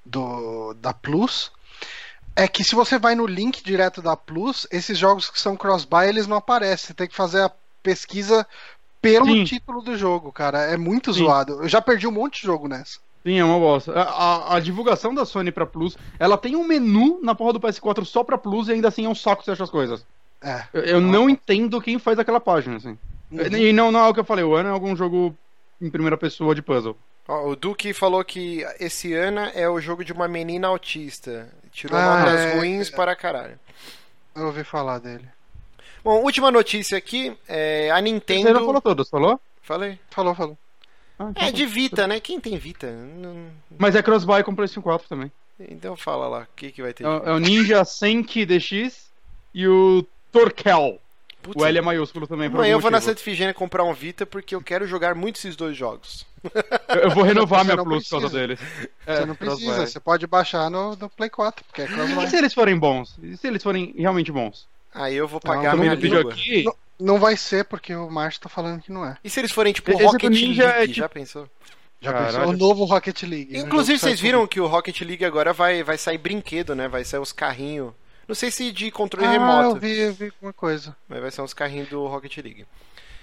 [0.04, 1.50] do da Plus
[2.34, 6.08] é que se você vai no link direto da Plus, esses jogos que são cross-buy
[6.08, 6.88] eles não aparecem.
[6.88, 7.50] Você tem que fazer a
[7.82, 8.46] pesquisa
[9.00, 9.44] pelo Sim.
[9.44, 10.58] título do jogo, cara.
[10.64, 11.20] É muito Sim.
[11.20, 11.62] zoado.
[11.62, 12.98] Eu já perdi um monte de jogo nessa.
[13.26, 13.92] Sim, é uma bosta.
[13.92, 17.60] A, a- a divulgação da Sony pra Plus, ela tem um menu na porra do
[17.60, 20.06] PS4 só pra Plus e ainda assim é um saco você acha as coisas.
[20.40, 20.62] É.
[20.72, 22.96] Eu, eu não entendo quem faz aquela página, assim.
[23.32, 23.40] Uhum.
[23.56, 25.34] E não, não é o que eu falei, o ano é algum jogo
[25.82, 26.96] em primeira pessoa de puzzle.
[27.26, 31.48] Ó, o Duque falou que esse Ana é o jogo de uma menina autista.
[31.72, 32.54] Tirou Ah, notas é.
[32.54, 33.58] ruins para caralho.
[34.36, 35.24] Eu ouvi falar dele.
[36.04, 37.36] Bom, última notícia aqui.
[37.48, 38.48] É, a Você Nintendo.
[38.50, 39.40] já falou todas, falou?
[39.62, 39.98] Falei.
[40.10, 40.56] Falou, falou.
[41.18, 41.50] Ah, então É tá.
[41.50, 42.20] de Vita, né?
[42.20, 42.90] Quem tem Vita?
[42.90, 43.46] Não-
[43.78, 45.30] Mas é cross-buy com PlayStation 4 também.
[45.58, 47.04] Então fala lá, o que, que vai ter?
[47.04, 49.10] É, o- é o Ninja Senki DX
[49.54, 51.00] e o Torkel.
[51.42, 52.50] Putz, O L é maiúsculo também.
[52.50, 53.00] por Amanhã eu vou na.
[53.00, 53.20] Santa
[53.54, 56.26] comprar um Vita porque eu quero jogar muito esses dois jogos.
[56.88, 58.60] Eu, eu vou renovar Você minha não Plus por causa deles.
[59.06, 62.52] você não precisa, você pode baixar no, no Play 4, porque é E se eles
[62.52, 63.16] forem bons?
[63.22, 64.66] E se eles forem realmente bons?
[64.92, 66.32] Aí eu vou Não, pagar todo minha língua.
[66.32, 66.64] aqui.
[66.64, 69.16] Não, não vai ser, porque o Márcio tá falando que não é.
[69.22, 70.92] E se eles forem tipo Esse Rocket Ninja League?
[70.92, 71.48] é Já pensou?
[72.00, 72.34] Já Caralho.
[72.38, 72.48] pensou?
[72.52, 73.52] O novo Rocket League.
[73.52, 73.58] né?
[73.60, 76.88] Inclusive, vocês viram que o Rocket League agora vai, vai sair brinquedo, né?
[76.88, 77.92] Vai sair os carrinhos.
[78.28, 80.96] Não sei se de controle Ah, remoto, eu vi, eu vi uma coisa.
[81.08, 82.66] mas vai ser uns carrinhos do Rocket League.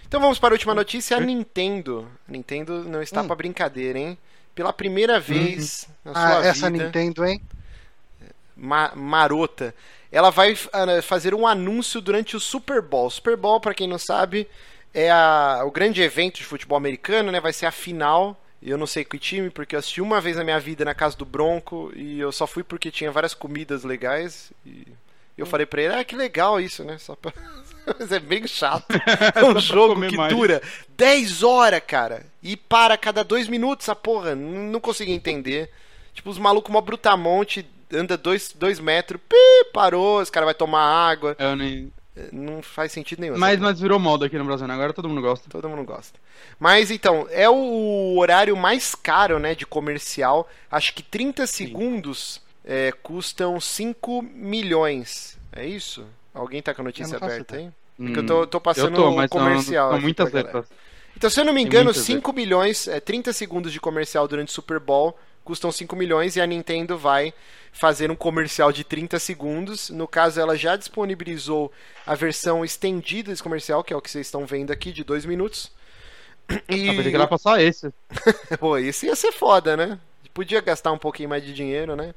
[0.07, 1.17] Então vamos para a última notícia.
[1.17, 1.19] A?
[1.19, 2.07] Nintendo.
[2.27, 3.27] A Nintendo não está Hum.
[3.27, 4.17] pra brincadeira, hein?
[4.55, 7.41] Pela primeira vez na sua Ah, essa vida, Nintendo, hein?
[8.55, 9.73] ma- marota,
[10.13, 13.09] ela vai ah, fazer um anúncio durante o Super Bowl.
[13.09, 14.47] Super Bowl, para quem não sabe,
[14.93, 17.39] é a- o grande evento de futebol americano, né?
[17.39, 18.39] Vai ser a final.
[18.61, 20.93] E Eu não sei que time, porque eu assisti uma vez na minha vida na
[20.95, 24.53] casa do Bronco e eu só fui porque tinha várias comidas legais.
[24.65, 24.87] E
[25.37, 26.97] eu falei pra ele, ah, que legal isso, né?
[26.97, 27.33] Só pra...
[27.99, 28.85] Mas é bem chato.
[29.35, 30.33] É um pra jogo que mais.
[30.33, 30.61] dura
[30.95, 32.25] 10 horas, cara.
[32.41, 34.33] E para cada dois minutos, a porra.
[34.35, 35.69] Não consegui entender.
[36.13, 40.83] Tipo, os malucos mó brutamonte, anda dois, dois metros, pi, parou, os caras vão tomar
[40.83, 41.35] água.
[41.39, 41.91] Eu nem...
[42.31, 43.37] Não faz sentido nenhum.
[43.39, 44.73] mas, mas virou moda aqui no Brasil, né?
[44.75, 45.49] Agora todo mundo gosta.
[45.49, 46.19] Todo mundo gosta.
[46.59, 50.47] Mas então, é o horário mais caro, né, de comercial.
[50.69, 55.39] Acho que 30 segundos é, custam 5 milhões.
[55.51, 56.05] É isso?
[56.33, 57.65] Alguém tá com a notícia não aberta aí?
[57.99, 59.87] Hum, Porque eu tô, tô passando eu tô, o mas comercial.
[59.89, 60.65] São aqui muitas letras.
[61.15, 64.49] Então, se eu não me engano, muitas 5 milhões, é, 30 segundos de comercial durante
[64.49, 67.33] o Super Bowl custam 5 milhões e a Nintendo vai
[67.71, 69.89] fazer um comercial de 30 segundos.
[69.89, 71.71] No caso, ela já disponibilizou
[72.05, 75.25] a versão estendida desse comercial, que é o que vocês estão vendo aqui, de 2
[75.25, 75.71] minutos.
[76.69, 76.89] E...
[76.89, 77.93] Ah, pensei que ela ia passar esse.
[78.59, 79.99] Pô, isso ia ser foda, né?
[80.33, 82.13] Podia gastar um pouquinho mais de dinheiro, né?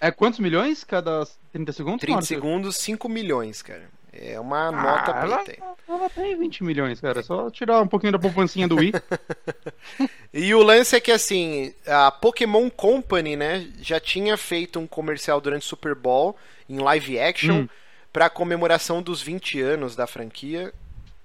[0.00, 2.00] É quantos milhões cada 30 segundos?
[2.00, 2.36] 30 Márcio?
[2.36, 3.88] segundos, 5 milhões, cara.
[4.20, 5.62] É uma nota Ah, ela, preta.
[5.64, 5.74] aí.
[5.88, 7.20] ela tem 20 milhões, cara.
[7.20, 8.92] É só tirar um pouquinho da poupancinha do Wii.
[10.32, 15.40] E o lance é que, assim, a Pokémon Company, né, já tinha feito um comercial
[15.40, 16.36] durante o Super Bowl,
[16.68, 17.68] em live action, Hum.
[18.12, 20.72] pra comemoração dos 20 anos da franquia.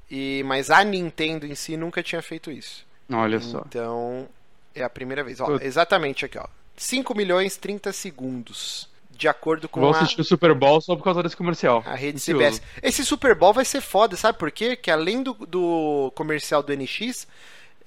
[0.10, 2.86] E, mas a Nintendo em si nunca tinha feito isso.
[3.12, 3.64] Olha só.
[3.68, 4.28] Então,
[4.74, 5.40] é a primeira vez.
[5.42, 6.46] Ó, exatamente aqui, ó.
[6.78, 8.90] 5 milhões 30 segundos.
[9.16, 11.84] De acordo com Vou a, assistir o Super Bowl só por causa desse comercial.
[11.86, 12.40] a rede Ansioso.
[12.40, 12.62] CBS.
[12.82, 14.76] Esse Super Bowl vai ser foda, sabe por quê?
[14.76, 17.28] Que além do, do comercial do NX,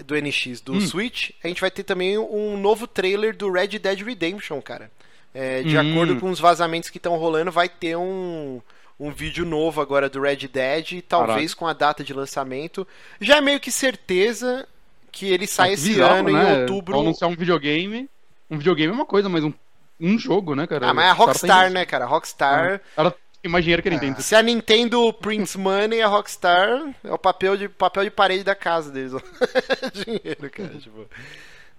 [0.04, 0.80] do NX, do Hum.
[0.80, 4.90] Switch, a gente vai ter também um novo trailer do Red Dead Redemption, cara.
[5.34, 5.92] É, de Hum.
[5.92, 8.60] acordo com os vazamentos que estão rolando, vai ter um,
[8.98, 12.86] um vídeo novo agora do Red Dead, talvez com a data de lançamento.
[13.20, 14.66] Já é meio que certeza
[15.12, 16.54] que ele sai esse Bizarro, ano, né?
[16.56, 16.94] em outubro.
[16.94, 18.08] Ao anunciar um videogame.
[18.50, 19.52] Um videogame é uma coisa, mas um,
[20.00, 20.88] um jogo, né, cara?
[20.90, 22.04] Ah, mas é a Rockstar, né, cara?
[22.06, 22.80] Rockstar.
[22.92, 24.22] O cara tem mais dinheiro que a Nintendo.
[24.22, 26.68] Se a Nintendo prints money, a Rockstar
[27.04, 29.12] é o papel de, papel de parede da casa deles.
[29.94, 30.68] Dinheiro, cara.
[30.78, 31.06] Tipo.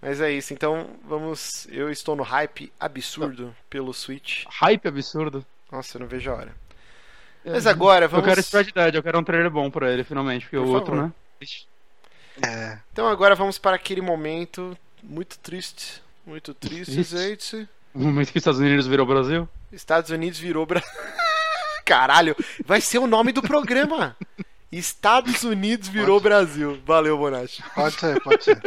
[0.01, 1.67] Mas é isso, então vamos.
[1.71, 4.45] Eu estou no hype absurdo pelo Switch.
[4.49, 5.45] Hype absurdo.
[5.71, 6.55] Nossa, eu não vejo a hora.
[7.43, 8.25] Mas agora Eu vamos.
[8.25, 10.69] quero esse Red Dead, eu quero um trailer bom pra ele, finalmente, porque Por o
[10.69, 11.05] outro, favor.
[11.07, 11.13] né?
[11.41, 11.65] Ixi.
[12.45, 12.77] É.
[12.91, 16.01] Então agora vamos para aquele momento muito triste.
[16.25, 17.17] Muito triste, Triste.
[17.17, 17.69] gente.
[17.97, 19.49] O momento que os Estados Unidos virou Brasil.
[19.71, 20.87] Estados Unidos virou Brasil.
[21.83, 24.15] Caralho, vai ser o nome do programa.
[24.71, 26.79] Estados Unidos virou Brasil.
[26.85, 27.63] Valeu, Bonatti.
[27.73, 28.61] Pode ser, pode ser.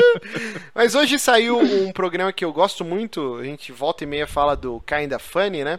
[0.74, 3.36] Mas hoje saiu um programa que eu gosto muito.
[3.36, 5.78] A gente volta e meia fala do Kinda Funny, né?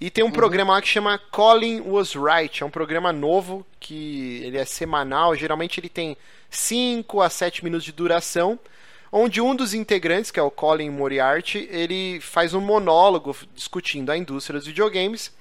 [0.00, 2.62] E tem um programa lá que chama Colin Was Right.
[2.62, 5.34] É um programa novo que ele é semanal.
[5.34, 6.16] Geralmente ele tem
[6.48, 8.56] 5 a 7 minutos de duração.
[9.12, 14.16] Onde um dos integrantes, que é o Colin Moriarty, ele faz um monólogo discutindo a
[14.16, 15.32] indústria dos videogames.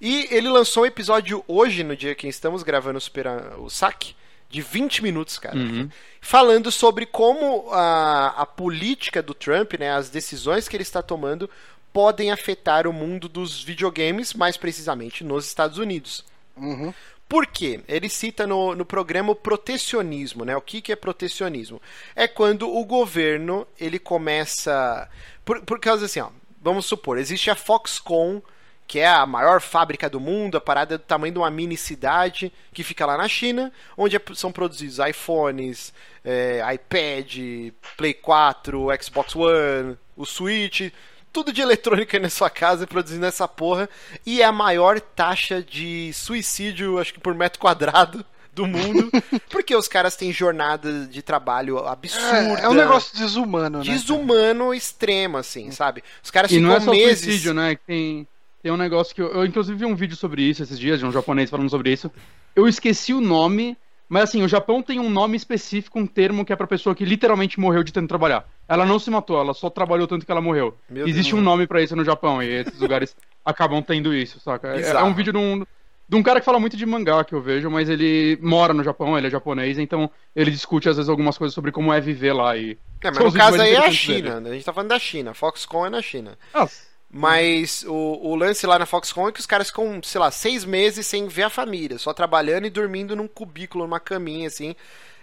[0.00, 3.26] E ele lançou um episódio hoje, no dia que estamos gravando o, Super,
[3.58, 4.14] o SAC,
[4.48, 5.90] de 20 minutos, cara Uhum.
[6.22, 11.50] falando sobre como a, a política do Trump, né, as decisões que ele está tomando,
[11.92, 16.24] podem afetar o mundo dos videogames, mais precisamente nos Estados Unidos.
[16.56, 16.94] Uhum.
[17.28, 17.80] Por quê?
[17.86, 20.56] Ele cita no, no programa o protecionismo, né?
[20.56, 21.80] O que, que é protecionismo?
[22.16, 25.08] É quando o governo ele começa.
[25.44, 26.30] Por, por causa assim, ó,
[26.62, 28.40] vamos supor, existe a Foxconn,
[28.86, 31.76] que é a maior fábrica do mundo, a parada é do tamanho de uma mini
[31.76, 35.92] cidade que fica lá na China, onde é- são produzidos iPhones,
[36.24, 40.90] é, iPad, Play 4, Xbox One, o Switch,
[41.32, 43.88] tudo de eletrônica na sua casa produzindo essa porra.
[44.24, 49.10] E é a maior taxa de suicídio, acho que por metro quadrado do mundo.
[49.50, 52.60] porque os caras têm jornada de trabalho absurda.
[52.60, 53.84] É, é um negócio desumano, né?
[53.84, 56.02] desumano extremo, assim, sabe?
[56.22, 57.24] Os caras E ficam não é só meses.
[57.24, 57.76] suicídio, né?
[57.76, 58.28] que Tem,
[58.62, 61.06] tem um negócio que eu, eu, inclusive, vi um vídeo sobre isso esses dias, de
[61.06, 62.10] um japonês falando sobre isso.
[62.56, 63.76] Eu esqueci o nome,
[64.08, 67.04] mas assim, o Japão tem um nome específico, um termo que é pra pessoa que
[67.04, 68.48] literalmente morreu de tanto trabalhar.
[68.66, 70.76] Ela não se matou, ela só trabalhou tanto que ela morreu.
[70.88, 71.42] Meu Existe Deus.
[71.42, 73.14] um nome pra isso no Japão, e esses lugares
[73.44, 74.68] acabam tendo isso, saca?
[74.78, 75.64] É, é um vídeo de um,
[76.08, 78.82] de um cara que fala muito de mangá que eu vejo, mas ele mora no
[78.82, 82.32] Japão, ele é japonês, então ele discute às vezes algumas coisas sobre como é viver
[82.32, 82.78] lá e.
[83.02, 84.50] É, mas São no caso aí é a China, né?
[84.50, 85.34] A gente tá falando da China.
[85.34, 86.38] Foxconn é na China.
[86.54, 86.66] Ah,
[87.10, 90.64] Mas o, o lance lá na Foxconn é que os caras ficam, sei lá, seis
[90.64, 94.76] meses sem ver a família, só trabalhando e dormindo num cubículo, numa caminha, assim.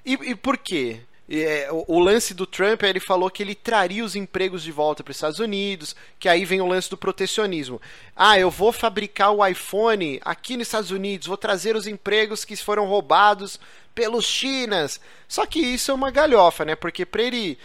[0.03, 1.02] E, e por quê?
[1.30, 4.72] E, é, o, o lance do Trump, ele falou que ele traria os empregos de
[4.72, 7.80] volta para os Estados Unidos, que aí vem o lance do protecionismo.
[8.16, 12.56] Ah, eu vou fabricar o iPhone aqui nos Estados Unidos, vou trazer os empregos que
[12.56, 13.60] foram roubados
[13.94, 14.99] pelos chinas.
[15.28, 16.76] Só que isso é uma galhofa, né?
[16.76, 17.57] Porque para ele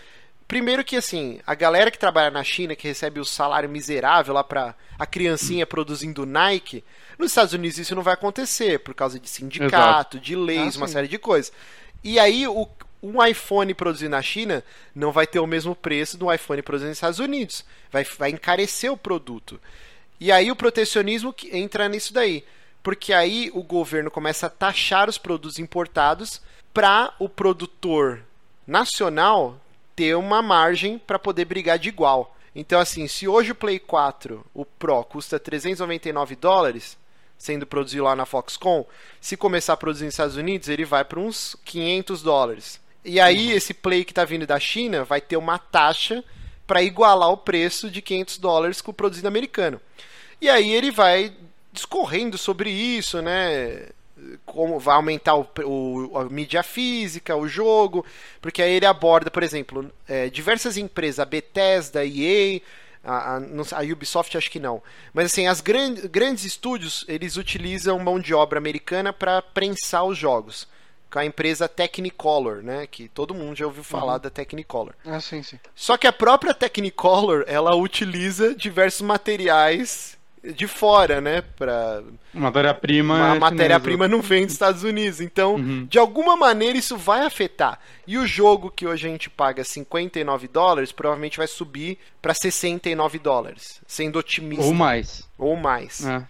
[0.51, 4.43] Primeiro que assim, a galera que trabalha na China, que recebe o salário miserável lá
[4.43, 6.83] pra a criancinha produzindo Nike,
[7.17, 10.89] nos Estados Unidos isso não vai acontecer, por causa de sindicato, de leis, Ah, uma
[10.89, 10.95] sim.
[10.95, 11.53] série de coisas.
[12.03, 12.69] E aí o
[13.01, 16.97] um iPhone produzido na China não vai ter o mesmo preço do iPhone produzido nos
[16.97, 17.65] Estados Unidos.
[17.93, 19.61] Vai, vai encarecer o produto.
[20.19, 22.45] E aí o protecionismo que entra nisso daí.
[22.83, 26.43] Porque aí o governo começa a taxar os produtos importados
[26.75, 28.25] para o produtor
[28.67, 29.57] nacional
[29.95, 32.37] ter uma margem para poder brigar de igual.
[32.55, 36.99] Então, assim, se hoje o Play 4, o Pro, custa 399 dólares,
[37.39, 38.85] sendo produzido lá na Foxconn,
[39.21, 42.81] se começar a produzir nos Estados Unidos, ele vai para uns 500 dólares.
[43.05, 46.25] E aí, esse Play que está vindo da China vai ter uma taxa
[46.67, 49.81] para igualar o preço de 500 dólares com o produzido americano.
[50.41, 51.33] E aí ele vai
[51.73, 53.89] discorrendo sobre isso, né?
[54.45, 58.05] Como vai aumentar o, o- a mídia física, o jogo,
[58.41, 62.61] porque aí ele aborda, por exemplo, é, diversas empresas, a Bethesda, a EA,
[63.03, 64.83] a, a, a Ubisoft acho que não,
[65.15, 70.19] mas assim, as gran, grandes estúdios, eles utilizam mão de obra americana para prensar os
[70.19, 70.69] jogos,
[71.11, 74.95] com a empresa Technicolor, né, que todo mundo já ouviu falar da Technicolor.
[75.05, 75.59] Ah, sim, sim.
[75.75, 82.03] Só que a própria Technicolor, ela utiliza diversos materiais de fora, né, para
[82.33, 83.33] Matéria-prima.
[83.33, 85.21] a é matéria-prima não vem dos Estados Unidos.
[85.21, 85.87] Então, Uhum.
[85.89, 87.79] de alguma maneira isso vai afetar.
[88.07, 93.19] E o jogo que hoje a gente paga 59 dólares, provavelmente vai subir para 69
[93.19, 95.29] dólares, sendo otimista Ou mais.
[95.39, 96.07] ou mais.
[96.07, 96.23] É.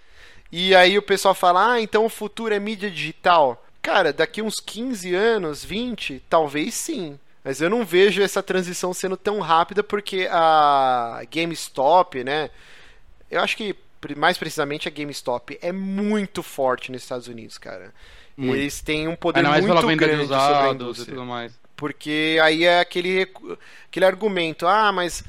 [0.50, 3.64] E aí o pessoal fala: "Ah, então o futuro é mídia digital".
[3.80, 7.18] Cara, daqui uns 15 anos, 20, talvez sim.
[7.42, 12.50] Mas eu não vejo essa transição sendo tão rápida porque a GameStop, né?
[13.30, 13.74] Eu acho que
[14.16, 17.92] mais precisamente a GameStop é muito forte nos Estados Unidos, cara.
[18.36, 18.56] Muito.
[18.56, 21.14] Eles têm um poder muito grande sobre a indústria.
[21.14, 21.52] tudo mais.
[21.76, 23.28] Porque aí é aquele,
[23.86, 25.24] aquele argumento, ah, mas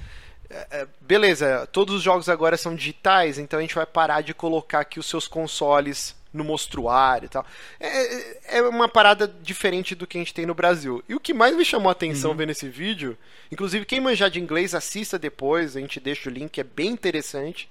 [0.49, 4.33] é, é, beleza, todos os jogos agora são digitais, então a gente vai parar de
[4.33, 7.45] colocar aqui os seus consoles no mostruário e tal.
[7.79, 11.03] É, é, é uma parada diferente do que a gente tem no Brasil.
[11.07, 12.37] E o que mais me chamou a atenção uhum.
[12.37, 13.17] vendo esse vídeo,
[13.51, 17.69] inclusive quem manjar de inglês assista depois, a gente deixa o link, é bem interessante.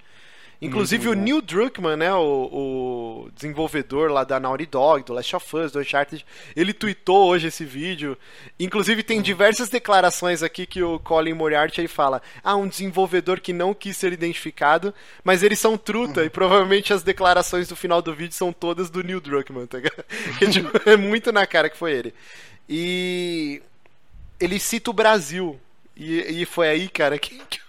[0.63, 5.57] Inclusive o Neil Druckmann, né, o, o, desenvolvedor lá da Naughty Dog, do Last of
[5.57, 6.25] Us, do Uncharted,
[6.55, 8.17] ele tweetou hoje esse vídeo.
[8.59, 13.55] Inclusive tem diversas declarações aqui que o Colin Moriarty ele fala: "Ah, um desenvolvedor que
[13.55, 14.93] não quis ser identificado,
[15.25, 19.03] mas eles são truta e provavelmente as declarações do final do vídeo são todas do
[19.03, 19.79] Neil Druckmann, tá
[20.51, 22.15] tipo, é muito na cara que foi ele.
[22.69, 23.63] E
[24.39, 25.59] ele cita o Brasil
[26.01, 27.61] e, e foi aí, cara, que, que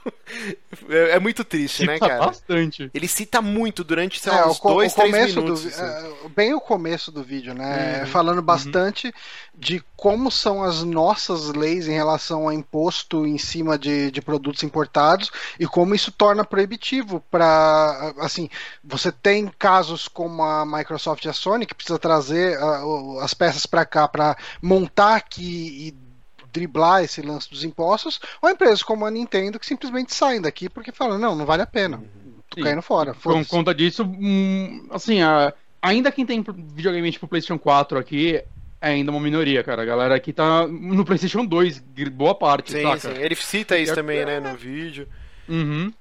[0.89, 2.27] é, é, muito triste, cita né, cara?
[2.27, 2.89] Bastante.
[2.93, 5.63] Ele cita muito durante, sei lá, é, uns o, dois, o três minutos.
[5.63, 5.83] Do, assim.
[5.83, 7.99] é, bem o começo do vídeo, né?
[7.99, 8.05] Uhum.
[8.07, 9.13] Falando bastante uhum.
[9.53, 14.63] de como são as nossas leis em relação a imposto em cima de, de produtos
[14.63, 15.29] importados
[15.59, 18.49] e como isso torna proibitivo para, assim,
[18.81, 23.65] você tem casos como a Microsoft e a Sony que precisa trazer uh, as peças
[23.65, 26.10] para cá para montar aqui e
[26.51, 30.91] driblar esse lance dos impostos, ou empresas como a Nintendo que simplesmente saem daqui porque
[30.91, 32.03] falam, não, não vale a pena.
[32.49, 33.13] Tô caindo fora.
[33.13, 38.43] Por conta disso, hum, assim, a, ainda quem tem videogame tipo PlayStation 4 aqui
[38.81, 39.83] é ainda uma minoria, cara.
[39.83, 41.79] A galera aqui tá no PlayStation 2,
[42.11, 42.71] boa parte.
[42.71, 43.15] Sim, saca?
[43.15, 43.21] sim.
[43.21, 44.25] Ele cita isso é, também, é...
[44.25, 45.07] né, no vídeo.
[45.47, 45.93] Uhum.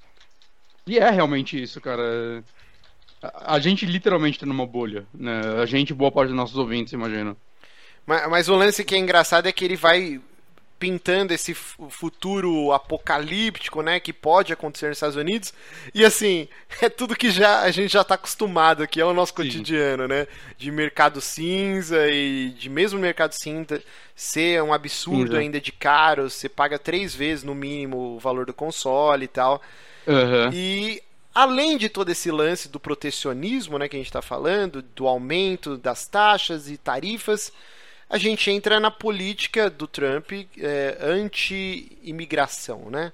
[0.86, 2.42] E é realmente isso, cara.
[3.22, 5.40] A, a gente literalmente tá numa bolha, né?
[5.62, 7.36] A gente, boa parte dos nossos ouvintes, imagina.
[8.06, 10.20] Mas, mas o lance que é engraçado é que ele vai
[10.80, 15.52] pintando esse futuro apocalíptico, né, que pode acontecer nos Estados Unidos.
[15.94, 16.48] E assim,
[16.80, 19.36] é tudo que já a gente já está acostumado aqui, é o nosso Sim.
[19.36, 20.26] cotidiano, né?
[20.56, 23.82] De mercado cinza e de mesmo mercado cinza
[24.16, 28.54] ser um absurdo ainda de caro, você paga três vezes no mínimo o valor do
[28.54, 29.60] console e tal.
[30.06, 30.50] Uhum.
[30.52, 31.02] E
[31.34, 35.76] além de todo esse lance do protecionismo, né, que a gente está falando, do aumento
[35.76, 37.52] das taxas e tarifas,
[38.10, 43.12] a gente entra na política do Trump é, anti-imigração, né?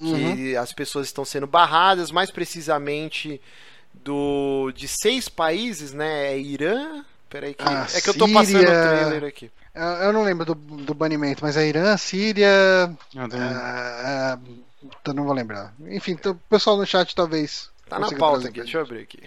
[0.00, 0.34] Uhum.
[0.34, 3.40] Que as pessoas estão sendo barradas, mais precisamente
[3.92, 6.32] do de seis países, né?
[6.32, 7.04] É Irã.
[7.28, 7.62] Peraí, que...
[7.62, 9.50] é que eu tô passando o trailer aqui.
[9.74, 12.48] Eu não lembro do, do banimento, mas é Irã, Síria.
[13.16, 15.74] Ah, uh, não vou lembrar.
[15.88, 17.70] Enfim, então, o pessoal no chat talvez.
[17.88, 19.20] Tá na pauta aqui, deixa eu abrir aqui.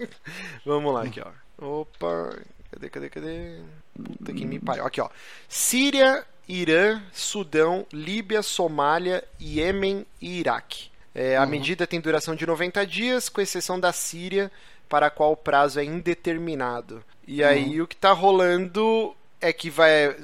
[0.64, 1.80] Vamos lá, aqui, ó.
[1.80, 2.36] Opa,
[2.70, 3.58] cadê, cadê, cadê?
[3.94, 4.84] Puta que me pariu.
[4.84, 5.08] Aqui, ó.
[5.48, 10.90] Síria, Irã, Sudão, Líbia, Somália, Iêmen e Iraque.
[11.14, 11.48] É, a uhum.
[11.48, 14.50] medida tem duração de 90 dias, com exceção da Síria,
[14.88, 17.04] para a qual o prazo é indeterminado.
[17.26, 17.84] E aí uhum.
[17.84, 20.16] o que está rolando é que vai,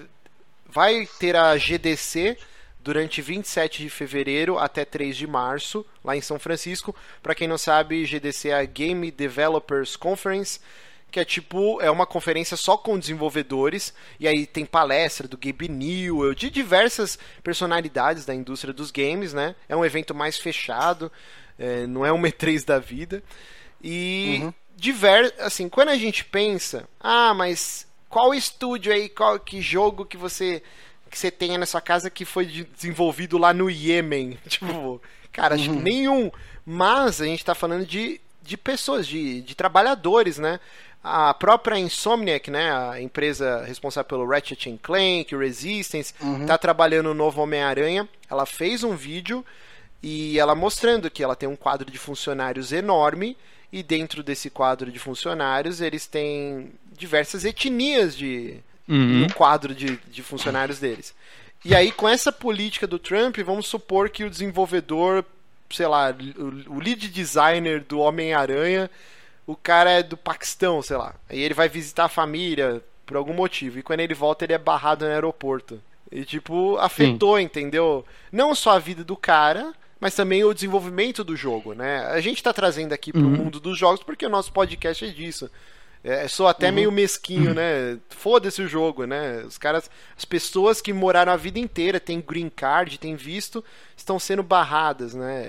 [0.66, 2.36] vai ter a GDC
[2.80, 6.94] durante 27 de fevereiro até 3 de março, lá em São Francisco.
[7.22, 10.58] Para quem não sabe, GDC é a Game Developers Conference
[11.10, 15.68] que é tipo, é uma conferência só com desenvolvedores, e aí tem palestra do Gabe
[15.68, 19.54] Newell, de diversas personalidades da indústria dos games, né?
[19.68, 21.10] É um evento mais fechado,
[21.58, 23.22] é, não é um E3 da vida.
[23.82, 24.54] E uhum.
[24.76, 30.16] diver, assim, quando a gente pensa, ah, mas qual estúdio aí, qual que jogo que
[30.16, 30.62] você
[31.10, 34.38] que você tenha na sua casa que foi desenvolvido lá no Iêmen?
[34.46, 35.00] Tipo,
[35.32, 35.78] cara, acho uhum.
[35.78, 36.30] que nenhum.
[36.66, 40.60] Mas a gente está falando de, de pessoas, de, de trabalhadores, né?
[41.10, 46.46] A própria Insomniac, né, a empresa responsável pelo Ratchet Clank, Resistance, está uhum.
[46.46, 48.06] Tá trabalhando no novo Homem-Aranha.
[48.30, 49.44] Ela fez um vídeo
[50.02, 53.36] e ela mostrando que ela tem um quadro de funcionários enorme
[53.72, 59.20] e dentro desse quadro de funcionários eles têm diversas etnias de uhum.
[59.20, 61.14] no quadro de, de funcionários deles.
[61.64, 65.24] E aí com essa política do Trump, vamos supor que o desenvolvedor,
[65.70, 68.90] sei lá, o, o lead designer do Homem-Aranha
[69.48, 71.14] o cara é do Paquistão, sei lá.
[71.30, 73.78] E ele vai visitar a família por algum motivo.
[73.78, 75.80] E quando ele volta, ele é barrado no aeroporto.
[76.12, 77.44] E, tipo, afetou, Sim.
[77.44, 78.04] entendeu?
[78.30, 82.00] Não só a vida do cara, mas também o desenvolvimento do jogo, né?
[82.08, 83.30] A gente tá trazendo aqui pro uhum.
[83.30, 85.50] mundo dos jogos porque o nosso podcast é disso.
[86.04, 86.74] É, sou até uhum.
[86.74, 87.54] meio mesquinho, uhum.
[87.54, 87.98] né?
[88.10, 89.44] Foda-se o jogo, né?
[89.46, 93.64] Os caras, as pessoas que moraram a vida inteira, têm green card, têm visto,
[93.96, 95.42] estão sendo barradas, né?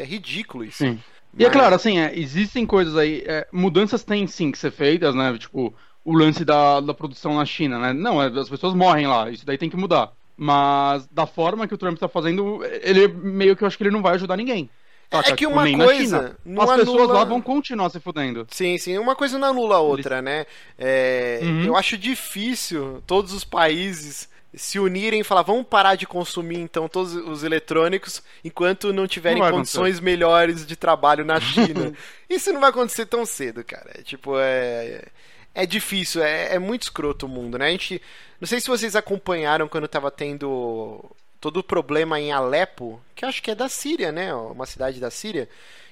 [0.00, 0.78] É ridículo isso.
[0.78, 1.00] Sim.
[1.38, 3.22] E é claro, assim, é, existem coisas aí.
[3.26, 5.36] É, mudanças têm sim que ser feitas, né?
[5.38, 5.74] Tipo,
[6.04, 7.92] o lance da, da produção na China, né?
[7.92, 10.12] Não, é, as pessoas morrem lá, isso daí tem que mudar.
[10.36, 13.90] Mas da forma que o Trump tá fazendo, ele meio que eu acho que ele
[13.90, 14.68] não vai ajudar ninguém.
[15.10, 15.30] Saca?
[15.30, 16.36] É que uma tipo, coisa.
[16.44, 16.78] As anula...
[16.78, 18.46] pessoas lá vão continuar se fudendo.
[18.50, 18.98] Sim, sim.
[18.98, 20.44] Uma coisa não anula a outra, né?
[20.76, 21.40] É...
[21.42, 21.64] Uhum.
[21.64, 26.88] Eu acho difícil todos os países se unirem e falar, vamos parar de consumir então
[26.88, 30.02] todos os eletrônicos enquanto não tiverem não condições acontecer.
[30.02, 31.92] melhores de trabalho na China.
[32.28, 33.90] Isso não vai acontecer tão cedo, cara.
[33.98, 35.04] É, tipo, é.
[35.56, 37.68] É difícil, é, é muito escroto o mundo, né?
[37.68, 38.02] A gente.
[38.40, 41.04] Não sei se vocês acompanharam quando tava tendo
[41.40, 44.34] todo o problema em Alepo, que acho que é da Síria, né?
[44.34, 45.48] Uma cidade da Síria,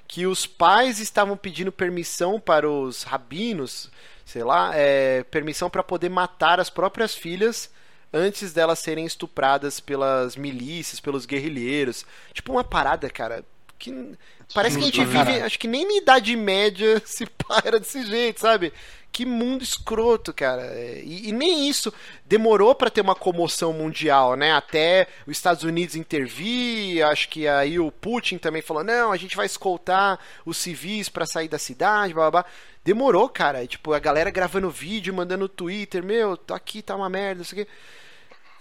[0.09, 3.89] que os pais estavam pedindo permissão para os rabinos,
[4.25, 7.71] sei lá, é, permissão para poder matar as próprias filhas
[8.13, 12.05] antes delas serem estupradas pelas milícias, pelos guerrilheiros.
[12.33, 13.45] Tipo uma parada, cara,
[13.79, 14.17] que
[14.55, 18.41] parece que a gente vive, acho que nem na Idade Média se para desse jeito,
[18.41, 18.73] sabe?
[19.11, 20.75] Que mundo escroto, cara.
[21.03, 21.93] E, e nem isso
[22.25, 24.53] demorou para ter uma comoção mundial, né?
[24.53, 29.37] Até os Estados Unidos intervir, acho que aí o Putin também falou: "Não, a gente
[29.37, 32.51] vai escoltar os civis para sair da cidade", blá, blá, blá.
[32.83, 33.67] Demorou, cara.
[33.67, 37.55] Tipo, a galera gravando vídeo, mandando no Twitter, meu, tá aqui, tá uma merda, isso
[37.55, 37.69] aqui.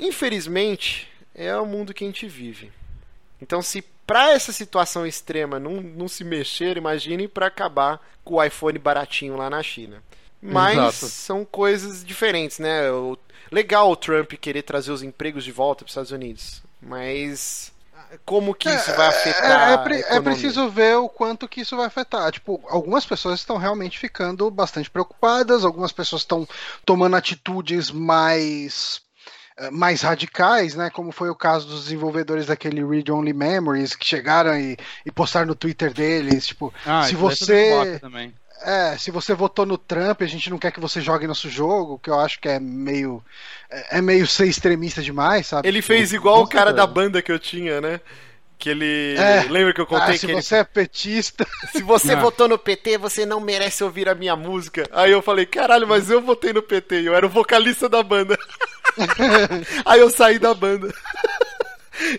[0.02, 2.72] Infelizmente, é o mundo que a gente vive.
[3.40, 8.44] Então, se para essa situação extrema não, não se mexer, imagine para acabar com o
[8.44, 10.04] iPhone baratinho lá na China.
[10.42, 11.06] Mas Exato.
[11.12, 12.92] são coisas diferentes, né?
[12.92, 13.18] O,
[13.52, 17.72] legal o Trump querer trazer os empregos de volta para os Estados Unidos, mas
[18.26, 19.88] como que isso vai é, afetar?
[19.88, 22.32] É, é, é, preciso ver o quanto que isso vai afetar.
[22.32, 26.48] Tipo, algumas pessoas estão realmente ficando bastante preocupadas, algumas pessoas estão
[26.86, 29.02] tomando atitudes mais
[29.72, 30.90] mais radicais, né?
[30.90, 35.48] Como foi o caso dos desenvolvedores daquele Read Only Memories que chegaram e, e postaram
[35.48, 38.00] no Twitter deles, tipo, ah, se você
[38.64, 41.98] é, se você votou no Trump, a gente não quer que você jogue nosso jogo,
[41.98, 43.24] que eu acho que é meio
[43.70, 45.68] é, é meio ser extremista demais, sabe?
[45.68, 48.00] Ele fez tipo, igual o cara da banda que eu tinha, né?
[48.60, 49.16] Que ele.
[49.18, 49.44] É.
[49.50, 50.34] Lembra que eu contei ah, se que.
[50.42, 50.62] Se você ele...
[50.62, 51.48] é petista.
[51.72, 52.22] Se você não.
[52.22, 54.88] votou no PT, você não merece ouvir a minha música.
[54.92, 58.38] Aí eu falei, caralho, mas eu votei no PT, eu era o vocalista da banda.
[59.86, 60.94] Aí eu saí da banda.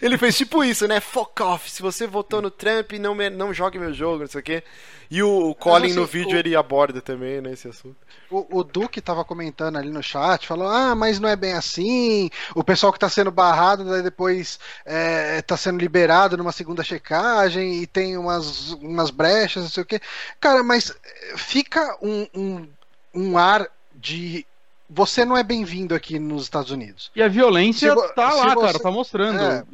[0.01, 1.01] Ele fez tipo isso, né?
[1.01, 1.71] Fuck off.
[1.71, 4.63] Se você votou no Trump, não, me, não jogue meu jogo, não sei o quê.
[5.11, 7.97] E o, o Colin assim, no vídeo o, ele aborda também, né, esse assunto.
[8.31, 12.31] O, o Duque tava comentando ali no chat, falou: ah, mas não é bem assim.
[12.55, 17.83] O pessoal que tá sendo barrado, daí depois é, tá sendo liberado numa segunda checagem
[17.83, 20.01] e tem umas, umas brechas, não sei o quê.
[20.41, 20.97] Cara, mas
[21.37, 22.69] fica um, um,
[23.15, 24.47] um ar de
[24.95, 27.11] você não é bem-vindo aqui nos Estados Unidos.
[27.17, 29.41] E a violência se, tá lá, você, cara, tá mostrando.
[29.41, 29.65] É,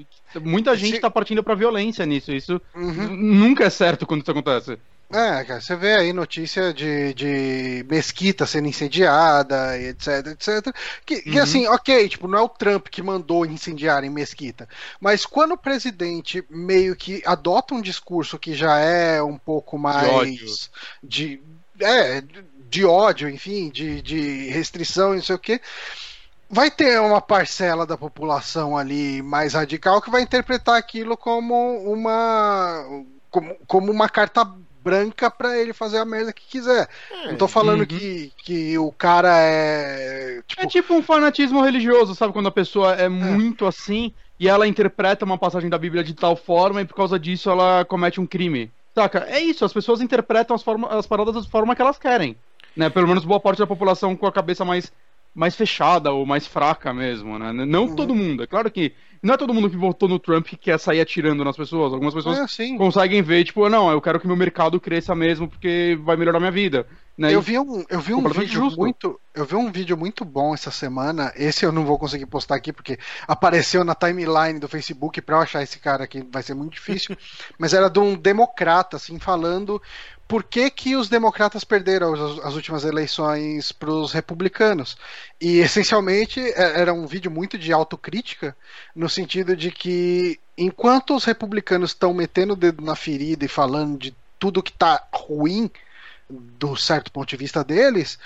[0.40, 2.32] Muita gente se, tá partindo pra violência nisso.
[2.32, 3.16] Isso uhum.
[3.16, 4.78] nunca é certo quando isso acontece.
[5.10, 10.74] É, cara, você vê aí notícia de, de mesquita sendo incendiada, etc, etc.
[11.04, 11.22] Que, uhum.
[11.22, 14.68] que, assim, ok, tipo, não é o Trump que mandou incendiar em mesquita.
[15.00, 20.70] Mas quando o presidente meio que adota um discurso que já é um pouco mais
[21.02, 21.42] de, de
[21.80, 22.22] é,
[22.68, 25.60] de ódio, enfim, de, de restrição e não sei o quê,
[26.50, 31.54] vai ter uma parcela da população ali mais radical que vai interpretar aquilo como
[31.90, 32.84] uma
[33.30, 34.44] como, como uma carta
[34.82, 36.88] branca para ele fazer a merda que quiser.
[37.10, 37.86] É, não tô falando uhum.
[37.86, 40.62] que, que o cara é tipo...
[40.62, 44.68] é tipo um fanatismo religioso, sabe quando a pessoa é, é muito assim e ela
[44.68, 48.26] interpreta uma passagem da Bíblia de tal forma e por causa disso ela comete um
[48.26, 48.70] crime.
[48.94, 49.26] Saca?
[49.28, 52.36] É isso, as pessoas interpretam as, forma, as paradas da forma que elas querem
[52.76, 52.90] né?
[52.90, 54.92] Pelo menos boa parte da população com a cabeça mais,
[55.34, 57.52] mais fechada ou mais fraca mesmo, né?
[57.52, 57.96] Não uhum.
[57.96, 58.42] todo mundo.
[58.42, 61.44] É claro que não é todo mundo que votou no Trump que quer sair atirando
[61.44, 61.92] nas pessoas.
[61.92, 65.98] Algumas pessoas é, conseguem ver, tipo, não, eu quero que meu mercado cresça mesmo porque
[66.02, 66.86] vai melhorar minha vida.
[67.16, 67.34] Né?
[67.34, 68.78] Eu vi um, eu vi um vídeo justo.
[68.78, 71.32] muito, eu vi um vídeo muito bom essa semana.
[71.34, 72.96] Esse eu não vou conseguir postar aqui porque
[73.26, 77.16] apareceu na timeline do Facebook para eu achar esse cara aqui vai ser muito difícil.
[77.58, 79.82] mas era de um democrata assim falando
[80.28, 84.98] por que, que os democratas perderam as, as últimas eleições para os republicanos.
[85.40, 88.54] E essencialmente é, era um vídeo muito de autocrítica,
[88.94, 93.98] no sentido de que enquanto os republicanos estão metendo o dedo na ferida e falando
[93.98, 95.70] de tudo que está ruim
[96.30, 98.18] do certo ponto de vista deles,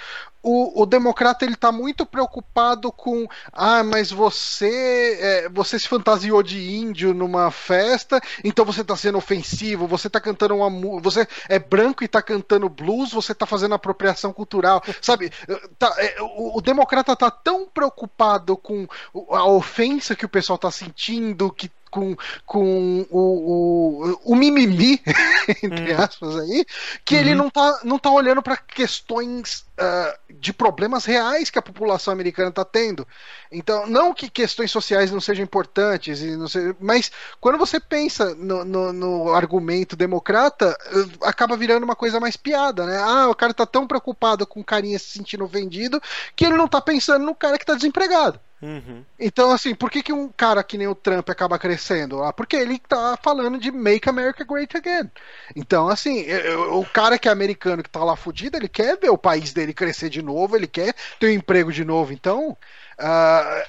[0.42, 6.42] o, o democrata ele tá muito preocupado com ah, mas você é, você se fantasiou
[6.42, 11.60] de índio numa festa, então você tá sendo ofensivo, você tá cantando uma você é
[11.60, 15.30] branco e tá cantando blues, você tá fazendo apropriação cultural, sabe?
[15.78, 18.88] Tá, é, o, o, democrata tá tão preocupado com
[19.30, 22.16] a ofensa que o pessoal tá sentindo, que com,
[22.46, 25.00] com o, o, o mimimi,
[25.62, 25.98] entre hum.
[25.98, 26.64] aspas, aí,
[27.04, 27.20] que uhum.
[27.20, 32.12] ele não tá, não tá olhando para questões uh, de problemas reais que a população
[32.12, 33.06] americana está tendo.
[33.50, 36.46] Então, não que questões sociais não sejam importantes, e não
[36.80, 40.76] mas quando você pensa no, no, no, argumento democrata,
[41.22, 42.98] acaba virando uma coisa mais piada, né?
[42.98, 46.00] Ah, o cara tá tão preocupado com o carinha se sentindo ofendido
[46.34, 48.40] que ele não tá pensando no cara que tá desempregado.
[48.62, 49.04] Uhum.
[49.18, 52.22] Então, assim, por que, que um cara que nem o Trump acaba crescendo?
[52.22, 55.10] Ah, porque ele tá falando de Make America Great Again.
[55.56, 56.26] Então, assim,
[56.70, 59.61] o cara que é americano que tá lá fudido, ele quer ver o país dele
[59.74, 62.12] crescer de novo, ele quer ter um emprego de novo.
[62.12, 62.56] Então,
[62.98, 63.62] uh,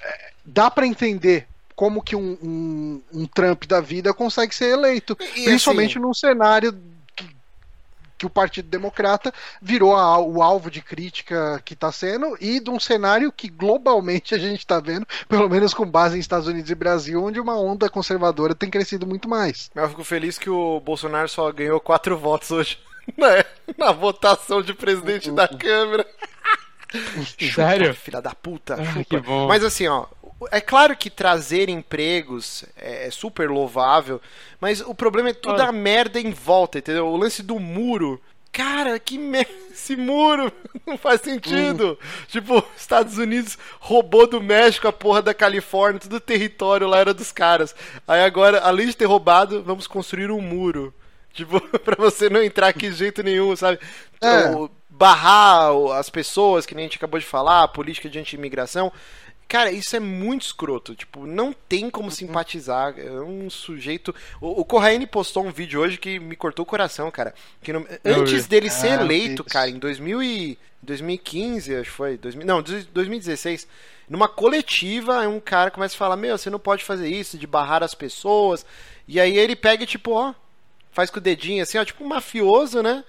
[0.45, 5.17] dá para entender como que um, um, um, Trump da vida consegue ser eleito.
[5.35, 6.73] E, principalmente assim, num cenário
[8.23, 12.69] que o Partido Democrata virou a, o alvo de crítica que está sendo e de
[12.69, 16.71] um cenário que globalmente a gente está vendo, pelo menos com base em Estados Unidos
[16.71, 19.69] e Brasil, onde uma onda conservadora tem crescido muito mais.
[19.75, 22.79] Eu fico feliz que o Bolsonaro só ganhou quatro votos hoje
[23.17, 23.43] né?
[23.77, 26.05] na votação de presidente da Câmara.
[27.53, 27.87] Sério?
[27.87, 28.75] Chupa, filha da puta.
[28.75, 30.05] Ah, Mas assim, ó,
[30.51, 34.21] é claro que trazer empregos é, é super louvável,
[34.59, 37.07] mas o problema é toda a merda em volta, entendeu?
[37.07, 38.21] O lance do muro.
[38.51, 40.51] Cara, que merda esse muro!
[40.85, 41.97] Não faz sentido!
[41.99, 42.25] Hum.
[42.27, 47.15] Tipo, Estados Unidos roubou do México a porra da Califórnia, todo o território lá era
[47.15, 47.75] dos caras.
[48.07, 50.93] Aí agora, além de ter roubado, vamos construir um muro.
[51.33, 53.79] Tipo, pra você não entrar aqui de jeito nenhum, sabe?
[54.21, 54.39] É.
[54.39, 58.91] Então, barrar as pessoas, que nem a gente acabou de falar, a política de anti-imigração.
[59.47, 60.95] Cara, isso é muito escroto.
[60.95, 62.11] Tipo, não tem como uhum.
[62.11, 62.95] simpatizar.
[62.97, 64.15] É um sujeito.
[64.39, 67.33] O, o Corraine postou um vídeo hoje que me cortou o coração, cara.
[67.61, 67.71] Que.
[68.05, 70.57] Antes dele ser ah, eleito, cara, em 2000 e...
[70.81, 72.17] 2015, acho que foi.
[72.17, 72.45] 2000...
[72.45, 73.67] Não, 2016.
[74.09, 77.83] Numa coletiva, um cara começa a falar: Meu, você não pode fazer isso, de barrar
[77.83, 78.65] as pessoas.
[79.07, 80.33] E aí ele pega e, tipo, ó,
[80.93, 83.03] faz com o dedinho assim, ó, tipo um mafioso, né?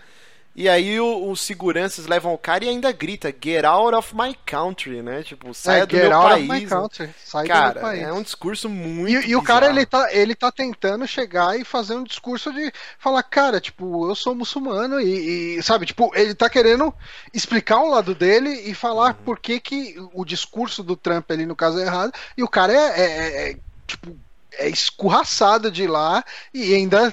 [0.56, 5.02] E aí os seguranças levam o cara e ainda grita Get out of my country,
[5.02, 5.24] né?
[5.24, 6.48] Tipo, saia é, do meu país.
[6.48, 6.66] Né?
[6.69, 8.02] Country, sai cara, do meu país.
[8.02, 11.65] é um discurso muito E, e o cara, ele tá, ele tá tentando chegar e
[11.65, 16.36] fazer um discurso de falar, cara, tipo, eu sou muçulmano e, e sabe, tipo, ele
[16.36, 16.94] tá querendo
[17.32, 19.24] explicar o lado dele e falar uhum.
[19.24, 22.12] por que que o discurso do Trump ali, no caso, é errado.
[22.36, 23.56] E o cara é, é, é, é
[23.89, 24.16] tipo,
[24.52, 27.12] é escorraçado de lá e ainda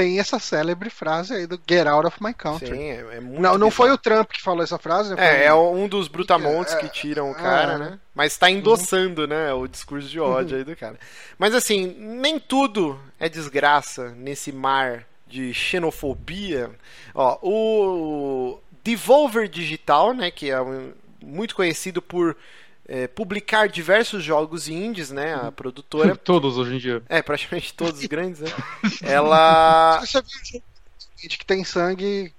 [0.00, 2.70] tem essa célebre frase aí do Get Out of My Country.
[2.70, 5.14] Sim, é, é muito Não, não foi o Trump que falou essa frase.
[5.18, 7.98] É, é um dos brutamontes que, é, tiram o cara, é, né?
[8.14, 9.28] Mas tá endossando, uhum.
[9.28, 10.58] né, o discurso de ódio uhum.
[10.58, 10.98] aí do cara.
[11.38, 16.70] Mas assim, nem tudo é desgraça nesse mar de xenofobia.
[17.14, 22.34] Ó, o Devolver Digital, né, que é um, muito conhecido por
[22.90, 25.32] é, publicar diversos jogos indies, né?
[25.34, 26.16] A produtora.
[26.18, 27.00] todos hoje em dia.
[27.08, 28.50] É, praticamente todos os grandes, né?
[29.00, 30.00] Ela.
[30.00, 30.20] Você
[31.28, 32.34] que tem sangue.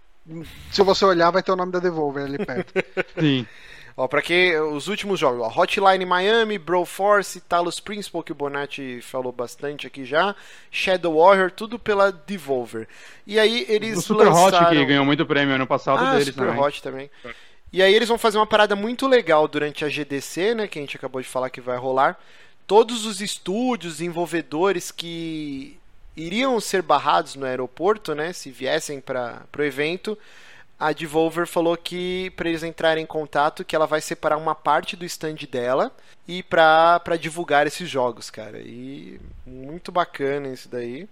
[0.69, 2.73] Se você olhar, vai ter o nome da Devolver ali perto.
[3.17, 3.47] Sim.
[3.95, 9.01] Ó, pra que os últimos jogos, ó, Hotline Miami, Broforce, Talos Principal, que o Bonatti
[9.01, 10.33] falou bastante aqui já,
[10.69, 12.87] Shadow Warrior, tudo pela Devolver.
[13.27, 14.69] E aí eles o Super lançaram...
[14.69, 16.61] Hot, que ganhou muito prêmio ano passado ah, deles Super também.
[16.61, 17.11] Hot também.
[17.25, 17.33] É.
[17.73, 20.81] E aí eles vão fazer uma parada muito legal durante a GDC, né, que a
[20.81, 22.19] gente acabou de falar que vai rolar.
[22.67, 25.77] Todos os estúdios, desenvolvedores que
[26.15, 30.17] iriam ser barrados no aeroporto, né, se viessem para o evento,
[30.77, 34.95] a Devolver falou que para eles entrarem em contato, que ela vai separar uma parte
[34.95, 35.95] do stand dela
[36.27, 38.59] e para divulgar esses jogos, cara.
[38.59, 41.07] E muito bacana isso daí.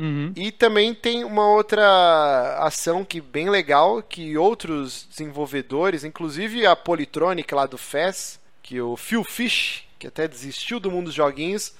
[0.00, 0.32] Uhum.
[0.34, 7.54] E também tem uma outra ação que bem legal que outros desenvolvedores, inclusive a Polytronic
[7.54, 11.74] lá do FES, que o Phil Fish, que até desistiu do mundo dos joguinhos,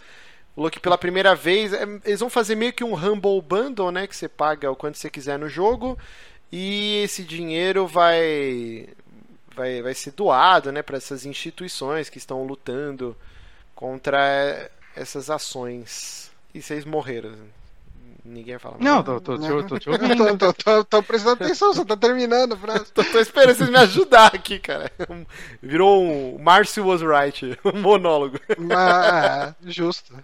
[0.55, 4.07] falou que pela primeira vez é, eles vão fazer meio que um Humble Bundle, né,
[4.07, 5.99] que você paga o quanto você quiser no jogo
[6.53, 8.87] e esse dinheiro vai
[9.57, 13.17] vai, vai ser doado, né, para essas instituições que estão lutando
[13.75, 16.31] contra essas ações.
[16.53, 17.35] E vocês morreram
[18.25, 18.85] ninguém fala mais.
[18.85, 20.37] Não, tô, tô, tô, tô te ouvindo.
[20.37, 22.87] tô, tô, tô, tô, prestando atenção, você tá terminando a frase.
[22.93, 24.91] tô, tô, esperando vocês me ajudar aqui, cara.
[25.63, 28.39] Virou um Marcy was right, um monólogo.
[28.75, 30.15] Ah, é, justo.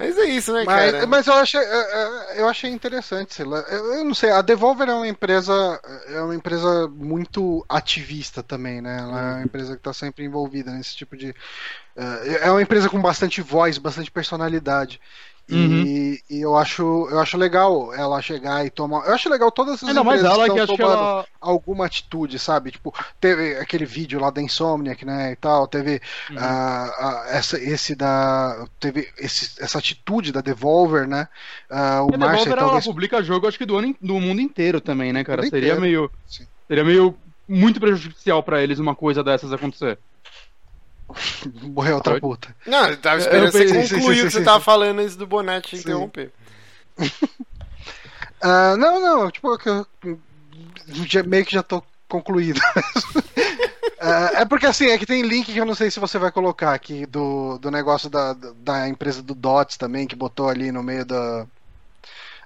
[0.00, 1.06] Mas é isso, né, mas, cara?
[1.06, 3.58] Mas eu achei, é, é, eu achei interessante, sei lá.
[3.68, 5.78] Eu não sei, a Devolver é uma empresa,
[6.08, 8.98] é uma empresa muito ativista também, né?
[8.98, 11.34] Ela é uma empresa que está sempre envolvida nesse tipo de.
[12.40, 14.98] É uma empresa com bastante voz, bastante personalidade.
[15.50, 15.82] Uhum.
[15.82, 19.06] E, e, eu acho eu acho legal ela chegar e tomar.
[19.06, 21.26] Eu acho legal todas as Ainda empresas mais ela que, que tomando ela...
[21.40, 22.70] alguma atitude, sabe?
[22.70, 25.32] Tipo, teve aquele vídeo lá da Insomniac, né?
[25.32, 26.00] E tal, teve
[26.30, 26.36] uhum.
[26.36, 28.66] uh, uh, essa, esse da.
[28.78, 31.28] Teve esse, essa atitude da Devolver, né?
[31.70, 32.84] Uh, o Marcia, Devolver talvez...
[32.86, 35.42] ela publica jogo, acho que do, ano, do mundo inteiro também, né, cara?
[35.42, 35.80] Seria inteiro.
[35.80, 36.10] meio.
[36.26, 37.16] Sim Seria meio
[37.48, 39.98] muito prejudicial pra eles uma coisa dessas acontecer.
[41.62, 42.20] Morreu outra Oi?
[42.20, 42.54] puta.
[42.66, 44.98] Não, eu tava esperando Eu você pensei- sim, concluir o que sim, você tava falando
[45.00, 45.82] antes do Bonatti Sim.
[45.82, 46.32] interromper.
[48.42, 49.86] Ah, não, não, tipo, que eu
[51.06, 52.60] já- meio que já tô concluído.
[54.02, 56.32] Ah, é porque assim, é que tem link que eu não sei se você vai
[56.32, 60.82] colocar aqui do, do negócio da, da empresa do Dots também, que botou ali no
[60.82, 61.46] meio da,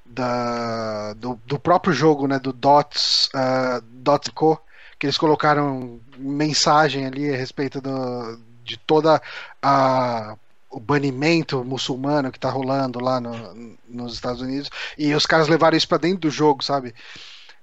[0.05, 4.61] da do, do próprio jogo, né, do Dots, uh, Dots Co,
[4.99, 9.21] que eles colocaram mensagem ali a respeito do, de toda
[9.63, 10.37] a
[10.71, 14.69] o banimento muçulmano que tá rolando lá no- nos Estados Unidos
[14.99, 16.93] e os caras levaram isso pra dentro do jogo, sabe?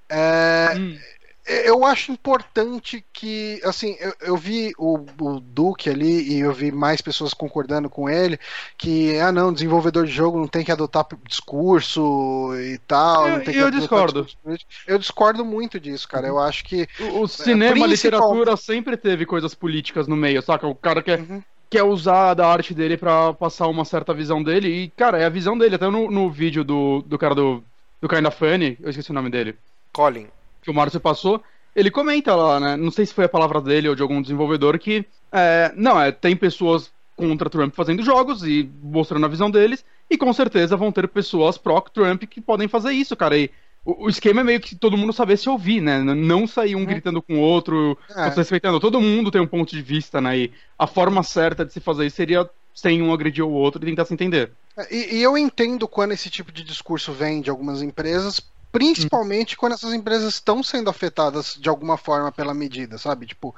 [0.08, 0.98] É, Hum.
[1.46, 6.72] Eu acho importante que, assim, eu, eu vi o, o Duque ali e eu vi
[6.72, 8.40] mais pessoas concordando com ele
[8.78, 13.28] que, ah, não, desenvolvedor de jogo não tem que adotar discurso e tal.
[13.28, 14.24] Eu- não tem que eu adotar discordo.
[14.26, 14.66] discurso.
[14.88, 16.28] Eu discordo muito disso, cara.
[16.28, 16.88] Eu acho que.
[17.00, 20.68] O, o cinema, a principal- literatura sempre teve coisas políticas no meio, saca?
[20.68, 21.42] O cara quer, Uhum.
[21.70, 24.68] quer usar da arte dele pra passar uma certa visão dele.
[24.68, 25.76] E, cara, é a visão dele.
[25.76, 27.64] Até no, no vídeo do, do cara do,
[28.02, 29.56] do Kinda Funny, eu esqueci o nome dele,
[29.94, 30.28] Colin.
[30.62, 31.42] Que o Márcio passou,
[31.76, 32.76] ele comenta lá, né?
[32.78, 36.12] Não sei se foi a palavra dele ou de algum desenvolvedor, que é, não, é,
[36.12, 40.92] tem pessoas contra Trump fazendo jogos e mostrando a visão deles, e com certeza vão
[40.92, 43.38] ter pessoas pró-Trump que podem fazer isso, cara.
[43.38, 43.50] E
[43.86, 46.02] o, o esquema é meio que todo mundo saber se ouvir, né?
[46.02, 46.86] Não sair um Uhum.
[46.86, 48.28] gritando com o outro, É.
[48.30, 48.80] respeitando.
[48.80, 50.38] Todo mundo tem um ponto de vista, né?
[50.38, 53.86] E a forma certa de se fazer isso seria sem um agredir o outro e
[53.86, 54.52] tentar se entender.
[54.90, 59.74] E, e eu entendo quando esse tipo de discurso vem de algumas empresas, principalmente quando
[59.74, 63.26] essas empresas estão sendo afetadas de alguma forma pela medida, sabe?
[63.26, 63.54] Tipo,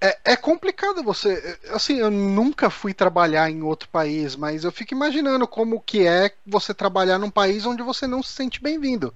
[0.00, 1.58] é, é complicado você.
[1.70, 6.32] Assim, eu nunca fui trabalhar em outro país, mas eu fico imaginando como que é
[6.46, 9.14] você trabalhar num país onde você não se sente bem-vindo.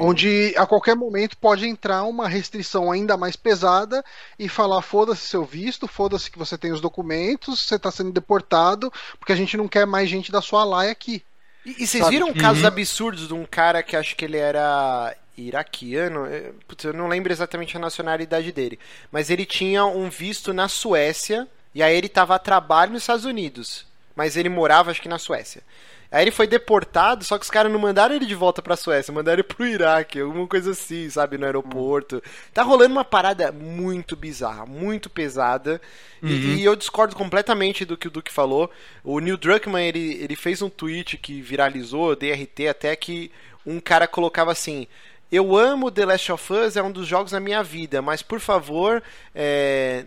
[0.00, 4.04] Onde a qualquer momento pode entrar uma restrição ainda mais pesada
[4.38, 8.90] e falar: foda-se seu visto, foda-se que você tem os documentos, você está sendo deportado,
[9.18, 11.22] porque a gente não quer mais gente da sua laia aqui.
[11.66, 12.16] E, e vocês Sabe?
[12.16, 12.68] viram casos Uhum.
[12.68, 16.26] absurdos de um cara que acho que ele era iraquiano?
[16.66, 18.78] Putz, eu não lembro exatamente a nacionalidade dele.
[19.12, 23.24] Mas ele tinha um visto na Suécia e aí ele tava a trabalho nos Estados
[23.26, 23.84] Unidos.
[24.14, 25.62] Mas ele morava, acho que na Suécia.
[26.10, 29.12] Aí ele foi deportado, só que os caras não mandaram ele de volta pra Suécia,
[29.12, 32.22] mandaram ele pro Iraque, alguma coisa assim, sabe, no aeroporto.
[32.54, 35.80] Tá rolando uma parada muito bizarra, muito pesada.
[36.22, 36.26] E-
[36.60, 38.70] E, eu discordo completamente do que o Duque falou.
[39.04, 43.30] O Neil Druckmann, ele, ele fez um tweet que viralizou, DRT, até que
[43.66, 44.86] um cara colocava assim.
[45.30, 48.38] Eu amo The Last of Us, é um dos jogos da minha vida, mas por
[48.38, 49.02] favor,
[49.34, 50.04] é,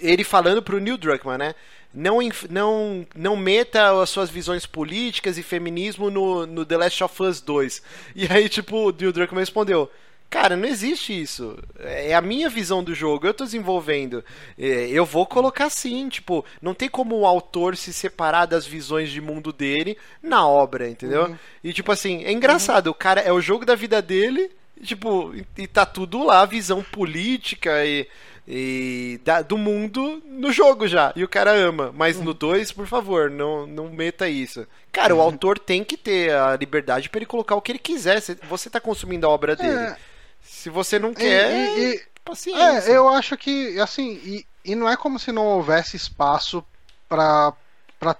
[0.00, 1.54] ele falando pro Neil Druckmann, né?
[1.94, 2.18] Não,
[2.50, 7.40] não, não meta as suas visões políticas e feminismo no, no The Last of Us
[7.40, 7.82] 2.
[8.16, 9.88] E aí, tipo, o Neil Druckmann respondeu:
[10.28, 11.56] Cara, não existe isso.
[11.78, 14.24] É a minha visão do jogo, eu tô desenvolvendo.
[14.58, 19.10] É, Eu vou colocar sim, tipo, não tem como o autor se separar das visões
[19.10, 21.30] de mundo dele na obra, entendeu?
[21.62, 24.50] E tipo assim, é engraçado, o cara é o jogo da vida dele,
[24.82, 28.08] tipo, e, e tá tudo lá, visão política e,
[28.46, 31.12] e da- do mundo no jogo já.
[31.16, 31.92] E o cara ama.
[31.94, 34.66] Mas no 2, por favor, não, não meta isso.
[34.92, 38.20] Cara, o autor tem que ter a liberdade pra ele colocar o que ele quiser.
[38.20, 39.72] Cê- Você tá consumindo a obra dele.
[39.74, 39.96] É.
[40.42, 42.90] Se você não quer, e- e- paciência.
[42.92, 46.62] É, eu acho que, assim, e, e não é como se não houvesse espaço
[47.08, 47.54] para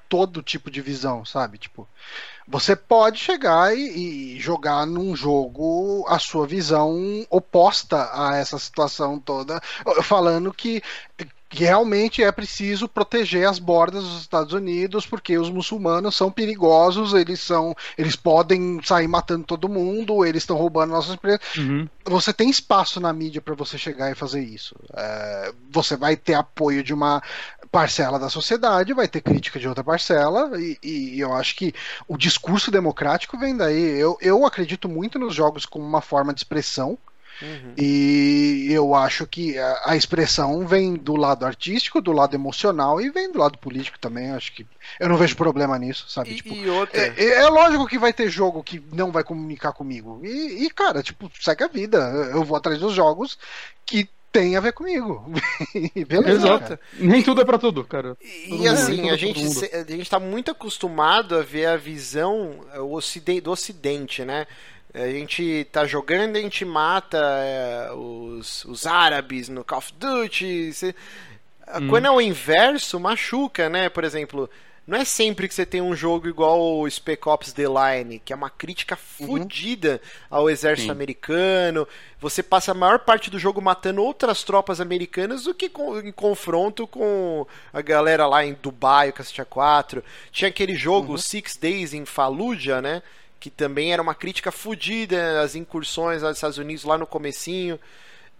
[0.08, 1.58] todo tipo de visão, sabe?
[1.58, 1.86] Tipo,
[2.46, 9.18] você pode chegar e, e jogar num jogo a sua visão oposta a essa situação
[9.18, 9.60] toda,
[10.02, 10.82] falando que
[11.54, 17.14] que realmente é preciso proteger as bordas dos Estados Unidos porque os muçulmanos são perigosos,
[17.14, 21.88] eles são, eles podem sair matando todo mundo, eles estão roubando nossas empresas Uhum.
[22.06, 24.74] você tem espaço na mídia para você chegar e fazer isso.
[24.94, 27.22] É, você vai ter apoio de uma
[27.74, 31.74] parcela da sociedade, vai ter crítica de outra parcela, e, e eu acho que
[32.06, 33.98] o discurso democrático vem daí.
[33.98, 36.96] Eu, eu acredito muito nos jogos como uma forma de expressão.
[37.42, 37.74] Uhum.
[37.76, 43.10] E eu acho que a, a expressão vem do lado artístico, do lado emocional e
[43.10, 44.30] vem do lado político também.
[44.30, 44.64] Acho que
[45.00, 46.30] eu não vejo problema nisso, sabe?
[46.30, 46.96] E, tipo, e outra.
[46.96, 50.20] é, é lógico que vai ter jogo que não vai comunicar comigo.
[50.22, 51.98] E, e, cara, tipo, segue a vida.
[52.32, 53.36] Eu vou atrás dos jogos
[53.84, 55.24] que tem a ver comigo.
[55.94, 56.32] E Beleza.
[56.46, 56.60] Exato.
[56.64, 56.80] cara.
[56.98, 58.16] Nem tudo é pra tudo, cara.
[58.20, 61.76] E Todo mundo, assim, a gente, se- a gente tá muito acostumado a ver a
[61.76, 64.46] visão eh, do ocidente, né?
[64.92, 70.72] A gente tá jogando, a gente mata eh, os, os árabes no Call of Duty.
[70.72, 70.94] se-
[71.80, 71.88] Hum.
[71.88, 73.88] Quando é o inverso, machuca, né?
[73.88, 74.50] Por exemplo,
[74.86, 78.34] Não é sempre que você tem um jogo igual o Spec Ops The Line, que
[78.34, 79.98] é uma crítica fodida
[80.28, 80.92] ao exército Sim.
[80.92, 81.88] americano.
[82.20, 86.12] Você passa a maior parte do jogo matando outras tropas americanas do que com- em
[86.12, 90.04] confronto com a galera lá em Dubai, o Cacete 4.
[90.30, 93.02] Tinha aquele jogo Six Days em Fallujah, né?
[93.40, 97.80] Que também era uma crítica fodida às incursões dos Estados Unidos lá no comecinho.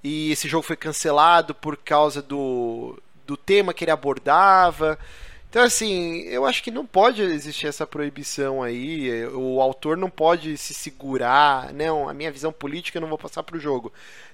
[0.03, 4.99] E esse jogo foi cancelado por causa do, do tema que ele abordava.
[5.55, 9.09] Então, assim, eu acho que não pode existir essa proibição aí.
[9.09, 11.73] eh, O autor não pode se segurar.
[11.73, 13.93] Não, a minha visão política eu não vou passar pro jogo.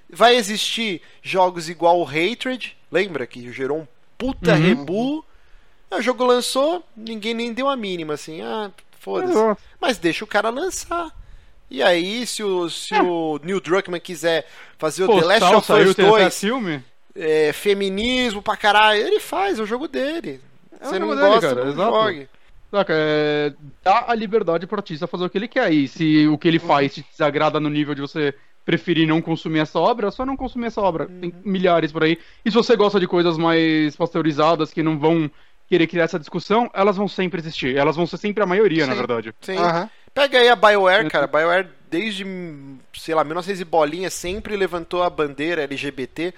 [0.09, 3.87] Vai existir jogos igual o Hatred, lembra que gerou um
[4.17, 4.57] puta Uhum.
[4.57, 5.25] rebu.
[5.91, 9.33] Aí O jogo lançou, ninguém nem deu a mínima, assim, ah, foda-se.
[9.33, 9.61] Exato.
[9.79, 11.11] Mas deixa o cara lançar.
[11.69, 14.47] E aí, se o, se o Neil Druckmann quiser
[14.79, 16.83] fazer o The Last of Us teve até 2, filme?
[17.15, 20.41] é, feminismo pra caralho, ele faz, é o jogo dele.
[20.81, 22.29] É Você não gosta, cara, jogue.
[22.71, 23.53] Saca, é,
[23.83, 25.71] dá a liberdade pro artista fazer o que ele quer.
[25.71, 28.33] E se o que ele faz te desagrada no nível de você
[28.65, 31.07] preferir não consumir essa obra, é só não consumir essa obra.
[31.07, 32.17] Tem milhares por aí.
[32.45, 35.29] E se você gosta de coisas mais pasteurizadas que não vão
[35.67, 37.75] querer criar essa discussão, elas vão sempre existir.
[37.75, 38.97] Elas vão ser sempre a maioria, na Sim.
[38.97, 39.35] verdade.
[39.41, 39.57] Sim.
[39.57, 39.89] Aham.
[40.13, 41.25] Pega aí a BioWare, cara.
[41.25, 42.25] A BioWare, desde,
[42.93, 46.33] sei lá, 1900 e bolinha, sempre levantou a bandeira LGBT.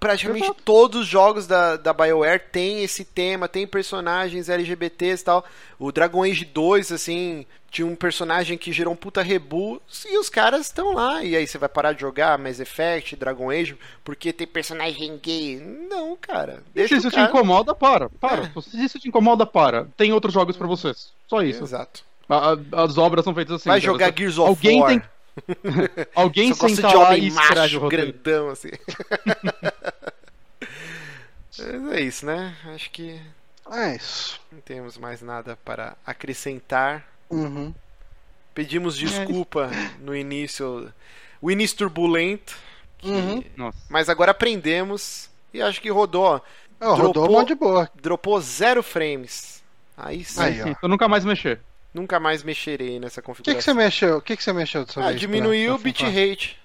[0.00, 0.60] Praticamente Exato.
[0.64, 5.44] todos os jogos da, da BioWare tem esse tema, tem personagens LGBTs e tal.
[5.78, 10.28] O Dragon Age 2, assim, tinha um personagem que gerou um puta rebu e os
[10.28, 11.24] caras estão lá.
[11.24, 15.56] E aí você vai parar de jogar Mass Effect, Dragon Age, porque tem personagem gay?
[15.88, 16.62] Não, cara.
[16.74, 17.28] Deixa se isso o te cara...
[17.30, 18.10] incomoda, para.
[18.10, 18.42] Para.
[18.56, 18.60] É.
[18.60, 19.86] Se isso te incomoda, para.
[19.96, 21.12] Tem outros jogos pra vocês.
[21.28, 21.64] Só isso.
[21.64, 22.02] Exato.
[22.28, 23.68] A- a- as obras são feitas assim.
[23.70, 23.92] Vai cara.
[23.92, 24.90] jogar Gears of Alguém War.
[24.90, 25.02] tem-
[26.14, 28.12] Alguém Só gosta senta de lá homem escreve o macho, roteiro.
[28.12, 28.68] grandão, assim.
[31.58, 32.56] Mas é isso, né?
[32.74, 33.20] Acho que
[33.70, 34.40] É isso.
[34.50, 37.06] não temos mais nada para acrescentar.
[37.30, 37.72] Uhum.
[38.54, 39.70] Pedimos desculpa
[40.00, 40.92] no início,
[41.40, 42.56] o início turbulento,
[42.98, 43.44] que- Uhum.
[43.56, 43.78] Nossa.
[43.88, 46.42] mas agora aprendemos e acho que rodou.
[46.80, 47.90] Rodou Dropou- um monte de boa.
[47.94, 49.62] Dropou zero frames.
[49.96, 50.64] Aí sim, Aí, ó.
[50.64, 51.60] Sim, eu nunca mais mexer.
[51.94, 53.56] Nunca mais mexerei nessa O que, configuração.
[53.58, 54.16] que você mexeu?
[54.18, 55.20] O que, que você mexeu dessa Ah, vez?
[55.20, 56.60] diminuiu o pra- pra bitrate.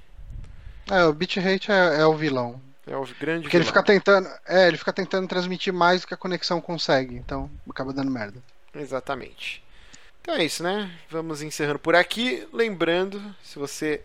[0.85, 1.03] funcionar?
[1.03, 2.60] É, o bitrate é, é o vilão.
[2.88, 3.65] É o grande Porque ele vilão.
[3.65, 4.27] fica tentando.
[4.47, 7.15] É, ele fica tentando transmitir mais do que a conexão consegue.
[7.15, 8.41] Então acaba dando merda.
[8.73, 9.64] Exatamente.
[10.22, 10.91] Então é isso, né?
[11.10, 12.47] Vamos encerrando por aqui.
[12.51, 14.01] Lembrando, se você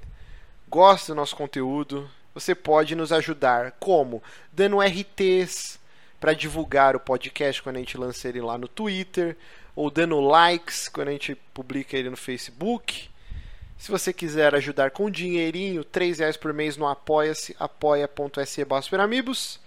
[0.69, 4.23] gosta do nosso conteúdo, você pode nos ajudar como?
[4.53, 5.79] Dando RTs
[6.21, 9.37] para divulgar o podcast quando a gente lança ele lá no Twitter,
[9.77, 13.09] ou dando likes quando a gente publica ele no Facebook.
[13.77, 19.61] Se você quiser ajudar com dinheirinho, 3 reais por mês no apoia-se, apoia.se superamigos.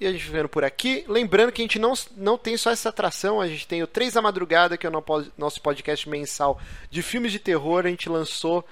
[0.00, 1.04] E a gente vendo por aqui.
[1.06, 4.14] Lembrando que a gente não, não tem só essa atração, a gente tem o 3
[4.14, 5.04] da Madrugada, que é o no-
[5.38, 6.58] nosso podcast mensal
[6.90, 7.84] de filmes de terror.
[7.86, 8.64] A gente lançou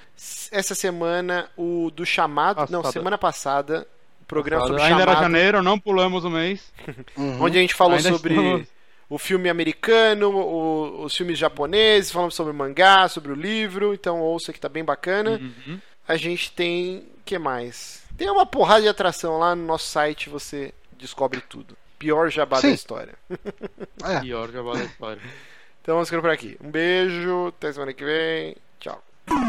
[0.51, 2.59] essa semana o do Chamado.
[2.71, 2.93] Não, Passada.
[2.93, 3.87] semana passada.
[4.23, 6.73] O programa sobre Ainda era Chamado, janeiro, não pulamos o mês.
[7.17, 7.43] Uhum.
[7.43, 8.67] onde a gente falou Ainda sobre estamos-
[9.11, 13.93] o filme americano, o- os filmes japoneses, falamos sobre o mangá, sobre o livro.
[13.93, 15.33] Então ouça que tá bem bacana.
[15.33, 15.79] Uhum.
[16.09, 17.05] A gente tem.
[17.27, 18.03] que mais?
[18.17, 21.77] Tem uma porrada de atração lá no nosso site, você descobre tudo.
[21.99, 22.73] Pior jabá da Sim.
[22.73, 23.15] história.
[24.05, 24.21] É.
[24.21, 25.21] Pior jabá da história.
[25.83, 26.57] Então vamos ficando por aqui.
[26.63, 28.57] Um beijo, até semana que vem.
[28.81, 29.03] Tchau.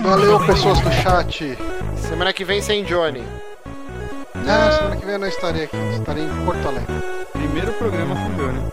[0.04, 1.58] Valeu, pessoas do chat.
[1.98, 3.24] Semana que vem sem Johnny.
[4.48, 5.78] Ah, semana que vem eu não estarei aqui.
[5.98, 6.94] Estarei em Porto Alegre.
[7.34, 8.72] Primeiro programa com o Johnny.